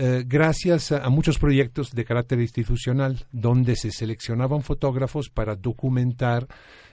Eh, 0.00 0.24
gracias 0.26 0.92
a, 0.92 1.04
a 1.04 1.10
muchos 1.10 1.38
proyectos 1.38 1.90
de 1.90 2.06
carácter 2.06 2.40
institucional 2.40 3.26
donde 3.32 3.76
se 3.76 3.90
seleccionaban 3.90 4.62
fotógrafos 4.62 5.28
para 5.28 5.56
documentar 5.56 6.46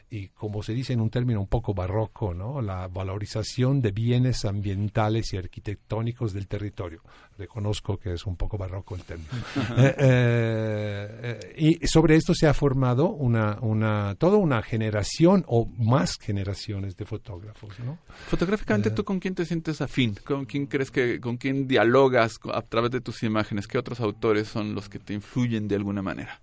y 0.10 0.30
como 0.30 0.62
se 0.62 0.74
dice 0.74 0.94
en 0.94 1.02
un 1.02 1.10
término 1.10 1.40
un 1.40 1.48
poco 1.48 1.74
barroco, 1.74 2.34
¿no? 2.34 2.62
la 2.62 2.88
valorización 2.88 3.82
de 3.82 3.92
bienes 3.92 4.46
ambientales 4.46 5.34
y 5.34 5.38
arquitectónicos 5.38 6.34
del 6.34 6.48
territorio. 6.48 7.02
Reconozco 7.38 7.98
que 7.98 8.14
es 8.14 8.26
un 8.26 8.36
poco 8.36 8.58
barroco 8.58 8.96
el 8.96 9.04
término. 9.04 9.30
Eh, 9.78 9.96
eh, 9.98 11.40
eh, 11.58 11.80
y 11.82 11.88
sobre 11.88 12.16
esto 12.16 12.34
se 12.34 12.48
ha 12.48 12.54
formado 12.54 13.10
una, 13.10 13.58
una, 13.62 14.16
toda 14.16 14.38
una 14.38 14.62
generación 14.62 15.44
o 15.48 15.66
más 15.66 16.18
generaciones 16.18 16.96
de 16.96 17.06
fotógrafos. 17.06 17.78
¿no? 17.80 17.98
Fotográficamente, 18.28 18.92
¿tú 18.92 19.04
con 19.04 19.20
quién 19.20 19.36
te 19.36 19.46
sientes 19.46 19.82
afín? 19.82 20.16
¿Con 20.24 20.46
quién 20.46 20.68
crees 20.68 20.92
que, 20.92 21.20
con 21.20 21.38
quién 21.38 21.68
dialogas 21.68 22.40
a 22.54 22.62
través 22.62 22.92
de 22.92 23.02
tus 23.02 23.24
imágenes? 23.24 23.68
¿Qué 23.68 23.78
otros 23.78 24.00
autores 24.00 24.48
son 24.48 24.76
los 24.76 24.88
que 24.88 25.00
te 25.00 25.14
influyen 25.14 25.68
de 25.68 25.76
alguna 25.76 26.02
manera? 26.02 26.40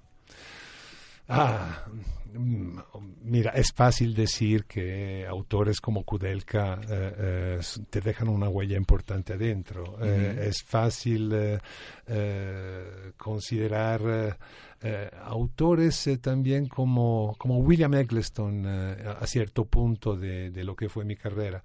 Ah, 1.28 1.86
mira, 3.22 3.50
es 3.52 3.72
fácil 3.72 4.14
decir 4.14 4.64
que 4.64 5.26
autores 5.26 5.80
como 5.80 6.04
Kudelka 6.04 6.80
eh, 6.88 7.14
eh, 7.18 7.60
te 7.90 8.00
dejan 8.00 8.28
una 8.28 8.48
huella 8.48 8.76
importante 8.76 9.34
adentro. 9.34 9.96
Eh, 10.02 10.46
es 10.48 10.62
fácil 10.62 11.32
considerar 13.16 14.38
autores 15.24 16.10
también 16.20 16.66
como, 16.68 17.36
como 17.38 17.58
William 17.58 17.94
Eggleston 17.94 18.66
a 18.66 19.26
cierto 19.26 19.64
punto 19.64 20.16
de, 20.16 20.50
de 20.50 20.64
lo 20.64 20.74
que 20.74 20.88
fue 20.88 21.04
mi 21.04 21.16
carrera. 21.16 21.62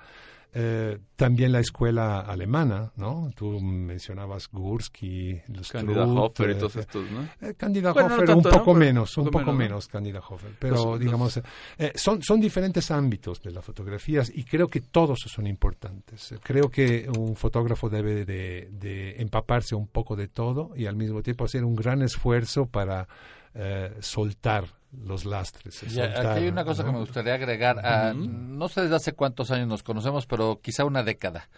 Eh, 0.53 0.97
también 1.15 1.51
la 1.51 1.59
escuela 1.59 2.21
alemana, 2.21 2.91
¿no? 2.95 3.29
Tú 3.35 3.59
mencionabas 3.59 4.47
Gursky, 4.49 5.39
los 5.49 5.71
Candida 5.71 6.05
Struth, 6.05 6.17
Hoffer 6.17 6.49
y 6.49 6.51
eh, 6.53 6.55
todos 6.55 6.75
estos, 6.77 7.11
¿no? 7.11 7.23
eh, 7.47 7.53
Candida 7.55 7.93
Bueno, 7.93 8.09
no 8.09 8.15
Hoffer 8.15 8.27
tanto, 8.27 8.49
un 8.49 8.55
poco 8.57 8.73
menos, 8.73 9.17
un 9.17 9.25
poco 9.25 9.39
menos, 9.39 9.57
menos, 9.57 9.87
¿no? 9.87 9.91
Candida 9.91 10.19
Hoffer. 10.19 10.51
Pero 10.57 10.75
Los- 10.75 10.99
digamos, 10.99 11.37
eh, 11.77 11.91
son, 11.95 12.23
son 12.23 12.39
diferentes 12.39 12.89
ámbitos 12.89 13.41
de 13.41 13.51
las 13.51 13.63
fotografías 13.63 14.31
y 14.33 14.45
creo 14.45 14.67
que 14.67 14.81
todos 14.81 15.19
son 15.27 15.45
importantes. 15.47 16.33
Creo 16.41 16.69
que 16.69 17.07
un 17.15 17.35
fotógrafo 17.35 17.89
debe 17.89 18.25
de, 18.25 18.69
de 18.71 19.21
empaparse 19.21 19.75
un 19.75 19.87
poco 19.87 20.15
de 20.15 20.27
todo 20.27 20.71
y 20.75 20.85
al 20.87 20.95
mismo 20.95 21.21
tiempo 21.21 21.45
hacer 21.45 21.63
un 21.65 21.75
gran 21.75 22.01
esfuerzo 22.01 22.65
para 22.65 23.07
eh, 23.53 23.93
soltar 23.99 24.76
los 25.03 25.25
lastres. 25.25 25.81
Ya, 25.81 26.05
soltar, 26.05 26.25
aquí 26.27 26.43
hay 26.43 26.47
una 26.47 26.65
cosa 26.65 26.83
¿no? 26.83 26.89
que 26.89 26.93
me 26.93 26.99
gustaría 26.99 27.33
agregar. 27.33 27.79
Ah, 27.83 28.13
Ujú. 28.15 28.27
No 28.27 28.67
sé 28.69 28.81
desde 28.81 28.95
hace 28.95 29.13
cuántos 29.13 29.51
años 29.51 29.67
nos 29.67 29.83
conocemos, 29.83 30.25
pero 30.25 30.59
quizá 30.61 30.85
una 30.85 31.03
década. 31.03 31.49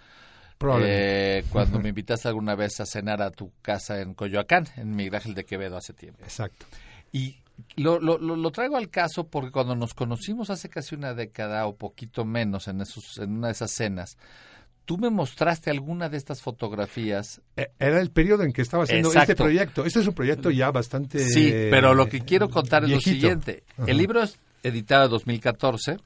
Probablemente. 0.58 1.40
Eh, 1.40 1.46
cuando 1.52 1.80
me 1.80 1.90
invitaste 1.90 2.28
alguna 2.28 2.56
vez 2.56 2.80
a 2.80 2.86
cenar 2.86 3.22
a 3.22 3.32
tu 3.32 3.52
casa 3.62 4.02
en 4.02 4.14
Coyoacán, 4.14 4.68
en 4.76 4.96
Miguel 4.96 5.34
de 5.34 5.46
Quevedo 5.46 5.78
hace 5.78 5.94
tiempo. 5.94 6.24
Exacto. 6.24 6.66
Y 7.12 7.38
lo, 7.76 8.00
lo, 8.00 8.18
lo, 8.18 8.36
lo 8.36 8.52
traigo 8.52 8.78
al 8.78 8.90
caso 8.90 9.28
porque 9.28 9.52
cuando 9.52 9.76
nos 9.76 9.94
conocimos 9.94 10.50
hace 10.50 10.70
casi 10.70 10.96
una 10.96 11.14
década 11.14 11.66
o 11.66 11.76
poquito 11.76 12.26
menos 12.26 12.68
en, 12.68 12.82
esos, 12.82 13.18
en 13.18 13.38
una 13.38 13.48
de 13.48 13.54
esas 13.54 13.72
cenas, 13.72 14.18
tú 14.90 14.98
me 14.98 15.12
mostraste 15.12 15.70
alguna 15.70 16.10
de 16.10 16.18
estas 16.18 16.42
fotografías. 16.42 17.42
E, 17.56 17.70
era 17.78 18.02
el 18.02 18.10
periodo 18.10 18.42
en 18.42 18.52
que 18.52 18.64
estaba 18.64 18.86
haciendo 18.86 19.14
este 19.14 19.36
proyecto. 19.36 19.86
Este 19.86 20.00
es 20.00 20.08
un 20.08 20.16
proyecto 20.16 20.50
ya 20.50 20.72
bastante... 20.72 21.20
Sí, 21.20 21.52
pero 21.70 21.94
lo 21.94 22.10
que 22.10 22.22
quiero 22.22 22.50
contar 22.50 22.86
es 22.86 22.90
lo 22.90 23.00
siguiente. 23.00 23.62
El 23.86 23.98
libro 23.98 24.24
es 24.24 24.40
editado 24.64 25.06
en 25.06 25.12
2014 25.12 25.98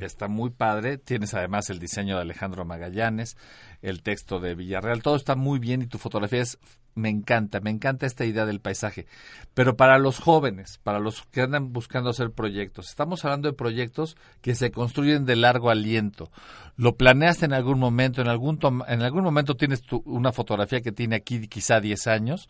Está 0.00 0.28
muy 0.28 0.50
padre. 0.50 0.98
Tienes 0.98 1.32
además 1.32 1.70
el 1.70 1.78
diseño 1.78 2.16
de 2.16 2.22
Alejandro 2.22 2.66
Magallanes, 2.66 3.38
el 3.80 4.02
texto 4.02 4.38
de 4.38 4.54
Villarreal. 4.54 5.02
Todo 5.02 5.16
está 5.16 5.34
muy 5.34 5.58
bien 5.58 5.80
y 5.80 5.86
tu 5.86 5.96
fotografía 5.96 6.42
es. 6.42 6.58
Me 6.96 7.10
encanta, 7.10 7.60
me 7.60 7.70
encanta 7.70 8.06
esta 8.06 8.24
idea 8.24 8.46
del 8.46 8.60
paisaje. 8.60 9.06
Pero 9.54 9.76
para 9.76 9.98
los 9.98 10.18
jóvenes, 10.18 10.80
para 10.82 10.98
los 10.98 11.22
que 11.30 11.42
andan 11.42 11.72
buscando 11.72 12.10
hacer 12.10 12.32
proyectos, 12.32 12.88
estamos 12.88 13.24
hablando 13.24 13.48
de 13.48 13.54
proyectos 13.54 14.16
que 14.40 14.54
se 14.54 14.72
construyen 14.72 15.26
de 15.26 15.36
largo 15.36 15.70
aliento. 15.70 16.30
Lo 16.76 16.96
planeaste 16.96 17.44
en 17.44 17.52
algún 17.52 17.78
momento, 17.78 18.22
en 18.22 18.28
algún, 18.28 18.58
en 18.88 19.02
algún 19.02 19.22
momento 19.22 19.56
tienes 19.56 19.82
una 20.04 20.32
fotografía 20.32 20.80
que 20.80 20.90
tiene 20.90 21.16
aquí 21.16 21.46
quizá 21.46 21.80
10 21.80 22.06
años 22.08 22.48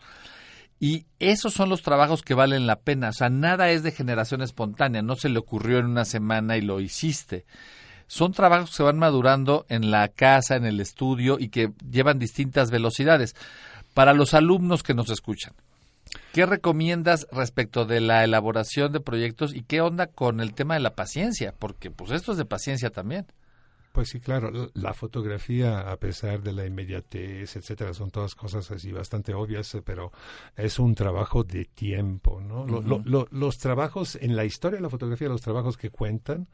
y 0.79 1.05
esos 1.19 1.53
son 1.53 1.69
los 1.69 1.81
trabajos 1.81 2.21
que 2.21 2.35
valen 2.35 2.67
la 2.67 2.79
pena. 2.79 3.09
O 3.09 3.13
sea, 3.13 3.29
nada 3.29 3.69
es 3.71 3.83
de 3.83 3.91
generación 3.91 4.41
espontánea. 4.41 5.01
No 5.01 5.15
se 5.15 5.29
le 5.29 5.39
ocurrió 5.39 5.79
en 5.79 5.87
una 5.87 6.05
semana 6.05 6.57
y 6.57 6.61
lo 6.61 6.79
hiciste. 6.79 7.45
Son 8.05 8.31
trabajos 8.31 8.69
que 8.69 8.77
se 8.77 8.83
van 8.83 8.99
madurando 8.99 9.65
en 9.69 9.91
la 9.91 10.07
casa, 10.07 10.55
en 10.55 10.65
el 10.65 10.79
estudio 10.79 11.37
y 11.39 11.49
que 11.49 11.71
llevan 11.89 12.19
distintas 12.19 12.71
velocidades. 12.71 13.35
Para 13.97 14.13
los 14.13 14.35
alumnos 14.35 14.83
que 14.83 14.93
nos 14.93 15.09
escuchan, 15.09 15.55
¿qué 16.31 16.45
recomiendas 16.45 17.25
respecto 17.31 17.85
de 17.85 17.99
la 17.99 18.23
elaboración 18.23 18.91
de 18.91 18.99
proyectos 18.99 19.55
y 19.55 19.63
qué 19.63 19.81
onda 19.81 20.05
con 20.05 20.39
el 20.39 20.53
tema 20.53 20.75
de 20.75 20.81
la 20.81 20.93
paciencia? 20.93 21.55
Porque 21.57 21.89
pues 21.89 22.11
esto 22.11 22.33
es 22.33 22.37
de 22.37 22.45
paciencia 22.45 22.91
también. 22.91 23.25
Pues 23.93 24.09
sí, 24.09 24.19
claro, 24.19 24.69
la 24.75 24.93
fotografía, 24.93 25.89
a 25.89 25.97
pesar 25.97 26.43
de 26.43 26.53
la 26.53 26.67
inmediatez, 26.67 27.55
etcétera, 27.55 27.95
son 27.95 28.11
todas 28.11 28.35
cosas 28.35 28.69
así 28.69 28.91
bastante 28.91 29.33
obvias, 29.33 29.73
eh, 29.73 29.81
pero 29.83 30.11
es 30.55 30.77
un 30.77 30.93
trabajo 30.93 31.43
de 31.43 31.65
tiempo, 31.65 32.39
¿no? 32.39 32.67
los 32.67 33.57
trabajos, 33.57 34.15
en 34.21 34.35
la 34.35 34.45
historia 34.45 34.77
de 34.77 34.83
la 34.83 34.91
fotografía, 34.91 35.27
los 35.27 35.41
trabajos 35.41 35.75
que 35.75 35.89
cuentan, 35.89 36.47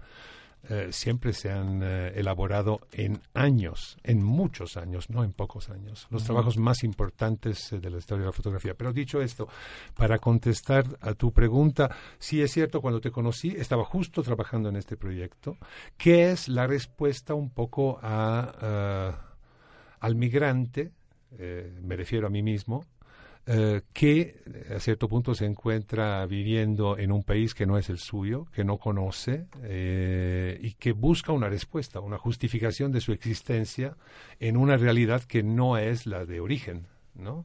eh, 0.69 0.87
siempre 0.91 1.33
se 1.33 1.51
han 1.51 1.83
eh, 1.83 2.13
elaborado 2.15 2.87
en 2.93 3.19
años, 3.33 3.97
en 4.01 4.23
muchos 4.23 4.77
años, 4.77 5.09
no 5.09 5.25
en 5.25 5.33
pocos 5.33 5.69
años, 5.69 6.07
los 6.09 6.23
trabajos 6.23 6.57
más 6.57 6.85
importantes 6.85 7.73
eh, 7.73 7.79
de 7.81 7.89
la 7.89 7.97
historia 7.97 8.21
de 8.21 8.27
la 8.27 8.33
fotografía. 8.33 8.73
Pero 8.73 8.93
dicho 8.93 9.21
esto, 9.21 9.49
para 9.93 10.19
contestar 10.19 10.85
a 11.01 11.15
tu 11.15 11.33
pregunta, 11.33 11.93
sí 12.17 12.41
es 12.41 12.51
cierto, 12.51 12.79
cuando 12.79 13.01
te 13.01 13.11
conocí 13.11 13.49
estaba 13.49 13.83
justo 13.83 14.23
trabajando 14.23 14.69
en 14.69 14.77
este 14.77 14.95
proyecto, 14.95 15.57
que 15.97 16.31
es 16.31 16.47
la 16.47 16.65
respuesta 16.65 17.33
un 17.33 17.49
poco 17.49 17.99
a, 18.01 19.19
al 19.99 20.15
migrante, 20.15 20.91
me 21.37 21.95
refiero 21.97 22.27
a 22.27 22.29
mí 22.29 22.41
mismo, 22.41 22.85
eh, 23.45 23.81
que 23.91 24.41
a 24.73 24.79
cierto 24.79 25.09
punto 25.09 25.35
se 25.35 25.45
encuentra 25.45 26.25
viviendo 26.25 26.97
en 26.97 27.11
un 27.11 27.23
país 27.23 27.53
que 27.53 27.65
no 27.65 27.77
es 27.77 27.89
el 27.89 27.97
suyo, 27.97 28.47
que 28.53 28.63
no 28.63 28.77
conoce 28.77 29.47
eh, 29.63 30.57
y 30.61 30.75
que 30.75 30.93
busca 30.93 31.33
una 31.33 31.49
respuesta, 31.49 31.99
una 31.99 32.17
justificación 32.17 32.93
de 32.93 33.01
su 33.01 33.11
existencia 33.11 33.97
en 34.39 34.55
una 34.55 34.77
realidad 34.77 35.23
que 35.23 35.43
no 35.43 35.77
es 35.77 36.05
la 36.05 36.25
de 36.25 36.39
origen, 36.39 36.87
¿no? 37.15 37.43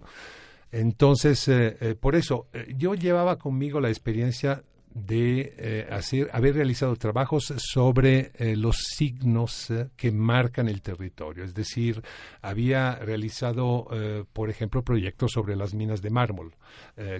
Entonces, 0.70 1.48
eh, 1.48 1.96
por 1.98 2.14
eso, 2.14 2.46
yo 2.76 2.94
llevaba 2.94 3.38
conmigo 3.38 3.80
la 3.80 3.88
experiencia 3.88 4.62
de 4.94 5.54
eh, 5.56 5.86
hacer, 5.90 6.30
haber 6.32 6.54
realizado 6.54 6.96
trabajos 6.96 7.52
sobre 7.56 8.32
eh, 8.36 8.56
los 8.56 8.76
signos 8.76 9.70
eh, 9.70 9.88
que 9.96 10.10
marcan 10.10 10.68
el 10.68 10.82
territorio. 10.82 11.44
Es 11.44 11.54
decir, 11.54 12.02
había 12.42 12.96
realizado, 12.96 13.88
por 14.32 14.50
ejemplo, 14.50 14.82
proyectos 14.82 15.32
sobre 15.32 15.56
las 15.56 15.74
minas 15.74 16.02
de 16.02 16.10
mármol, 16.10 16.54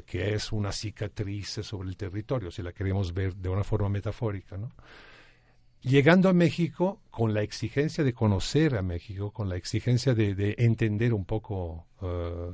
que 0.06 0.34
es 0.34 0.52
una 0.52 0.72
cicatriz 0.72 1.60
sobre 1.62 1.88
el 1.88 1.96
territorio, 1.96 2.50
si 2.50 2.62
la 2.62 2.72
queremos 2.72 3.12
ver 3.12 3.34
de 3.34 3.48
una 3.48 3.64
forma 3.64 3.88
metafórica. 3.88 4.56
¿no? 4.56 4.72
Llegando 5.82 6.28
a 6.28 6.32
México, 6.32 7.00
con 7.10 7.34
la 7.34 7.42
exigencia 7.42 8.04
de 8.04 8.12
conocer 8.12 8.76
a 8.76 8.82
México, 8.82 9.30
con 9.30 9.48
la 9.48 9.56
exigencia 9.56 10.14
de, 10.14 10.34
de 10.34 10.54
entender 10.58 11.14
un 11.14 11.24
poco, 11.24 11.86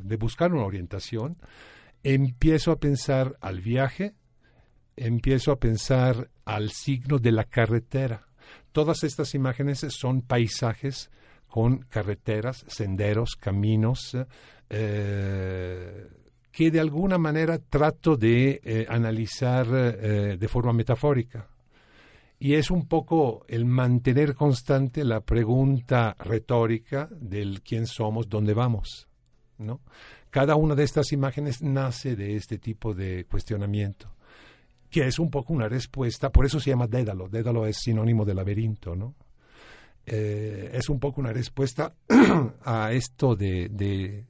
de 0.03 0.17
buscar 0.17 0.53
una 0.53 0.65
orientación, 0.65 1.37
empiezo 2.03 2.73
a 2.73 2.79
pensar 2.79 3.37
al 3.41 3.61
viaje, 3.61 4.15
empiezo 4.97 5.53
a 5.53 5.59
pensar 5.59 6.31
al 6.45 6.71
signo 6.71 7.19
de 7.19 7.33
la 7.33 7.45
carretera. 7.45 8.27
Todas 8.73 9.05
estas 9.05 9.35
imágenes 9.35 9.87
son 9.91 10.23
paisajes 10.23 11.11
con 11.47 11.79
carreteras, 11.89 12.65
senderos, 12.67 13.37
caminos, 13.39 14.17
eh, 14.69 16.09
que 16.51 16.71
de 16.71 16.81
alguna 16.81 17.19
manera 17.19 17.59
trato 17.59 18.17
de 18.17 18.61
eh, 18.65 18.87
analizar 18.89 19.67
eh, 19.71 20.37
de 20.39 20.49
forma 20.49 20.73
metafórica. 20.73 21.49
Y 22.39 22.55
es 22.55 22.71
un 22.71 22.87
poco 22.87 23.45
el 23.49 23.65
mantener 23.65 24.35
constante 24.35 25.05
la 25.05 25.21
pregunta 25.21 26.17
retórica 26.19 27.09
del 27.13 27.63
quién 27.63 27.87
somos, 27.87 28.29
dónde 28.29 28.55
vamos. 28.55 29.09
¿no? 29.59 29.81
Cada 30.31 30.57
una 30.57 30.75
de 30.75 30.83
estas 30.83 31.13
imágenes 31.13 31.63
nace 31.63 32.17
de 32.17 32.37
este 32.37 32.59
tipo 32.59 32.93
de 32.93 33.25
cuestionamiento 33.27 34.14
que 34.95 35.09
es 35.09 35.19
un 35.19 35.29
poco 35.29 35.53
una 35.53 35.69
respuesta, 35.69 36.31
por 36.31 36.47
eso 36.47 36.61
se 36.61 36.71
llama 36.71 36.87
Dédalo, 36.87 37.29
Dédalo 37.29 37.67
es 37.67 37.79
sinónimo 37.79 38.25
de 38.25 38.33
laberinto, 38.33 38.95
¿no? 38.95 39.17
Eh, 40.07 40.71
es 40.73 40.89
un 40.89 41.01
poco 41.01 41.21
una 41.21 41.33
respuesta 41.33 41.97
a 42.65 42.93
esto 42.93 43.35
de, 43.35 44.25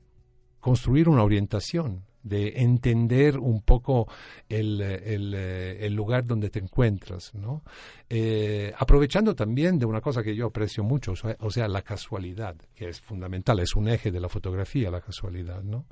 construir 0.61 1.11
una 1.11 1.23
orientación, 1.23 2.07
de 2.23 2.63
entender 2.63 3.39
un 3.39 3.61
poco 3.61 4.09
el, 4.49 4.81
el, 4.81 5.95
lugar 5.95 6.25
donde 6.25 6.49
te 6.49 6.61
encuentras, 6.61 7.35
¿no? 7.35 7.63
Eh, 8.09 8.73
aprovechando 8.79 9.35
también 9.35 9.79
de 9.79 9.85
una 9.85 10.01
cosa 10.01 10.23
que 10.23 10.35
yo 10.35 10.47
aprecio 10.47 10.83
mucho, 10.83 11.13
o 11.41 11.51
sea, 11.51 11.69
la 11.69 11.83
casualidad, 11.83 12.57
que 12.75 12.89
es 12.89 13.03
fundamental, 13.03 13.61
es 13.61 13.77
un 13.77 13.87
eje 13.91 14.11
de 14.11 14.21
la 14.21 14.31
fotografía, 14.31 14.91
la 14.91 15.03
casualidad, 15.03 15.63
¿no? 15.63 15.85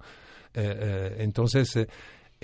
Eh, 0.55 1.17
entonces, 1.19 1.77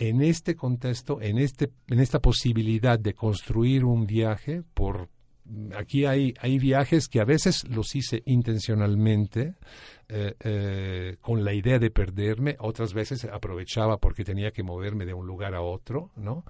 en 0.00 0.22
este 0.22 0.54
contexto, 0.54 1.20
en, 1.20 1.38
este, 1.38 1.72
en 1.88 1.98
esta 1.98 2.20
posibilidad 2.20 3.00
de 3.00 3.14
construir 3.14 3.84
un 3.84 4.06
viaje, 4.06 4.62
por 4.74 5.08
aquí 5.76 6.04
hay, 6.04 6.34
hay 6.40 6.60
viajes 6.60 7.08
que 7.08 7.20
a 7.20 7.24
veces 7.24 7.68
los 7.68 7.96
hice 7.96 8.22
intencionalmente 8.26 9.54
eh, 10.08 10.34
eh, 10.38 11.16
con 11.20 11.44
la 11.44 11.52
idea 11.52 11.80
de 11.80 11.90
perderme, 11.90 12.54
otras 12.60 12.94
veces 12.94 13.24
aprovechaba 13.24 13.98
porque 13.98 14.22
tenía 14.22 14.52
que 14.52 14.62
moverme 14.62 15.04
de 15.04 15.14
un 15.14 15.26
lugar 15.26 15.56
a 15.56 15.62
otro, 15.62 16.12
¿no? 16.14 16.44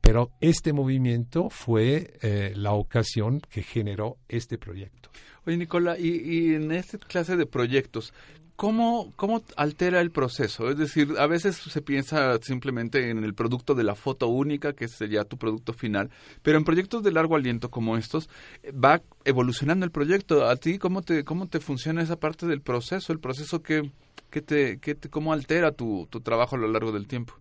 Pero 0.00 0.32
este 0.40 0.72
movimiento 0.72 1.48
fue 1.48 2.14
eh, 2.22 2.54
la 2.56 2.72
ocasión 2.72 3.40
que 3.40 3.62
generó 3.62 4.16
este 4.28 4.58
proyecto. 4.58 5.10
Oye, 5.46 5.56
Nicola, 5.58 5.96
y, 5.96 6.08
y 6.08 6.54
en 6.54 6.72
esta 6.72 6.98
clase 6.98 7.36
de 7.36 7.46
proyectos, 7.46 8.12
¿Cómo, 8.60 9.10
¿Cómo 9.16 9.42
altera 9.56 10.02
el 10.02 10.10
proceso? 10.10 10.68
Es 10.68 10.76
decir, 10.76 11.14
a 11.18 11.26
veces 11.26 11.56
se 11.56 11.80
piensa 11.80 12.36
simplemente 12.42 13.08
en 13.08 13.24
el 13.24 13.32
producto 13.32 13.74
de 13.74 13.84
la 13.84 13.94
foto 13.94 14.28
única, 14.28 14.74
que 14.74 14.86
sería 14.86 15.24
tu 15.24 15.38
producto 15.38 15.72
final, 15.72 16.10
pero 16.42 16.58
en 16.58 16.64
proyectos 16.64 17.02
de 17.02 17.10
largo 17.10 17.36
aliento 17.36 17.70
como 17.70 17.96
estos, 17.96 18.28
va 18.66 19.00
evolucionando 19.24 19.86
el 19.86 19.90
proyecto. 19.90 20.46
¿A 20.46 20.56
ti 20.56 20.76
cómo 20.76 21.00
te, 21.00 21.24
cómo 21.24 21.48
te 21.48 21.58
funciona 21.58 22.02
esa 22.02 22.16
parte 22.16 22.46
del 22.46 22.60
proceso? 22.60 23.14
¿El 23.14 23.18
proceso 23.18 23.62
que, 23.62 23.92
que 24.28 24.42
te, 24.42 24.78
que 24.78 24.94
te, 24.94 25.08
cómo 25.08 25.32
altera 25.32 25.72
tu, 25.72 26.06
tu 26.10 26.20
trabajo 26.20 26.56
a 26.56 26.58
lo 26.58 26.68
largo 26.68 26.92
del 26.92 27.08
tiempo? 27.08 27.32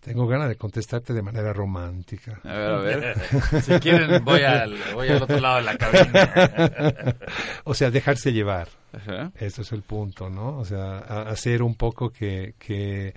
Tengo 0.00 0.26
ganas 0.26 0.48
de 0.48 0.56
contestarte 0.56 1.12
de 1.12 1.22
manera 1.22 1.52
romántica. 1.52 2.40
A 2.42 2.52
ver, 2.52 2.72
a 2.72 2.78
ver. 2.80 3.16
si 3.62 3.78
quieren, 3.78 4.24
voy 4.24 4.42
al, 4.42 4.76
voy 4.92 5.06
al 5.06 5.22
otro 5.22 5.38
lado 5.38 5.58
de 5.58 5.62
la 5.62 5.76
cabina. 5.78 7.16
o 7.62 7.74
sea, 7.74 7.92
dejarse 7.92 8.32
llevar. 8.32 8.81
Eso 9.34 9.62
es 9.62 9.72
el 9.72 9.82
punto, 9.82 10.28
¿no? 10.28 10.58
O 10.58 10.64
sea, 10.64 10.98
hacer 10.98 11.62
un 11.62 11.74
poco 11.74 12.10
que, 12.10 12.54
que 12.58 13.08
eh, 13.08 13.12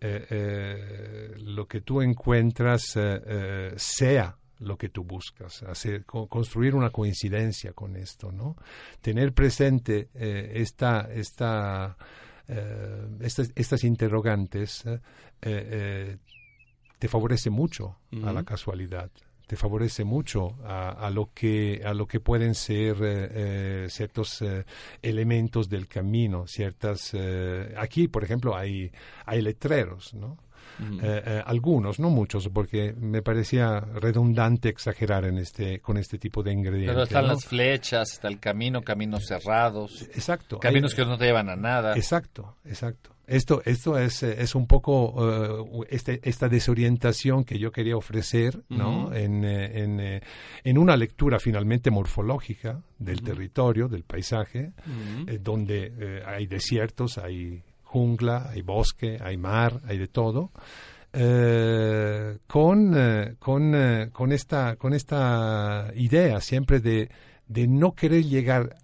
eh, 0.00 1.34
lo 1.38 1.66
que 1.66 1.80
tú 1.80 2.02
encuentras 2.02 2.96
eh, 2.96 3.72
sea 3.76 4.36
lo 4.60 4.78
que 4.78 4.88
tú 4.88 5.04
buscas, 5.04 5.62
hacer, 5.64 6.04
construir 6.06 6.74
una 6.74 6.90
coincidencia 6.90 7.72
con 7.72 7.94
esto, 7.96 8.32
¿no? 8.32 8.56
Tener 9.02 9.34
presente 9.34 10.08
esta, 10.14 11.12
esta 11.12 11.96
estas, 13.20 13.52
estas, 13.54 13.84
interrogantes 13.84 14.82
te 15.40 17.08
favorece 17.08 17.50
mucho 17.50 17.98
a 18.24 18.32
la 18.32 18.44
casualidad 18.44 19.10
te 19.46 19.56
favorece 19.56 20.04
mucho 20.04 20.56
a, 20.64 21.08
lo 21.10 21.30
que 21.32 21.82
a 21.84 21.94
lo 21.94 22.06
que 22.06 22.20
pueden 22.20 22.54
ser 22.54 23.88
ciertos 23.90 24.42
elementos 25.02 25.68
del 25.68 25.86
camino 25.86 26.46
ciertas 26.46 27.14
aquí 27.76 28.08
por 28.08 28.24
ejemplo 28.24 28.56
hay 28.56 28.90
hay 29.24 29.42
letreros 29.42 30.14
no 30.14 30.38
Eh, 30.78 31.22
eh, 31.24 31.42
algunos, 31.46 31.98
no 31.98 32.10
muchos, 32.10 32.48
porque 32.48 32.92
me 32.92 33.22
parecía 33.22 33.80
redundante 33.80 34.68
exagerar 34.68 35.24
en 35.24 35.38
este, 35.38 35.80
con 35.80 35.96
este 35.96 36.18
tipo 36.18 36.42
de 36.42 36.52
ingredientes. 36.52 36.92
Pero 36.92 37.04
están 37.04 37.22
¿no? 37.22 37.32
las 37.32 37.46
flechas, 37.46 38.12
está 38.12 38.28
el 38.28 38.38
camino, 38.38 38.82
caminos 38.82 39.26
cerrados. 39.26 40.02
Exacto. 40.02 40.58
Caminos 40.58 40.92
Hay- 40.92 40.96
que 40.96 41.04
no 41.06 41.16
te 41.16 41.24
llevan 41.24 41.48
a 41.48 41.56
nada. 41.56 41.96
Exacto, 41.96 42.56
exacto. 42.64 43.15
Esto, 43.26 43.60
esto 43.64 43.98
es, 43.98 44.22
eh, 44.22 44.36
es 44.40 44.54
un 44.54 44.66
poco 44.68 45.14
eh, 45.18 45.86
este- 45.90 46.20
esta 46.22 46.48
desorientación 46.48 47.44
que 47.44 47.58
yo 47.58 47.72
quería 47.72 47.96
ofrecer 47.96 48.62
¿no? 48.68 49.12
En, 49.12 49.44
eh, 49.44 49.82
en, 49.82 50.22
en 50.64 50.78
una 50.78 50.96
lectura 50.96 51.38
finalmente 51.40 51.90
morfológica 51.90 52.80
del 52.98 53.22
territorio, 53.22 53.88
del 53.88 54.04
paisaje, 54.04 54.72
eh, 55.26 55.38
donde 55.42 55.92
eh, 55.98 56.22
hay 56.24 56.46
desiertos, 56.46 57.18
hay 57.18 57.62
jungla, 57.82 58.50
hay 58.50 58.62
bosque, 58.62 59.18
hay 59.20 59.36
mar, 59.36 59.80
hay 59.86 59.98
de 59.98 60.08
todo. 60.08 60.50
eh, 61.12 62.38
con, 62.46 62.94
con, 63.38 63.74
con, 64.12 64.32
esta, 64.32 64.76
con 64.76 64.92
esta 64.92 65.90
idea 65.96 66.40
siempre 66.40 66.80
de, 66.80 67.08
de 67.48 67.66
no 67.66 67.92
querer 67.94 68.24
llegar 68.24 68.76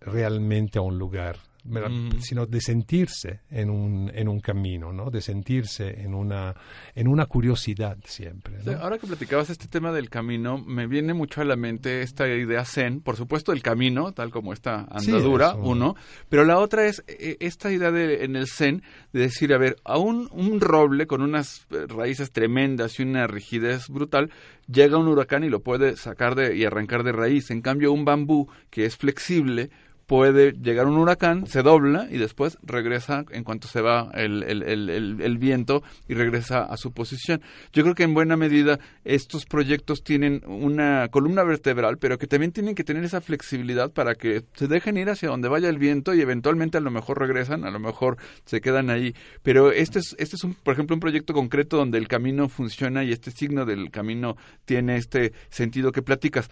realmente 0.00 0.78
a 0.78 0.82
un 0.82 0.98
lugar. 0.98 1.36
Mm. 1.66 2.20
sino 2.20 2.46
de 2.46 2.60
sentirse 2.60 3.40
en 3.50 3.70
un, 3.70 4.10
en 4.14 4.28
un 4.28 4.40
camino, 4.40 4.92
¿no? 4.92 5.10
de 5.10 5.20
sentirse 5.20 6.00
en 6.00 6.14
una, 6.14 6.54
en 6.94 7.08
una 7.08 7.26
curiosidad 7.26 7.98
siempre. 8.04 8.56
Ahora 8.80 8.98
que 8.98 9.06
platicabas 9.06 9.50
este 9.50 9.68
tema 9.68 9.92
del 9.92 10.08
camino, 10.08 10.58
me 10.58 10.86
viene 10.86 11.14
mucho 11.14 11.40
a 11.40 11.44
la 11.44 11.56
mente 11.56 12.02
esta 12.02 12.28
idea 12.28 12.64
zen, 12.64 13.00
por 13.00 13.16
supuesto 13.16 13.52
el 13.52 13.62
camino, 13.62 14.12
tal 14.12 14.30
como 14.30 14.52
esta 14.52 14.86
andadura, 14.90 15.54
uno, 15.54 15.96
pero 16.28 16.44
la 16.44 16.58
otra 16.58 16.86
es 16.86 17.02
eh, 17.08 17.36
esta 17.40 17.72
idea 17.72 17.90
de, 17.90 18.24
en 18.24 18.36
el 18.36 18.46
zen 18.46 18.82
de 19.12 19.20
decir, 19.20 19.52
a 19.52 19.58
ver, 19.58 19.76
a 19.84 19.98
un, 19.98 20.28
un 20.32 20.60
roble 20.60 21.06
con 21.06 21.22
unas 21.22 21.66
eh, 21.70 21.86
raíces 21.88 22.30
tremendas 22.30 22.98
y 22.98 23.02
una 23.02 23.26
rigidez 23.26 23.88
brutal, 23.88 24.30
llega 24.68 24.98
un 24.98 25.08
huracán 25.08 25.44
y 25.44 25.48
lo 25.48 25.60
puede 25.60 25.96
sacar 25.96 26.34
de, 26.34 26.56
y 26.56 26.64
arrancar 26.64 27.02
de 27.02 27.12
raíz. 27.12 27.50
En 27.50 27.62
cambio, 27.62 27.92
un 27.92 28.04
bambú 28.04 28.48
que 28.70 28.84
es 28.84 28.96
flexible, 28.96 29.70
puede 30.06 30.52
llegar 30.52 30.86
un 30.86 30.96
huracán, 30.98 31.46
se 31.46 31.62
dobla 31.62 32.06
y 32.10 32.18
después 32.18 32.58
regresa 32.62 33.24
en 33.30 33.44
cuanto 33.44 33.66
se 33.68 33.80
va 33.80 34.10
el, 34.14 34.42
el- 34.44 34.62
el- 34.62 35.20
el- 35.20 35.38
viento 35.38 35.82
y 36.08 36.14
regresa 36.14 36.62
a 36.62 36.76
su 36.76 36.92
posición. 36.92 37.42
Yo 37.72 37.82
creo 37.82 37.94
que 37.94 38.04
en 38.04 38.14
buena 38.14 38.36
medida 38.36 38.78
estos 39.04 39.44
proyectos 39.44 40.02
tienen 40.02 40.42
una 40.46 41.08
columna 41.08 41.42
vertebral, 41.42 41.98
pero 41.98 42.18
que 42.18 42.26
también 42.26 42.52
tienen 42.52 42.74
que 42.74 42.84
tener 42.84 43.04
esa 43.04 43.20
flexibilidad 43.20 43.90
para 43.90 44.14
que 44.14 44.44
se 44.54 44.66
dejen 44.68 44.96
ir 44.96 45.10
hacia 45.10 45.28
donde 45.28 45.48
vaya 45.48 45.68
el 45.68 45.78
viento 45.78 46.14
y 46.14 46.20
eventualmente 46.20 46.78
a 46.78 46.80
lo 46.80 46.90
mejor 46.90 47.18
regresan, 47.18 47.64
a 47.64 47.70
lo 47.70 47.78
mejor 47.80 48.16
se 48.44 48.60
quedan 48.60 48.88
ahí. 48.90 49.14
Pero 49.42 49.72
este 49.72 49.98
es, 49.98 50.14
este 50.18 50.36
es 50.36 50.44
un, 50.44 50.54
por 50.54 50.72
ejemplo, 50.74 50.94
un 50.94 51.00
proyecto 51.00 51.34
concreto 51.34 51.76
donde 51.76 51.98
el 51.98 52.08
camino 52.08 52.48
funciona 52.48 53.04
y 53.04 53.12
este 53.12 53.30
signo 53.30 53.66
del 53.66 53.90
camino 53.90 54.36
tiene 54.64 54.96
este 54.96 55.32
sentido 55.50 55.92
que 55.92 56.02
platicas 56.02 56.48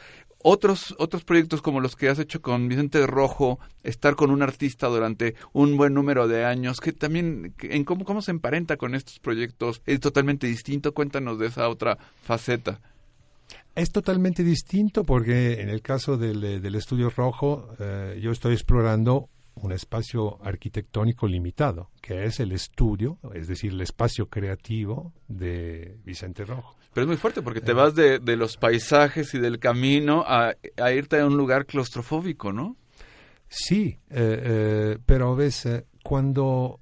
otros 0.46 0.94
otros 0.98 1.24
proyectos 1.24 1.62
como 1.62 1.80
los 1.80 1.96
que 1.96 2.10
has 2.10 2.18
hecho 2.18 2.42
con 2.42 2.68
Vicente 2.68 3.04
Rojo, 3.06 3.58
estar 3.82 4.14
con 4.14 4.30
un 4.30 4.42
artista 4.42 4.88
durante 4.88 5.34
un 5.54 5.78
buen 5.78 5.94
número 5.94 6.28
de 6.28 6.44
años, 6.44 6.80
que 6.80 6.92
también 6.92 7.54
en 7.60 7.84
cómo 7.84 8.04
cómo 8.04 8.20
se 8.20 8.30
emparenta 8.30 8.76
con 8.76 8.94
estos 8.94 9.18
proyectos 9.18 9.80
es 9.86 10.00
totalmente 10.00 10.46
distinto. 10.46 10.92
Cuéntanos 10.92 11.38
de 11.38 11.46
esa 11.46 11.68
otra 11.68 11.96
faceta. 12.22 12.80
Es 13.74 13.90
totalmente 13.90 14.44
distinto 14.44 15.02
porque 15.02 15.62
en 15.62 15.70
el 15.70 15.80
caso 15.80 16.16
del, 16.18 16.44
eh, 16.44 16.60
del 16.60 16.74
estudio 16.74 17.10
rojo 17.10 17.70
eh, 17.80 18.20
yo 18.22 18.30
estoy 18.30 18.52
explorando 18.52 19.30
un 19.56 19.72
espacio 19.72 20.38
arquitectónico 20.44 21.26
limitado, 21.26 21.90
que 22.00 22.24
es 22.24 22.40
el 22.40 22.52
estudio, 22.52 23.18
es 23.34 23.46
decir, 23.48 23.72
el 23.72 23.80
espacio 23.80 24.28
creativo 24.28 25.12
de 25.28 25.98
Vicente 26.04 26.44
Rojo. 26.44 26.76
Pero 26.92 27.02
es 27.04 27.08
muy 27.08 27.16
fuerte 27.16 27.42
porque 27.42 27.60
te 27.60 27.72
vas 27.72 27.94
de, 27.94 28.18
de 28.20 28.36
los 28.36 28.56
paisajes 28.56 29.34
y 29.34 29.38
del 29.38 29.58
camino 29.58 30.24
a, 30.26 30.54
a 30.76 30.92
irte 30.92 31.18
a 31.20 31.26
un 31.26 31.36
lugar 31.36 31.66
claustrofóbico, 31.66 32.52
¿no? 32.52 32.76
Sí, 33.48 33.98
eh, 34.10 34.40
eh, 34.42 34.98
pero 35.04 35.34
ves, 35.36 35.66
eh, 35.66 35.86
cuando 36.02 36.80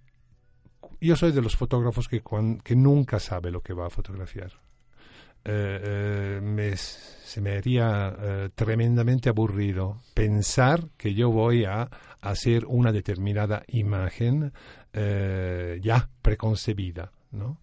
yo 1.00 1.16
soy 1.16 1.32
de 1.32 1.42
los 1.42 1.56
fotógrafos 1.56 2.08
que, 2.08 2.20
cuan- 2.22 2.60
que 2.60 2.76
nunca 2.76 3.18
sabe 3.18 3.50
lo 3.50 3.60
que 3.60 3.72
va 3.74 3.86
a 3.86 3.90
fotografiar. 3.90 4.52
Eh, 5.45 5.80
eh, 5.82 6.40
me- 6.40 6.76
se 6.76 7.40
me 7.40 7.57
haría 7.57 8.14
eh, 8.16 8.49
tremendamente 8.55 9.28
aburrido 9.28 10.01
pensar 10.14 10.88
que 10.97 11.14
yo 11.14 11.30
voy 11.30 11.64
a 11.64 11.88
hacer 12.20 12.64
una 12.66 12.93
determinada 12.93 13.64
imagen 13.66 14.53
eh, 14.93 15.80
ya 15.82 16.09
preconcebida, 16.20 17.11
¿no? 17.32 17.59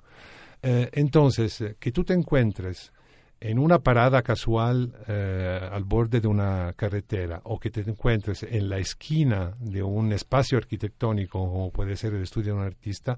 Entonces, 0.61 1.63
que 1.79 1.93
tú 1.93 2.03
te 2.03 2.13
encuentres 2.13 2.91
en 3.39 3.59
una 3.59 3.79
parada 3.79 4.21
casual 4.23 4.93
al 5.07 5.83
borde 5.85 6.19
de 6.19 6.27
una 6.27 6.73
carretera 6.75 7.39
o 7.45 7.57
que 7.57 7.69
te 7.69 7.79
encuentres 7.79 8.43
en 8.43 8.67
la 8.67 8.77
esquina 8.77 9.53
de 9.61 9.81
un 9.81 10.11
espacio 10.11 10.57
arquitectónico 10.57 11.39
como 11.39 11.71
puede 11.71 11.95
ser 11.95 12.13
el 12.13 12.23
estudio 12.23 12.53
de 12.55 12.59
un 12.59 12.65
artista, 12.65 13.17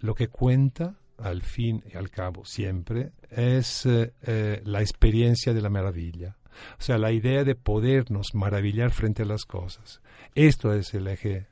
lo 0.00 0.14
que 0.14 0.28
cuenta 0.28 0.94
al 1.22 1.42
fin 1.42 1.82
y 1.92 1.96
al 1.96 2.10
cabo 2.10 2.44
siempre 2.44 3.12
es 3.30 3.86
eh, 3.86 4.12
eh, 4.22 4.62
la 4.64 4.80
experiencia 4.80 5.52
de 5.52 5.60
la 5.60 5.70
maravilla. 5.70 6.36
O 6.78 6.82
sea, 6.82 6.98
la 6.98 7.12
idea 7.12 7.44
de 7.44 7.54
podernos 7.54 8.34
maravillar 8.34 8.90
frente 8.90 9.22
a 9.22 9.26
las 9.26 9.44
cosas. 9.44 10.00
Esto 10.34 10.74
es 10.74 10.92
el 10.94 11.06
eje 11.08 11.46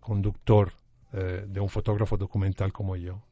conductor 0.00 0.72
eh, 1.12 1.44
de 1.46 1.60
un 1.60 1.68
fotógrafo 1.68 2.16
documental 2.16 2.72
como 2.72 2.96
yo. 2.96 3.22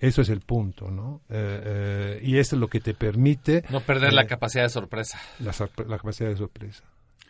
Eso 0.00 0.22
es 0.22 0.28
el 0.28 0.40
punto, 0.40 0.90
¿no? 0.90 1.22
Eh, 1.28 1.62
eh, 1.64 2.20
y 2.22 2.38
eso 2.38 2.56
es 2.56 2.60
lo 2.60 2.68
que 2.68 2.80
te 2.80 2.94
permite... 2.94 3.64
No 3.70 3.80
perder 3.80 4.12
la 4.12 4.26
capacidad 4.26 4.64
de 4.64 4.70
sorpresa. 4.70 5.20
la, 5.40 5.52
la 5.86 5.96
capacidad 5.98 6.28
de 6.28 6.36
sorpresa. 6.36 6.84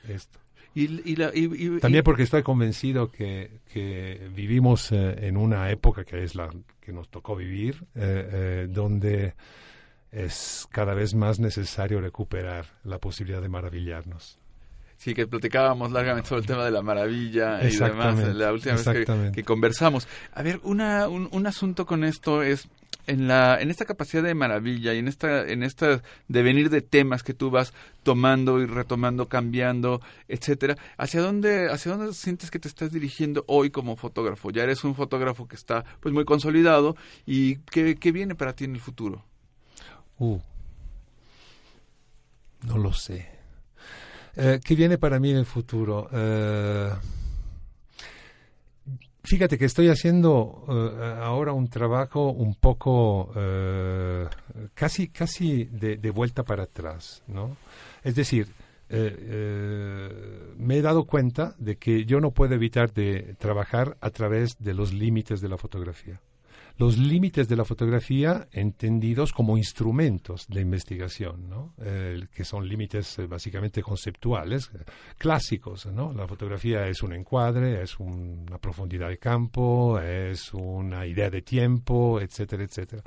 Esto. 0.06 0.38
Y, 0.74 1.10
y 1.12 1.16
la- 1.16 1.30
y- 1.34 1.50
y- 1.76 1.80
También 1.80 2.04
porque 2.04 2.22
estoy 2.22 2.42
convencido 2.42 3.10
que, 3.10 3.60
que 3.72 4.28
vivimos 4.34 4.92
eh, 4.92 5.26
en 5.26 5.36
una 5.36 5.70
época 5.70 6.04
que 6.04 6.22
es 6.22 6.34
la 6.34 6.50
que 6.80 6.92
nos 6.92 7.08
tocó 7.08 7.34
vivir, 7.36 7.84
eh, 7.94 8.28
eh, 8.32 8.66
donde 8.70 9.34
es 10.12 10.66
cada 10.70 10.94
vez 10.94 11.14
más 11.14 11.38
necesario 11.40 12.00
recuperar 12.00 12.66
la 12.84 12.98
posibilidad 12.98 13.42
de 13.42 13.48
maravillarnos. 13.48 14.38
Sí, 14.98 15.14
que 15.14 15.28
platicábamos 15.28 15.92
largamente 15.92 16.28
sobre 16.28 16.40
el 16.40 16.46
tema 16.46 16.64
de 16.64 16.72
la 16.72 16.82
maravilla 16.82 17.62
y 17.62 17.74
demás 17.76 18.18
la 18.34 18.52
última 18.52 18.74
vez 18.74 19.06
que 19.32 19.44
conversamos. 19.44 20.08
A 20.32 20.42
ver, 20.42 20.60
una, 20.64 21.08
un, 21.08 21.28
un 21.30 21.46
asunto 21.46 21.86
con 21.86 22.02
esto 22.02 22.42
es 22.42 22.68
en 23.06 23.28
la 23.28 23.60
en 23.60 23.70
esta 23.70 23.84
capacidad 23.84 24.24
de 24.24 24.34
maravilla 24.34 24.92
y 24.94 24.98
en 24.98 25.06
esta 25.06 25.46
en 25.46 25.62
esta 25.62 26.02
devenir 26.26 26.68
de 26.68 26.82
temas 26.82 27.22
que 27.22 27.32
tú 27.32 27.48
vas 27.50 27.72
tomando 28.02 28.60
y 28.60 28.66
retomando, 28.66 29.28
cambiando, 29.28 30.02
etcétera. 30.26 30.76
¿Hacia 30.96 31.22
dónde 31.22 31.70
hacia 31.70 31.92
dónde 31.92 32.12
sientes 32.12 32.50
que 32.50 32.58
te 32.58 32.66
estás 32.66 32.92
dirigiendo 32.92 33.44
hoy 33.46 33.70
como 33.70 33.94
fotógrafo? 33.94 34.50
Ya 34.50 34.64
eres 34.64 34.82
un 34.82 34.96
fotógrafo 34.96 35.46
que 35.46 35.54
está 35.54 35.84
pues 36.00 36.12
muy 36.12 36.24
consolidado 36.24 36.96
y 37.24 37.58
qué, 37.70 37.94
qué 37.94 38.10
viene 38.10 38.34
para 38.34 38.52
ti 38.52 38.64
en 38.64 38.74
el 38.74 38.80
futuro. 38.80 39.24
Uh, 40.18 40.40
no 42.64 42.78
lo 42.78 42.92
sé. 42.92 43.37
Eh, 44.40 44.60
¿Qué 44.64 44.76
viene 44.76 44.98
para 44.98 45.18
mí 45.18 45.32
en 45.32 45.38
el 45.38 45.46
futuro? 45.46 46.08
Eh, 46.12 46.90
fíjate 49.24 49.58
que 49.58 49.64
estoy 49.64 49.88
haciendo 49.88 50.64
eh, 50.68 51.18
ahora 51.20 51.52
un 51.52 51.66
trabajo 51.66 52.30
un 52.30 52.54
poco 52.54 53.32
casi, 54.74 55.08
casi 55.08 55.64
de, 55.64 55.96
de 55.96 56.10
vuelta 56.12 56.44
para 56.44 56.62
atrás, 56.62 57.24
¿no? 57.26 57.56
Es 58.04 58.14
decir, 58.14 58.46
me 58.88 60.76
he 60.76 60.82
dado 60.82 61.04
cuenta 61.04 61.56
de 61.58 61.76
que 61.76 62.04
yo 62.04 62.20
no 62.20 62.30
puedo 62.30 62.54
evitar 62.54 62.92
de 62.92 63.34
trabajar 63.40 63.96
a 64.00 64.10
través 64.10 64.56
de 64.60 64.72
los 64.72 64.92
límites 64.92 65.40
de 65.40 65.48
la 65.48 65.58
fotografía 65.58 66.20
los 66.78 66.96
límites 66.96 67.48
de 67.48 67.56
la 67.56 67.64
fotografía 67.64 68.48
entendidos 68.52 69.32
como 69.32 69.56
instrumentos 69.58 70.46
de 70.48 70.60
investigación, 70.60 71.48
¿no? 71.48 71.74
Que 71.76 72.44
son 72.44 72.68
límites 72.68 73.18
eh, 73.18 73.26
básicamente 73.26 73.82
conceptuales, 73.82 74.70
clásicos. 75.18 75.86
La 75.86 76.26
fotografía 76.26 76.86
es 76.86 77.02
un 77.02 77.12
encuadre, 77.12 77.82
es 77.82 77.98
un- 77.98 78.46
una 78.48 78.58
profundidad 78.58 79.08
de 79.08 79.18
campo, 79.18 79.98
es 80.00 80.54
una 80.54 81.04
idea 81.06 81.28
de 81.30 81.42
tiempo, 81.42 82.20
etcétera, 82.20 82.62
etcétera. 82.62 83.02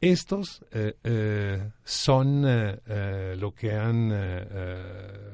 Estos 0.00 0.64
eh, 0.70 0.94
eh, 1.02 1.70
son 1.82 2.42
lo 3.40 3.52
que 3.52 3.72
han 3.72 4.12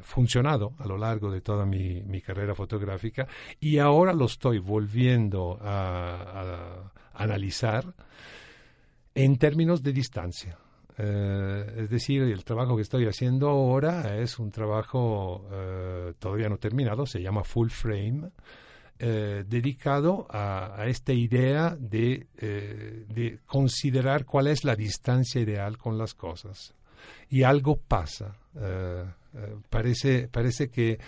funcionado 0.03 0.72
a 0.79 0.87
lo 0.87 0.97
largo 0.97 1.31
de 1.31 1.41
toda 1.41 1.66
mi, 1.66 2.03
mi 2.03 2.20
carrera 2.22 2.55
fotográfica 2.55 3.27
y 3.61 3.79
ahora 3.79 4.12
lo 4.14 4.25
estoy 4.27 4.59
volviendo 4.61 5.59
a 5.61 6.91
analizar 7.14 7.94
en 9.14 9.36
términos 9.36 9.82
de 9.82 9.92
distancia. 9.92 10.58
Eh, 10.96 11.74
es 11.78 11.90
decir, 11.90 12.22
el 12.22 12.44
trabajo 12.44 12.76
que 12.76 12.82
estoy 12.82 13.06
haciendo 13.06 13.48
ahora 13.48 14.16
es 14.18 14.38
un 14.38 14.50
trabajo 14.50 15.44
eh, 15.50 16.12
todavía 16.18 16.48
no 16.48 16.58
terminado, 16.58 17.04
se 17.06 17.20
llama 17.20 17.42
Full 17.42 17.70
Frame, 17.70 18.30
eh, 19.00 19.44
dedicado 19.46 20.26
a, 20.30 20.84
esta 20.86 21.12
idea 21.12 21.76
de, 21.76 22.28
de 22.36 23.40
considerar 23.44 24.24
cuál 24.24 24.46
es 24.46 24.62
la 24.62 24.76
distancia 24.76 25.40
ideal 25.40 25.78
con 25.78 25.98
las 25.98 26.14
cosas. 26.14 26.74
Y 27.28 27.42
algo 27.42 27.76
pasa. 27.76 28.36
Parece, 29.68 30.28
parece 30.28 30.70
que 30.70 30.98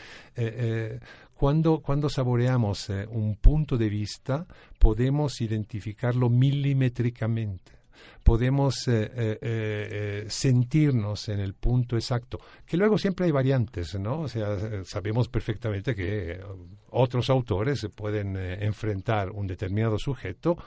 cuando, 1.36 1.80
cuando 1.80 2.08
saboreamos 2.08 2.90
eh, 2.90 3.06
un 3.10 3.36
punto 3.36 3.76
de 3.76 3.88
vista 3.88 4.46
podemos 4.78 5.40
identificarlo 5.40 6.30
milimétricamente 6.30 7.76
podemos 8.22 8.88
eh, 8.88 9.10
eh, 9.16 10.26
sentirnos 10.28 11.28
en 11.30 11.40
el 11.40 11.54
punto 11.54 11.96
exacto, 11.96 12.38
que 12.66 12.76
luego 12.76 12.98
siempre 12.98 13.24
hay 13.24 13.32
variantes, 13.32 13.98
¿no? 13.98 14.20
O 14.20 14.28
sea, 14.28 14.84
sabemos 14.84 15.28
perfectamente 15.28 15.94
que 15.94 16.38
otros 16.90 17.30
autores 17.30 17.88
pueden 17.94 18.36
enfrentar 18.36 19.30
un 19.30 19.46
determinado 19.46 19.98
sujeto 19.98 20.58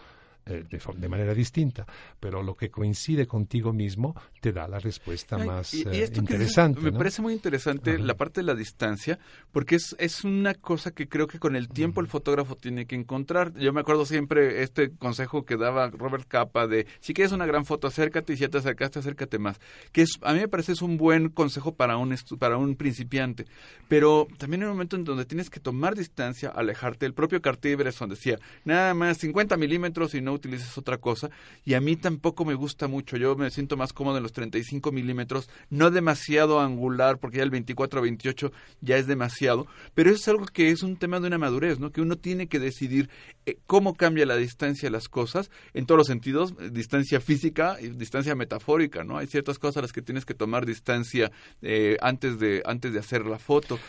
eh, 0.50 0.66
de, 0.70 0.80
de, 0.98 1.10
manera 1.10 1.34
distinta, 1.34 1.86
pero 2.20 2.44
lo 2.44 2.56
que 2.56 2.70
coincide 2.70 3.28
contigo 3.28 3.74
mismo 3.74 4.16
te 4.42 4.52
da 4.52 4.68
la 4.68 4.80
respuesta 4.80 5.38
Ay, 5.38 5.48
más 5.48 5.74
y, 5.74 5.84
y 5.84 5.88
eh, 5.88 6.04
esto 6.04 6.20
interesante. 6.20 6.82
Me 6.82 6.92
¿no? 6.92 6.98
parece 6.98 7.22
muy 7.22 7.34
interesante 7.34 7.96
Ajá. 7.96 8.04
la 8.04 8.16
parte 8.16 8.42
de 8.42 8.46
la 8.46 8.56
distancia, 8.56 9.20
porque 9.52 9.76
es, 9.76 9.96
es 10.00 10.24
una 10.24 10.54
cosa 10.54 10.92
que 10.92 11.08
creo 11.08 11.28
que 11.28 11.40
con 11.40 11.56
el 11.56 11.70
tiempo 11.70 12.02
el 12.02 12.08
fotógrafo 12.08 12.56
tiene 12.56 12.86
que 12.86 12.96
encontrar. 12.96 13.54
Yo 13.56 13.74
me 13.74 13.82
acuerdo 13.82 14.06
siempre 14.06 14.64
este 14.64 14.92
consejo 14.92 15.46
que 15.46 15.58
daba 15.58 15.90
Robert 15.90 16.28
Capa 16.28 16.68
de 16.68 16.88
si 17.00 17.14
quieres 17.14 17.32
una 17.32 17.46
gran 17.46 17.66
foto, 17.66 17.88
acércate 17.88 18.34
y 18.34 18.38
si 18.38 18.42
ya 18.42 18.50
te 18.50 18.58
acercaste, 18.58 19.00
acércate 19.00 19.40
más. 19.40 19.60
Que 19.92 20.02
es, 20.02 20.18
a 20.22 20.34
mí 20.34 20.40
me 20.40 20.48
parece 20.48 20.72
es 20.72 20.82
un 20.82 20.98
buen 20.98 21.30
consejo 21.30 21.76
para 21.76 21.98
un, 21.98 22.16
para 22.40 22.58
un 22.58 22.76
principiante, 22.76 23.46
pero 23.88 24.28
también 24.38 24.64
hay 24.64 24.68
un 24.68 24.74
momento 24.74 24.96
en 24.96 25.04
donde 25.04 25.26
tienes 25.26 25.50
que 25.50 25.60
tomar 25.60 25.96
distancia, 25.96 26.50
alejarte. 26.50 27.06
El 27.06 27.14
propio 27.14 27.42
Cartier-Bresson 27.42 28.10
decía, 28.10 28.40
nada 28.66 28.94
más 28.94 29.18
50 29.18 29.58
milímetros 29.58 30.14
y 30.16 30.22
no 30.22 30.39
utilices 30.40 30.78
otra 30.78 30.98
cosa. 30.98 31.30
Y 31.64 31.74
a 31.74 31.82
mí 31.82 31.96
tampoco 31.96 32.46
me 32.46 32.56
gusta 32.56 32.88
mucho. 32.88 33.18
Yo 33.18 33.36
me 33.36 33.50
siento 33.52 33.78
más 33.78 33.94
cómodo 33.94 34.18
en 34.18 34.24
los 34.24 34.34
35 34.34 34.92
milímetros, 34.92 35.50
no 35.70 35.92
demasiado 35.92 36.60
angular, 36.60 37.20
porque 37.20 37.38
ya 37.38 37.44
el 37.44 37.52
24-28 37.52 38.52
ya 38.82 38.98
es 38.98 39.08
demasiado. 39.08 39.68
Pero 39.94 40.10
eso 40.10 40.20
es 40.20 40.28
algo 40.28 40.46
que 40.46 40.72
es 40.72 40.84
un 40.84 40.98
tema 40.98 41.20
de 41.20 41.28
una 41.28 41.38
madurez, 41.38 41.80
¿no? 41.80 41.92
Que 41.92 42.02
uno 42.02 42.18
tiene 42.18 42.48
que 42.48 42.60
decidir 42.60 43.10
eh, 43.46 43.58
cómo 43.66 43.96
cambia 43.96 44.26
la 44.26 44.38
distancia 44.38 44.88
de 44.88 44.92
las 44.92 45.10
cosas 45.10 45.52
en 45.74 45.86
todos 45.86 45.98
los 45.98 46.08
sentidos, 46.08 46.54
eh, 46.60 46.70
distancia 46.72 47.20
física 47.20 47.78
y 47.82 47.90
distancia 47.90 48.36
metafórica, 48.36 49.04
¿no? 49.04 49.18
Hay 49.18 49.28
ciertas 49.28 49.60
cosas 49.60 49.78
a 49.78 49.82
las 49.82 49.94
que 49.94 50.02
tienes 50.02 50.26
que 50.26 50.34
tomar 50.34 50.66
distancia 50.66 51.32
eh, 51.62 51.98
antes, 52.02 52.40
de, 52.40 52.62
antes 52.66 52.94
de 52.94 53.00
hacer 53.00 53.26
la 53.26 53.40
foto. 53.40 53.80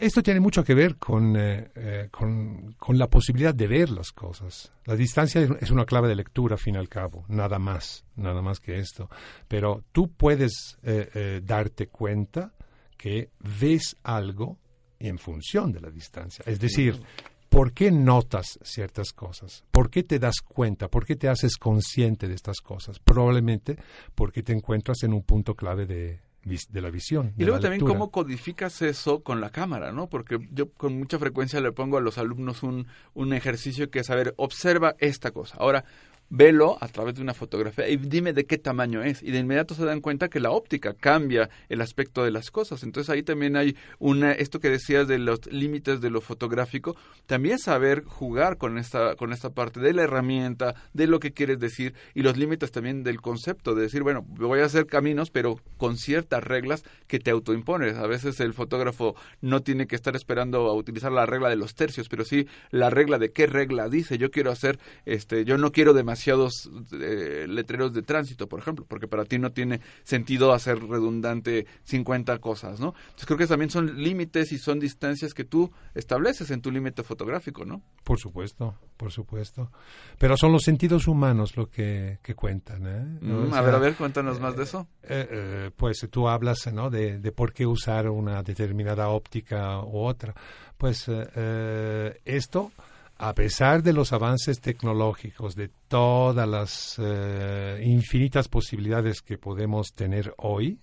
Esto 0.00 0.22
tiene 0.22 0.40
mucho 0.40 0.62
que 0.62 0.74
ver 0.74 0.96
con, 0.96 1.36
eh, 1.36 1.70
eh, 1.74 2.08
con, 2.10 2.74
con, 2.78 2.98
la 2.98 3.08
posibilidad 3.08 3.54
de 3.54 3.66
ver 3.66 3.90
las 3.90 4.12
cosas. 4.12 4.72
La 4.84 4.94
distancia 4.94 5.46
es 5.60 5.70
una 5.70 5.84
clave 5.84 6.08
de 6.08 6.14
lectura, 6.14 6.54
al 6.54 6.60
fin 6.60 6.74
y 6.74 6.78
al 6.78 6.88
cabo, 6.88 7.24
nada 7.28 7.58
más, 7.58 8.04
nada 8.16 8.40
más 8.42 8.60
que 8.60 8.78
esto. 8.78 9.10
Pero 9.46 9.84
tú 9.92 10.12
puedes 10.12 10.78
eh 10.82 11.40
darte 11.44 11.88
cuenta 11.88 12.52
que 12.96 13.30
ves 13.60 13.96
algo 14.02 14.58
en 14.98 15.18
función 15.18 15.72
de 15.72 15.80
la 15.80 15.90
distancia. 15.90 16.44
Es 16.46 16.60
decir, 16.60 17.00
¿por 17.48 17.72
qué 17.72 17.90
notas 17.90 18.58
ciertas 18.62 19.12
cosas? 19.12 19.64
¿Por 19.70 19.90
qué 19.90 20.02
te 20.02 20.18
das 20.18 20.40
cuenta? 20.40 20.88
¿Por 20.88 21.06
qué 21.06 21.16
te 21.16 21.28
haces 21.28 21.56
consciente 21.56 22.28
de 22.28 22.34
estas 22.34 22.60
cosas? 22.60 22.98
Probablemente 22.98 23.78
porque 24.14 24.42
te 24.42 24.52
encuentras 24.52 25.02
en 25.02 25.12
un 25.12 25.22
punto 25.22 25.54
clave 25.54 25.86
de, 25.86 26.20
de 26.44 26.80
la 26.80 26.90
visión. 26.90 27.34
Y 27.36 27.44
luego 27.44 27.60
también 27.60 27.84
cómo 27.84 28.10
codificas 28.10 28.80
eso 28.82 29.22
con 29.22 29.40
la 29.40 29.50
cámara, 29.50 29.92
¿no? 29.92 30.08
Porque 30.08 30.38
yo 30.52 30.70
con 30.72 30.98
mucha 30.98 31.18
frecuencia 31.18 31.60
le 31.60 31.72
pongo 31.72 31.98
a 31.98 32.00
los 32.00 32.18
alumnos 32.18 32.62
un, 32.62 32.86
un 33.14 33.32
ejercicio 33.32 33.90
que 33.90 34.00
es, 34.00 34.10
a 34.10 34.14
ver, 34.14 34.34
observa 34.36 34.94
esta 34.98 35.30
cosa. 35.30 35.56
Ahora, 35.58 35.84
velo 36.30 36.76
a 36.80 36.88
través 36.88 37.14
de 37.14 37.22
una 37.22 37.34
fotografía 37.34 37.88
y 37.88 37.96
dime 37.96 38.32
de 38.32 38.44
qué 38.44 38.58
tamaño 38.58 39.02
es. 39.02 39.22
Y 39.22 39.30
de 39.30 39.38
inmediato 39.38 39.74
se 39.74 39.84
dan 39.84 40.00
cuenta 40.00 40.28
que 40.28 40.40
la 40.40 40.50
óptica 40.50 40.94
cambia 40.94 41.48
el 41.68 41.80
aspecto 41.80 42.24
de 42.24 42.30
las 42.30 42.50
cosas. 42.50 42.82
Entonces 42.82 43.10
ahí 43.10 43.22
también 43.22 43.56
hay 43.56 43.76
una, 43.98 44.32
esto 44.32 44.60
que 44.60 44.70
decías 44.70 45.08
de 45.08 45.18
los 45.18 45.46
límites 45.46 46.00
de 46.00 46.10
lo 46.10 46.20
fotográfico, 46.20 46.96
también 47.26 47.58
saber 47.58 48.04
jugar 48.04 48.58
con 48.58 48.78
esta, 48.78 49.16
con 49.16 49.32
esta 49.32 49.50
parte 49.50 49.80
de 49.80 49.92
la 49.92 50.02
herramienta, 50.02 50.74
de 50.92 51.06
lo 51.06 51.20
que 51.20 51.32
quieres 51.32 51.58
decir 51.58 51.94
y 52.14 52.22
los 52.22 52.36
límites 52.36 52.70
también 52.70 53.04
del 53.04 53.20
concepto, 53.20 53.74
de 53.74 53.82
decir, 53.82 54.02
bueno, 54.02 54.24
voy 54.28 54.60
a 54.60 54.66
hacer 54.66 54.86
caminos, 54.86 55.30
pero 55.30 55.60
con 55.76 55.96
ciertas 55.96 56.44
reglas 56.44 56.84
que 57.06 57.18
te 57.18 57.30
autoimpones. 57.30 57.96
A 57.96 58.06
veces 58.06 58.40
el 58.40 58.54
fotógrafo 58.54 59.14
no 59.40 59.62
tiene 59.62 59.86
que 59.86 59.96
estar 59.96 60.14
esperando 60.16 60.68
a 60.68 60.74
utilizar 60.74 61.12
la 61.12 61.26
regla 61.26 61.48
de 61.48 61.56
los 61.56 61.74
tercios, 61.74 62.08
pero 62.08 62.24
sí 62.24 62.46
la 62.70 62.90
regla 62.90 63.18
de 63.18 63.32
qué 63.32 63.46
regla 63.46 63.88
dice. 63.88 64.18
Yo 64.18 64.30
quiero 64.30 64.50
hacer, 64.50 64.78
este, 65.06 65.44
yo 65.44 65.56
no 65.58 65.72
quiero 65.72 65.94
demasiado 65.94 66.17
demasiados 66.18 66.68
eh, 66.92 67.46
letreros 67.48 67.92
de 67.92 68.02
tránsito, 68.02 68.48
por 68.48 68.60
ejemplo, 68.60 68.84
porque 68.86 69.06
para 69.06 69.24
ti 69.24 69.38
no 69.38 69.52
tiene 69.52 69.80
sentido 70.02 70.52
hacer 70.52 70.80
redundante 70.80 71.66
50 71.84 72.38
cosas, 72.38 72.80
¿no? 72.80 72.94
Entonces 72.98 73.26
creo 73.26 73.38
que 73.38 73.46
también 73.46 73.70
son 73.70 74.02
límites 74.02 74.52
y 74.52 74.58
son 74.58 74.80
distancias 74.80 75.32
que 75.32 75.44
tú 75.44 75.70
estableces 75.94 76.50
en 76.50 76.60
tu 76.60 76.70
límite 76.70 77.02
fotográfico, 77.02 77.64
¿no? 77.64 77.82
Por 78.02 78.18
supuesto, 78.18 78.74
por 78.96 79.12
supuesto. 79.12 79.70
Pero 80.18 80.36
son 80.36 80.52
los 80.52 80.62
sentidos 80.62 81.06
humanos 81.06 81.56
lo 81.56 81.70
que, 81.70 82.18
que 82.22 82.34
cuentan, 82.34 82.86
¿eh? 82.86 83.18
Mm, 83.20 83.48
o 83.48 83.50
sea, 83.50 83.58
a 83.58 83.62
ver, 83.62 83.74
a 83.74 83.78
ver, 83.78 83.94
cuéntanos 83.94 84.40
más 84.40 84.56
de 84.56 84.64
eso. 84.64 84.88
Eh, 85.02 85.70
pues 85.76 86.06
tú 86.10 86.28
hablas, 86.28 86.70
¿no? 86.72 86.90
De, 86.90 87.18
de, 87.18 87.32
por 87.32 87.52
qué 87.52 87.66
usar 87.66 88.08
una 88.08 88.42
determinada 88.42 89.08
óptica 89.08 89.80
u 89.80 89.98
otra. 89.98 90.34
Pues 90.76 91.04
eh, 91.08 92.20
esto 92.24 92.72
a 93.18 93.34
pesar 93.34 93.82
de 93.82 93.92
los 93.92 94.12
avances 94.12 94.60
tecnológicos, 94.60 95.56
de 95.56 95.70
todas 95.88 96.48
las 96.48 96.96
eh, 96.98 97.82
infinitas 97.84 98.46
posibilidades 98.46 99.22
que 99.22 99.36
podemos 99.36 99.92
tener 99.92 100.32
hoy, 100.38 100.78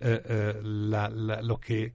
eh, 0.00 0.22
eh, 0.24 0.60
la, 0.62 1.10
la, 1.10 1.42
lo 1.42 1.58
que 1.58 1.94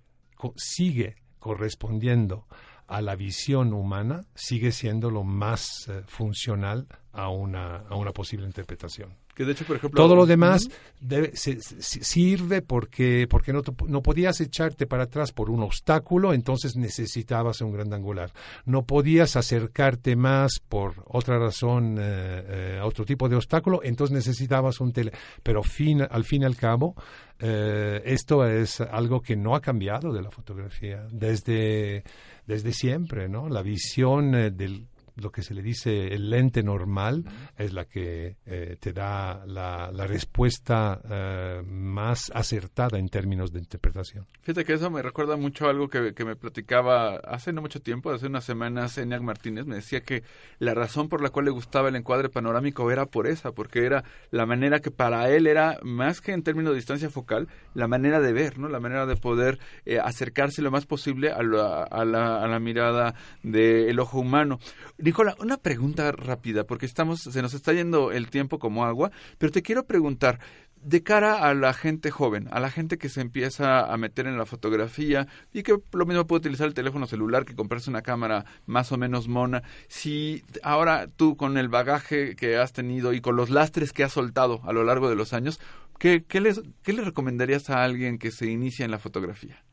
sigue 0.55 1.15
correspondiendo 1.39 2.45
a 2.87 3.01
la 3.01 3.15
visión 3.15 3.73
humana 3.73 4.25
sigue 4.35 4.71
siendo 4.71 5.09
lo 5.09 5.23
más 5.23 5.89
funcional 6.07 6.87
a 7.11 7.29
una, 7.29 7.77
a 7.77 7.95
una 7.95 8.11
posible 8.11 8.45
interpretación. 8.45 9.15
Que 9.35 9.45
de 9.45 9.53
hecho, 9.53 9.65
por 9.65 9.77
ejemplo, 9.77 10.01
todo 10.01 10.15
lo 10.15 10.25
demás 10.25 10.67
-huh. 10.67 10.73
debe, 10.99 11.35
se, 11.35 11.59
se, 11.61 12.03
sirve 12.03 12.61
porque, 12.61 13.27
porque 13.29 13.53
no, 13.53 13.61
no 13.87 14.01
podías 14.01 14.41
echarte 14.41 14.87
para 14.87 15.03
atrás 15.03 15.31
por 15.31 15.49
un 15.49 15.61
obstáculo, 15.61 16.33
entonces 16.33 16.75
necesitabas 16.75 17.61
un 17.61 17.71
gran 17.71 17.93
angular. 17.93 18.31
No 18.65 18.85
podías 18.85 19.35
acercarte 19.35 20.15
más 20.15 20.59
por 20.67 21.03
otra 21.07 21.39
razón 21.39 21.97
eh, 21.99 22.43
eh, 22.47 22.79
otro 22.83 23.05
tipo 23.05 23.29
de 23.29 23.35
obstáculo, 23.35 23.81
entonces 23.83 24.13
necesitabas 24.15 24.79
un 24.79 24.91
tele. 24.91 25.11
Pero 25.43 25.63
fin, 25.63 26.01
al 26.01 26.23
fin 26.23 26.41
y 26.41 26.45
al 26.45 26.55
cabo, 26.55 26.95
eh, 27.39 28.01
esto 28.05 28.45
es 28.45 28.81
algo 28.81 29.21
que 29.21 29.35
no 29.35 29.55
ha 29.55 29.61
cambiado 29.61 30.11
de 30.13 30.21
la 30.21 30.31
fotografía 30.31 31.07
desde, 31.11 32.03
desde 32.45 32.73
siempre, 32.73 33.29
¿no? 33.29 33.49
La 33.49 33.61
visión 33.61 34.31
del 34.31 34.87
lo 35.15 35.31
que 35.31 35.41
se 35.41 35.53
le 35.53 35.61
dice 35.61 36.07
el 36.13 36.29
lente 36.29 36.63
normal 36.63 37.25
es 37.57 37.73
la 37.73 37.85
que 37.85 38.37
eh, 38.45 38.77
te 38.79 38.93
da 38.93 39.45
la, 39.45 39.91
la 39.91 40.07
respuesta 40.07 41.01
eh, 41.09 41.61
más 41.65 42.31
acertada 42.33 42.97
en 42.97 43.09
términos 43.09 43.51
de 43.51 43.59
interpretación. 43.59 44.27
Fíjate 44.41 44.65
que 44.65 44.73
eso 44.73 44.89
me 44.89 45.01
recuerda 45.01 45.37
mucho 45.37 45.67
a 45.67 45.69
algo 45.69 45.89
que, 45.89 46.13
que, 46.13 46.25
me 46.25 46.35
platicaba 46.35 47.17
hace 47.17 47.53
no 47.53 47.61
mucho 47.61 47.81
tiempo, 47.81 48.11
hace 48.11 48.27
unas 48.27 48.43
semanas, 48.43 48.97
Eniac 48.97 49.21
Martínez 49.21 49.65
me 49.65 49.75
decía 49.75 50.01
que 50.01 50.23
la 50.59 50.73
razón 50.73 51.09
por 51.09 51.21
la 51.21 51.29
cual 51.29 51.45
le 51.45 51.51
gustaba 51.51 51.89
el 51.89 51.95
encuadre 51.95 52.29
panorámico 52.29 52.89
era 52.91 53.05
por 53.05 53.27
esa, 53.27 53.51
porque 53.51 53.85
era 53.85 54.03
la 54.31 54.45
manera 54.45 54.79
que 54.79 54.91
para 54.91 55.29
él 55.29 55.47
era, 55.47 55.79
más 55.83 56.21
que 56.21 56.31
en 56.31 56.43
términos 56.43 56.71
de 56.71 56.77
distancia 56.77 57.09
focal, 57.09 57.47
la 57.73 57.87
manera 57.87 58.19
de 58.19 58.33
ver, 58.33 58.57
¿no? 58.57 58.67
la 58.67 58.79
manera 58.79 59.05
de 59.05 59.15
poder 59.15 59.59
eh, 59.85 59.99
acercarse 59.99 60.61
lo 60.61 60.71
más 60.71 60.85
posible 60.85 61.31
a 61.31 61.43
la, 61.43 61.83
a 61.83 62.05
la, 62.05 62.43
a 62.43 62.47
la 62.47 62.59
mirada 62.59 63.15
del 63.43 63.99
ojo 63.99 64.19
humano. 64.19 64.59
Nicola, 65.01 65.35
una 65.39 65.57
pregunta 65.57 66.11
rápida, 66.11 66.65
porque 66.65 66.85
estamos, 66.85 67.21
se 67.21 67.41
nos 67.41 67.53
está 67.53 67.73
yendo 67.73 68.11
el 68.11 68.29
tiempo 68.29 68.59
como 68.59 68.85
agua, 68.85 69.11
pero 69.39 69.51
te 69.51 69.63
quiero 69.63 69.85
preguntar, 69.85 70.39
de 70.83 71.03
cara 71.03 71.47
a 71.47 71.53
la 71.53 71.73
gente 71.73 72.11
joven, 72.11 72.47
a 72.51 72.59
la 72.59 72.69
gente 72.69 72.97
que 72.97 73.09
se 73.09 73.21
empieza 73.21 73.91
a 73.91 73.97
meter 73.97 74.27
en 74.27 74.37
la 74.37 74.45
fotografía 74.45 75.27
y 75.53 75.63
que 75.63 75.77
lo 75.91 76.05
mismo 76.05 76.25
puede 76.25 76.39
utilizar 76.39 76.67
el 76.67 76.73
teléfono 76.73 77.07
celular 77.07 77.45
que 77.45 77.55
comprarse 77.55 77.89
una 77.89 78.01
cámara 78.01 78.45
más 78.65 78.91
o 78.91 78.97
menos 78.97 79.27
mona, 79.27 79.63
si 79.87 80.43
ahora 80.63 81.07
tú 81.07 81.35
con 81.35 81.57
el 81.57 81.69
bagaje 81.69 82.35
que 82.35 82.57
has 82.57 82.73
tenido 82.73 83.13
y 83.13 83.21
con 83.21 83.35
los 83.35 83.49
lastres 83.49 83.93
que 83.93 84.03
has 84.03 84.13
soltado 84.13 84.61
a 84.63 84.73
lo 84.73 84.83
largo 84.83 85.09
de 85.09 85.15
los 85.15 85.33
años, 85.33 85.59
¿qué, 85.99 86.23
les, 86.39 86.61
le 86.85 87.01
recomendarías 87.01 87.69
a 87.69 87.83
alguien 87.83 88.17
que 88.17 88.31
se 88.31 88.47
inicia 88.47 88.85
en 88.85 88.91
la 88.91 88.99
fotografía? 88.99 89.63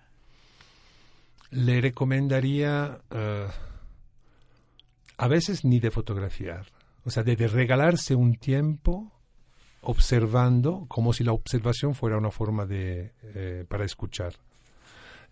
Le 1.50 1.80
recomendaría... 1.80 2.98
Uh 3.10 3.67
a 5.18 5.28
veces 5.28 5.64
ni 5.64 5.80
de 5.80 5.90
fotografiar, 5.90 6.66
o 7.04 7.10
sea, 7.10 7.22
de, 7.24 7.36
de, 7.36 7.48
regalarse 7.48 8.14
un 8.14 8.36
tiempo 8.36 9.12
observando 9.82 10.86
como 10.88 11.12
si 11.12 11.24
la 11.24 11.32
observación 11.32 11.94
fuera 11.94 12.16
una 12.16 12.30
forma 12.30 12.66
de 12.66 13.12
eh, 13.22 13.64
para 13.68 13.84
escuchar. 13.84 14.34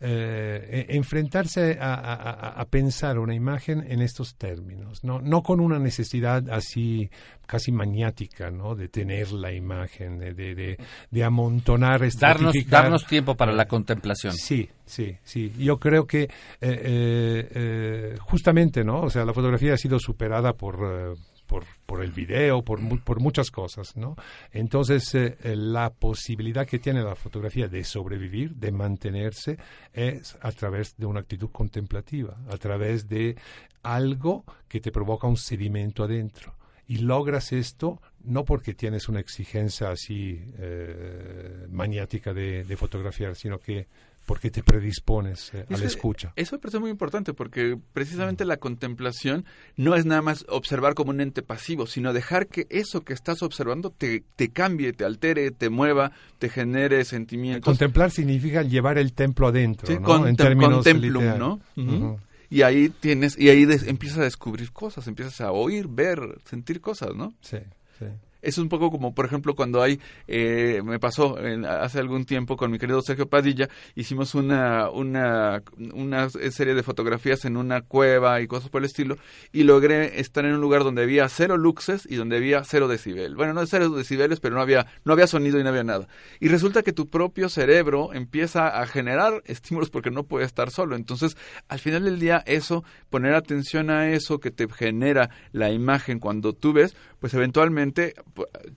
Eh, 0.00 0.86
e- 0.88 0.96
enfrentarse 0.96 1.78
a, 1.80 1.94
a- 1.94 2.50
a 2.60 2.64
pensar 2.66 3.18
una 3.18 3.34
imagen 3.34 3.84
en 3.88 4.02
estos 4.02 4.36
términos, 4.36 5.02
¿no? 5.04 5.20
no 5.20 5.42
con 5.42 5.60
una 5.60 5.78
necesidad 5.78 6.48
así 6.50 7.08
casi 7.46 7.72
maniática, 7.72 8.50
¿no? 8.50 8.74
de 8.74 8.88
tener 8.88 9.32
la 9.32 9.52
imagen, 9.52 10.18
de, 10.18 10.34
de, 10.34 10.54
de, 10.54 10.78
de 11.10 11.24
amontonar, 11.24 12.02
Darnos, 12.18 12.54
darnos 12.68 13.06
tiempo 13.06 13.34
para 13.36 13.52
la 13.52 13.66
contemplación. 13.66 14.32
Sí, 14.34 14.68
sí, 14.84 15.16
sí. 15.22 15.52
Yo 15.56 15.78
creo 15.78 16.06
que 16.06 16.24
eh, 16.24 16.28
eh, 16.60 18.16
justamente, 18.20 18.84
¿no? 18.84 19.02
O 19.02 19.10
sea, 19.10 19.24
la 19.24 19.32
fotografía 19.32 19.74
ha 19.74 19.78
sido 19.78 19.98
superada 19.98 20.52
por, 20.54 21.16
por, 21.46 21.64
por 21.86 22.02
el 22.02 22.12
video, 22.12 22.62
por, 22.62 22.80
por 23.02 23.20
muchas 23.20 23.50
cosas, 23.50 23.96
¿no? 23.96 24.16
Entonces, 24.52 25.14
eh, 25.14 25.36
eh, 25.42 25.56
la 25.56 25.90
posibilidad 25.90 26.66
que 26.66 26.78
tiene 26.78 27.02
la 27.02 27.14
fotografía 27.14 27.68
de 27.68 27.84
sobrevivir, 27.84 28.54
de 28.56 28.72
mantenerse, 28.72 29.58
es 29.92 30.36
a 30.40 30.52
través 30.52 30.96
de 30.96 31.06
una 31.06 31.20
actitud 31.20 31.50
contemplativa, 31.50 32.36
a 32.48 32.56
través 32.56 33.08
de 33.08 33.36
algo 33.82 34.44
que 34.68 34.80
te 34.80 34.92
provoca 34.92 35.26
un 35.26 35.36
sedimento 35.36 36.04
adentro. 36.04 36.54
Y 36.88 36.98
logras 36.98 37.52
esto 37.52 38.00
no 38.22 38.44
porque 38.44 38.74
tienes 38.74 39.08
una 39.08 39.20
exigencia 39.20 39.90
así 39.90 40.40
eh, 40.58 41.66
maniática 41.68 42.32
de 42.32 42.76
fotografiar, 42.76 43.34
sino 43.34 43.58
que 43.58 43.88
porque 44.26 44.50
te 44.50 44.62
predispones 44.62 45.54
eh, 45.54 45.64
a 45.68 45.72
la 45.78 45.84
escucha. 45.86 46.32
Eso 46.36 46.56
me 46.56 46.58
parece 46.60 46.78
muy 46.80 46.90
importante 46.90 47.32
porque 47.32 47.78
precisamente 47.92 48.44
la 48.44 48.56
contemplación 48.58 49.44
no 49.76 49.94
es 49.94 50.04
nada 50.04 50.20
más 50.20 50.44
observar 50.48 50.94
como 50.94 51.10
un 51.10 51.20
ente 51.20 51.42
pasivo, 51.42 51.86
sino 51.86 52.12
dejar 52.12 52.48
que 52.48 52.66
eso 52.68 53.02
que 53.02 53.12
estás 53.14 53.42
observando 53.42 53.90
te, 53.90 54.24
te 54.36 54.50
cambie, 54.50 54.92
te 54.92 55.04
altere, 55.04 55.50
te 55.52 55.70
mueva, 55.70 56.10
te 56.38 56.48
genere 56.48 57.04
sentimientos. 57.04 57.64
Contemplar 57.64 58.10
significa 58.10 58.62
llevar 58.62 58.98
el 58.98 59.12
templo 59.12 59.46
adentro, 59.48 59.86
Sí, 59.86 59.98
¿no? 60.00 60.08
contem- 60.08 60.28
en 60.28 60.36
términos 60.36 60.84
contemplum. 60.84 61.24
¿no? 61.38 62.20
Y 62.50 62.62
ahí 62.62 62.88
tienes, 62.90 63.38
y 63.38 63.48
ahí 63.48 63.64
des- 63.64 63.86
empiezas 63.88 64.18
a 64.18 64.22
descubrir 64.22 64.72
cosas, 64.72 65.06
empiezas 65.08 65.40
a 65.40 65.50
oír, 65.52 65.86
ver, 65.88 66.20
sentir 66.44 66.80
cosas, 66.80 67.10
¿no? 67.16 67.34
Sí, 67.40 67.58
sí. 67.98 68.06
Es 68.46 68.58
un 68.58 68.68
poco 68.68 68.90
como, 68.92 69.12
por 69.12 69.26
ejemplo, 69.26 69.54
cuando 69.54 69.82
hay, 69.82 70.00
eh, 70.28 70.80
me 70.84 71.00
pasó 71.00 71.38
en- 71.44 71.64
hace 71.64 71.98
algún 71.98 72.24
tiempo 72.24 72.56
con 72.56 72.70
mi 72.70 72.78
querido 72.78 73.02
Sergio 73.02 73.28
Padilla, 73.28 73.68
hicimos 73.96 74.34
una, 74.36 74.88
una, 74.90 75.62
una 75.92 76.30
serie 76.30 76.74
de 76.74 76.82
fotografías 76.84 77.44
en 77.44 77.56
una 77.56 77.80
cueva 77.82 78.40
y 78.40 78.46
cosas 78.46 78.70
por 78.70 78.82
el 78.82 78.86
estilo, 78.86 79.16
y 79.52 79.64
logré 79.64 80.20
estar 80.20 80.44
en 80.44 80.54
un 80.54 80.60
lugar 80.60 80.84
donde 80.84 81.02
había 81.02 81.28
cero 81.28 81.56
luxes 81.56 82.06
y 82.08 82.14
donde 82.14 82.36
había 82.36 82.62
cero 82.62 82.86
decibel. 82.86 83.34
Bueno, 83.34 83.52
no 83.52 83.66
cero 83.66 83.90
decibeles, 83.90 84.38
pero 84.38 84.54
no 84.54 84.60
había, 84.60 84.86
no 85.04 85.12
había 85.12 85.26
sonido 85.26 85.58
y 85.58 85.64
no 85.64 85.70
había 85.70 85.82
nada. 85.84 86.06
Y 86.38 86.46
resulta 86.48 86.82
que 86.82 86.92
tu 86.92 87.08
propio 87.08 87.48
cerebro 87.48 88.12
empieza 88.12 88.68
a 88.80 88.86
generar 88.86 89.42
estímulos 89.46 89.90
porque 89.90 90.12
no 90.12 90.22
puede 90.22 90.46
estar 90.46 90.70
solo. 90.70 90.94
Entonces, 90.94 91.36
al 91.66 91.80
final 91.80 92.04
del 92.04 92.20
día, 92.20 92.44
eso, 92.46 92.84
poner 93.10 93.34
atención 93.34 93.90
a 93.90 94.08
eso 94.10 94.38
que 94.38 94.52
te 94.52 94.68
genera 94.68 95.30
la 95.50 95.70
imagen 95.72 96.20
cuando 96.20 96.52
tú 96.52 96.72
ves, 96.72 96.94
pues 97.18 97.34
eventualmente 97.34 98.14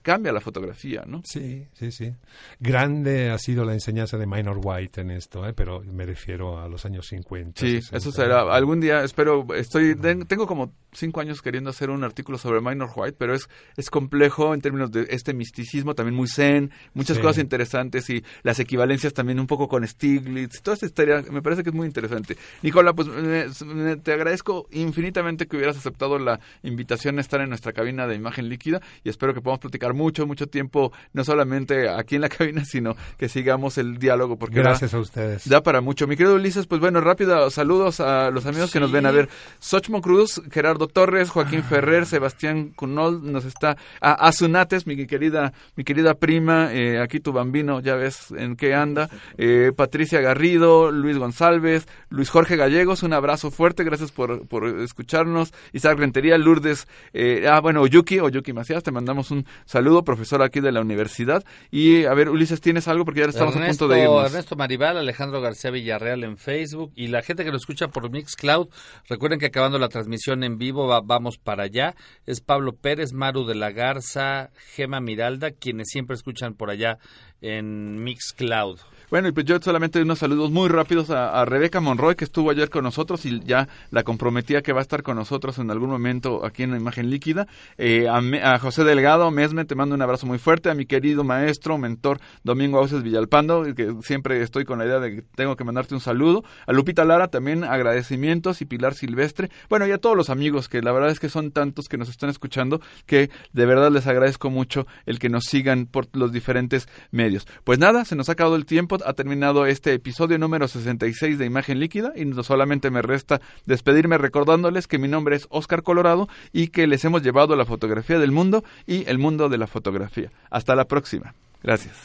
cambia 0.02 0.32
la 0.32 0.40
fotografía, 0.40 1.04
¿no? 1.06 1.22
Sí, 1.24 1.66
sí, 1.72 1.90
sí. 1.92 2.12
Grande 2.58 3.30
ha 3.30 3.38
sido 3.38 3.64
la 3.64 3.72
enseñanza 3.72 4.16
de 4.18 4.26
Minor 4.26 4.60
White 4.62 5.00
en 5.00 5.10
esto, 5.10 5.46
¿eh? 5.46 5.52
pero 5.54 5.80
me 5.80 6.04
refiero 6.06 6.58
a 6.60 6.68
los 6.68 6.84
años 6.84 7.06
50. 7.08 7.60
Sí, 7.60 7.72
60. 7.82 7.96
eso 7.96 8.12
será. 8.12 8.42
Algún 8.54 8.80
día, 8.80 9.02
espero, 9.04 9.46
estoy, 9.54 9.94
ten- 9.94 10.26
tengo 10.26 10.46
como 10.46 10.72
cinco 10.92 11.20
años 11.20 11.40
queriendo 11.42 11.70
hacer 11.70 11.90
un 11.90 12.02
artículo 12.04 12.36
sobre 12.38 12.60
Minor 12.60 12.90
White, 12.94 13.16
pero 13.18 13.34
es, 13.34 13.48
es 13.76 13.90
complejo 13.90 14.54
en 14.54 14.60
términos 14.60 14.90
de 14.90 15.06
este 15.10 15.32
misticismo, 15.34 15.94
también 15.94 16.14
muy 16.16 16.28
zen, 16.28 16.70
muchas 16.94 17.16
Sí. 17.16 17.22
cosas 17.22 17.38
interesantes 17.38 18.10
y 18.10 18.24
las 18.42 18.58
equivalencias 18.58 19.12
también 19.14 19.38
un 19.40 19.46
poco 19.46 19.68
con 19.68 19.86
Stiglitz, 19.86 20.62
toda 20.62 20.74
esta 20.74 20.86
historia 20.86 21.22
me 21.30 21.42
parece 21.42 21.62
que 21.62 21.70
es 21.70 21.74
muy 21.74 21.86
interesante. 21.86 22.36
Nicola, 22.62 22.92
pues 22.92 23.08
me- 23.08 23.46
me- 23.66 23.96
te 23.96 24.12
agradezco 24.12 24.66
infinitamente 24.72 25.46
que 25.46 25.56
hubieras 25.56 25.76
aceptado 25.76 26.18
la 26.18 26.40
invitación 26.62 27.18
a 27.18 27.20
estar 27.20 27.40
en 27.40 27.48
nuestra 27.50 27.72
cabina 27.72 28.06
de 28.06 28.16
imagen 28.16 28.48
líquida 28.48 28.80
y 29.04 29.08
espero 29.08 29.32
que 29.32 29.40
podamos 29.50 29.60
platicar 29.60 29.94
mucho, 29.94 30.26
mucho 30.26 30.46
tiempo, 30.46 30.92
no 31.12 31.24
solamente 31.24 31.88
aquí 31.88 32.14
en 32.14 32.20
la 32.22 32.28
cabina, 32.30 32.64
sino 32.64 32.96
que 33.18 33.28
sigamos 33.28 33.78
el 33.78 33.98
diálogo. 33.98 34.36
Porque 34.36 34.56
da- 34.56 34.62
Gracias 34.70 34.94
a 34.94 34.98
ustedes. 34.98 35.48
Da 35.48 35.62
para 35.62 35.80
mucho. 35.80 36.06
Mi 36.06 36.16
querido 36.16 36.36
Ulises, 36.36 36.66
pues 36.66 36.80
bueno, 36.80 37.00
rápido, 37.00 37.50
saludos 37.50 38.00
a 38.00 38.30
los 38.30 38.46
amigos 38.46 38.72
que 38.72 38.78
nos 38.80 38.92
ven. 38.92 39.06
A 39.06 39.10
ver, 39.10 39.28
Xochmo 39.58 40.00
Cruz, 40.00 40.40
Gerardo 40.52 40.86
Torres, 40.86 41.30
Joaquín 41.30 41.62
Ferrer, 41.64 42.06
Sebastián 42.06 42.70
Cunol, 42.76 43.30
nos 43.32 43.44
está... 43.44 43.76
A 44.00 44.12
Azunates, 44.28 44.86
mi 44.86 45.06
querida, 45.06 45.52
mi 45.76 45.84
querida 45.84 46.14
prima, 46.14 46.72
eh, 46.72 47.00
aquí 47.00 47.18
tu 47.20 47.32
bambino, 47.32 47.80
ya 47.80 47.96
ves 47.96 48.30
en 48.36 48.54
qué 48.56 48.74
anda. 48.74 49.08
Eh, 49.38 49.72
Patricia 49.76 50.20
Garrido, 50.20 50.90
Luis 50.92 51.18
González, 51.18 51.86
Luis 52.08 52.30
Jorge 52.30 52.56
Gallegos, 52.56 53.02
un 53.02 53.12
abrazo 53.12 53.50
fuerte, 53.50 53.82
gracias 53.84 54.12
por, 54.12 54.46
por 54.46 54.66
escucharnos. 54.80 55.52
Isaac 55.72 55.98
Rentería, 55.98 56.38
Lourdes, 56.38 56.86
eh, 57.12 57.46
ah, 57.50 57.60
bueno, 57.60 57.80
Oyuki, 57.82 58.20
Oyuki 58.20 58.52
Macías, 58.52 58.82
te 58.82 58.90
mandamos 58.92 59.30
un 59.30 59.39
saludo, 59.64 60.04
profesor 60.04 60.42
aquí 60.42 60.60
de 60.60 60.72
la 60.72 60.80
universidad. 60.80 61.44
Y 61.70 62.04
a 62.04 62.14
ver, 62.14 62.28
Ulises, 62.28 62.60
¿tienes 62.60 62.88
algo? 62.88 63.04
Porque 63.04 63.20
ya 63.20 63.26
estamos 63.26 63.54
a 63.56 63.58
punto 63.66 63.88
de 63.88 63.98
irnos. 64.04 64.24
Ernesto 64.32 64.56
Maribal, 64.56 64.96
Alejandro 64.96 65.40
García 65.40 65.70
Villarreal 65.70 66.24
en 66.24 66.36
Facebook 66.36 66.92
y 66.96 67.08
la 67.08 67.22
gente 67.22 67.44
que 67.44 67.50
nos 67.52 67.62
escucha 67.62 67.88
por 67.88 68.10
Mixcloud, 68.10 68.68
recuerden 69.08 69.38
que 69.38 69.46
acabando 69.46 69.78
la 69.78 69.88
transmisión 69.88 70.44
en 70.44 70.58
vivo 70.58 70.86
va- 70.86 71.00
vamos 71.00 71.38
para 71.38 71.64
allá. 71.64 71.94
Es 72.26 72.40
Pablo 72.40 72.72
Pérez, 72.72 73.12
Maru 73.12 73.44
de 73.44 73.54
la 73.54 73.70
Garza, 73.70 74.50
Gema 74.74 75.00
Miralda, 75.00 75.50
quienes 75.50 75.88
siempre 75.88 76.14
escuchan 76.16 76.54
por 76.54 76.70
allá 76.70 76.98
en 77.40 78.02
Mixcloud. 78.04 78.78
Bueno, 79.10 79.26
y 79.26 79.32
pues 79.32 79.44
yo 79.44 79.58
solamente 79.60 80.00
unos 80.00 80.20
saludos 80.20 80.52
muy 80.52 80.68
rápidos 80.68 81.10
a, 81.10 81.40
a 81.40 81.44
Rebeca 81.44 81.80
Monroy, 81.80 82.14
que 82.14 82.22
estuvo 82.22 82.48
ayer 82.48 82.70
con 82.70 82.84
nosotros 82.84 83.26
y 83.26 83.40
ya 83.40 83.66
la 83.90 84.04
comprometía 84.04 84.62
que 84.62 84.72
va 84.72 84.78
a 84.78 84.82
estar 84.82 85.02
con 85.02 85.16
nosotros 85.16 85.58
en 85.58 85.68
algún 85.72 85.90
momento 85.90 86.46
aquí 86.46 86.62
en 86.62 86.70
la 86.70 86.76
imagen 86.76 87.10
líquida. 87.10 87.48
Eh, 87.76 88.06
a, 88.08 88.18
a 88.54 88.58
José 88.60 88.84
Delgado, 88.84 89.28
Mesme, 89.32 89.64
te 89.64 89.74
mando 89.74 89.96
un 89.96 90.02
abrazo 90.02 90.28
muy 90.28 90.38
fuerte. 90.38 90.70
A 90.70 90.74
mi 90.74 90.86
querido 90.86 91.24
maestro, 91.24 91.76
mentor 91.76 92.20
Domingo 92.44 92.78
Auces 92.78 93.02
Villalpando, 93.02 93.64
que 93.74 93.96
siempre 94.02 94.42
estoy 94.42 94.64
con 94.64 94.78
la 94.78 94.86
idea 94.86 95.00
de 95.00 95.16
que 95.16 95.22
tengo 95.34 95.56
que 95.56 95.64
mandarte 95.64 95.92
un 95.92 96.00
saludo. 96.00 96.44
A 96.68 96.72
Lupita 96.72 97.04
Lara 97.04 97.26
también 97.26 97.64
agradecimientos 97.64 98.62
y 98.62 98.64
Pilar 98.64 98.94
Silvestre. 98.94 99.50
Bueno, 99.68 99.88
y 99.88 99.90
a 99.90 99.98
todos 99.98 100.16
los 100.16 100.30
amigos, 100.30 100.68
que 100.68 100.82
la 100.82 100.92
verdad 100.92 101.10
es 101.10 101.18
que 101.18 101.28
son 101.28 101.50
tantos 101.50 101.88
que 101.88 101.98
nos 101.98 102.08
están 102.08 102.30
escuchando, 102.30 102.80
que 103.06 103.28
de 103.52 103.66
verdad 103.66 103.90
les 103.90 104.06
agradezco 104.06 104.50
mucho 104.50 104.86
el 105.04 105.18
que 105.18 105.30
nos 105.30 105.46
sigan 105.46 105.86
por 105.86 106.06
los 106.12 106.30
diferentes 106.30 106.88
medios. 107.10 107.48
Pues 107.64 107.80
nada, 107.80 108.04
se 108.04 108.14
nos 108.14 108.28
ha 108.28 108.32
acabado 108.32 108.54
el 108.54 108.66
tiempo, 108.66 108.99
ha 109.06 109.12
terminado 109.12 109.66
este 109.66 109.92
episodio 109.92 110.38
número 110.38 110.68
66 110.68 111.38
de 111.38 111.46
Imagen 111.46 111.80
Líquida 111.80 112.12
y 112.14 112.24
no 112.24 112.42
solamente 112.42 112.90
me 112.90 113.02
resta 113.02 113.40
despedirme 113.66 114.18
recordándoles 114.18 114.86
que 114.86 114.98
mi 114.98 115.08
nombre 115.08 115.36
es 115.36 115.46
Oscar 115.50 115.82
Colorado 115.82 116.28
y 116.52 116.68
que 116.68 116.86
les 116.86 117.04
hemos 117.04 117.22
llevado 117.22 117.56
la 117.56 117.64
fotografía 117.64 118.18
del 118.18 118.32
mundo 118.32 118.64
y 118.86 119.08
el 119.08 119.18
mundo 119.18 119.48
de 119.48 119.58
la 119.58 119.66
fotografía. 119.66 120.30
Hasta 120.50 120.74
la 120.74 120.86
próxima. 120.86 121.34
Gracias. 121.62 121.96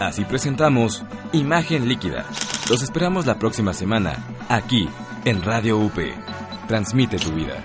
Así 0.00 0.24
presentamos 0.24 1.02
Imagen 1.32 1.88
Líquida. 1.88 2.26
Los 2.68 2.82
esperamos 2.82 3.26
la 3.26 3.38
próxima 3.38 3.72
semana, 3.72 4.16
aquí, 4.48 4.88
en 5.24 5.42
Radio 5.42 5.78
UP. 5.78 5.98
Transmite 6.66 7.16
tu 7.18 7.32
vida. 7.32 7.62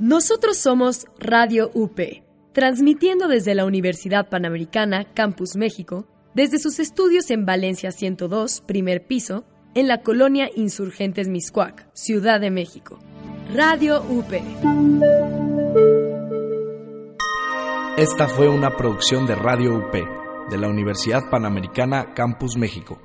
Nosotros 0.00 0.56
somos 0.56 1.06
Radio 1.18 1.70
UP, 1.74 2.00
transmitiendo 2.54 3.28
desde 3.28 3.54
la 3.54 3.66
Universidad 3.66 4.30
Panamericana, 4.30 5.04
Campus 5.12 5.56
México, 5.56 6.06
desde 6.32 6.58
sus 6.58 6.78
estudios 6.78 7.30
en 7.30 7.44
Valencia 7.44 7.92
102, 7.92 8.62
primer 8.62 9.06
piso, 9.06 9.44
en 9.74 9.88
la 9.88 10.00
colonia 10.00 10.48
Insurgentes 10.56 11.28
Miscuac, 11.28 11.86
Ciudad 11.92 12.40
de 12.40 12.50
México. 12.50 12.98
Radio 13.54 14.02
UP. 14.08 14.32
Esta 17.98 18.26
fue 18.26 18.48
una 18.48 18.78
producción 18.78 19.26
de 19.26 19.34
Radio 19.34 19.76
UP, 19.76 19.92
de 20.50 20.56
la 20.56 20.68
Universidad 20.68 21.28
Panamericana 21.30 22.14
Campus 22.14 22.56
México. 22.56 23.02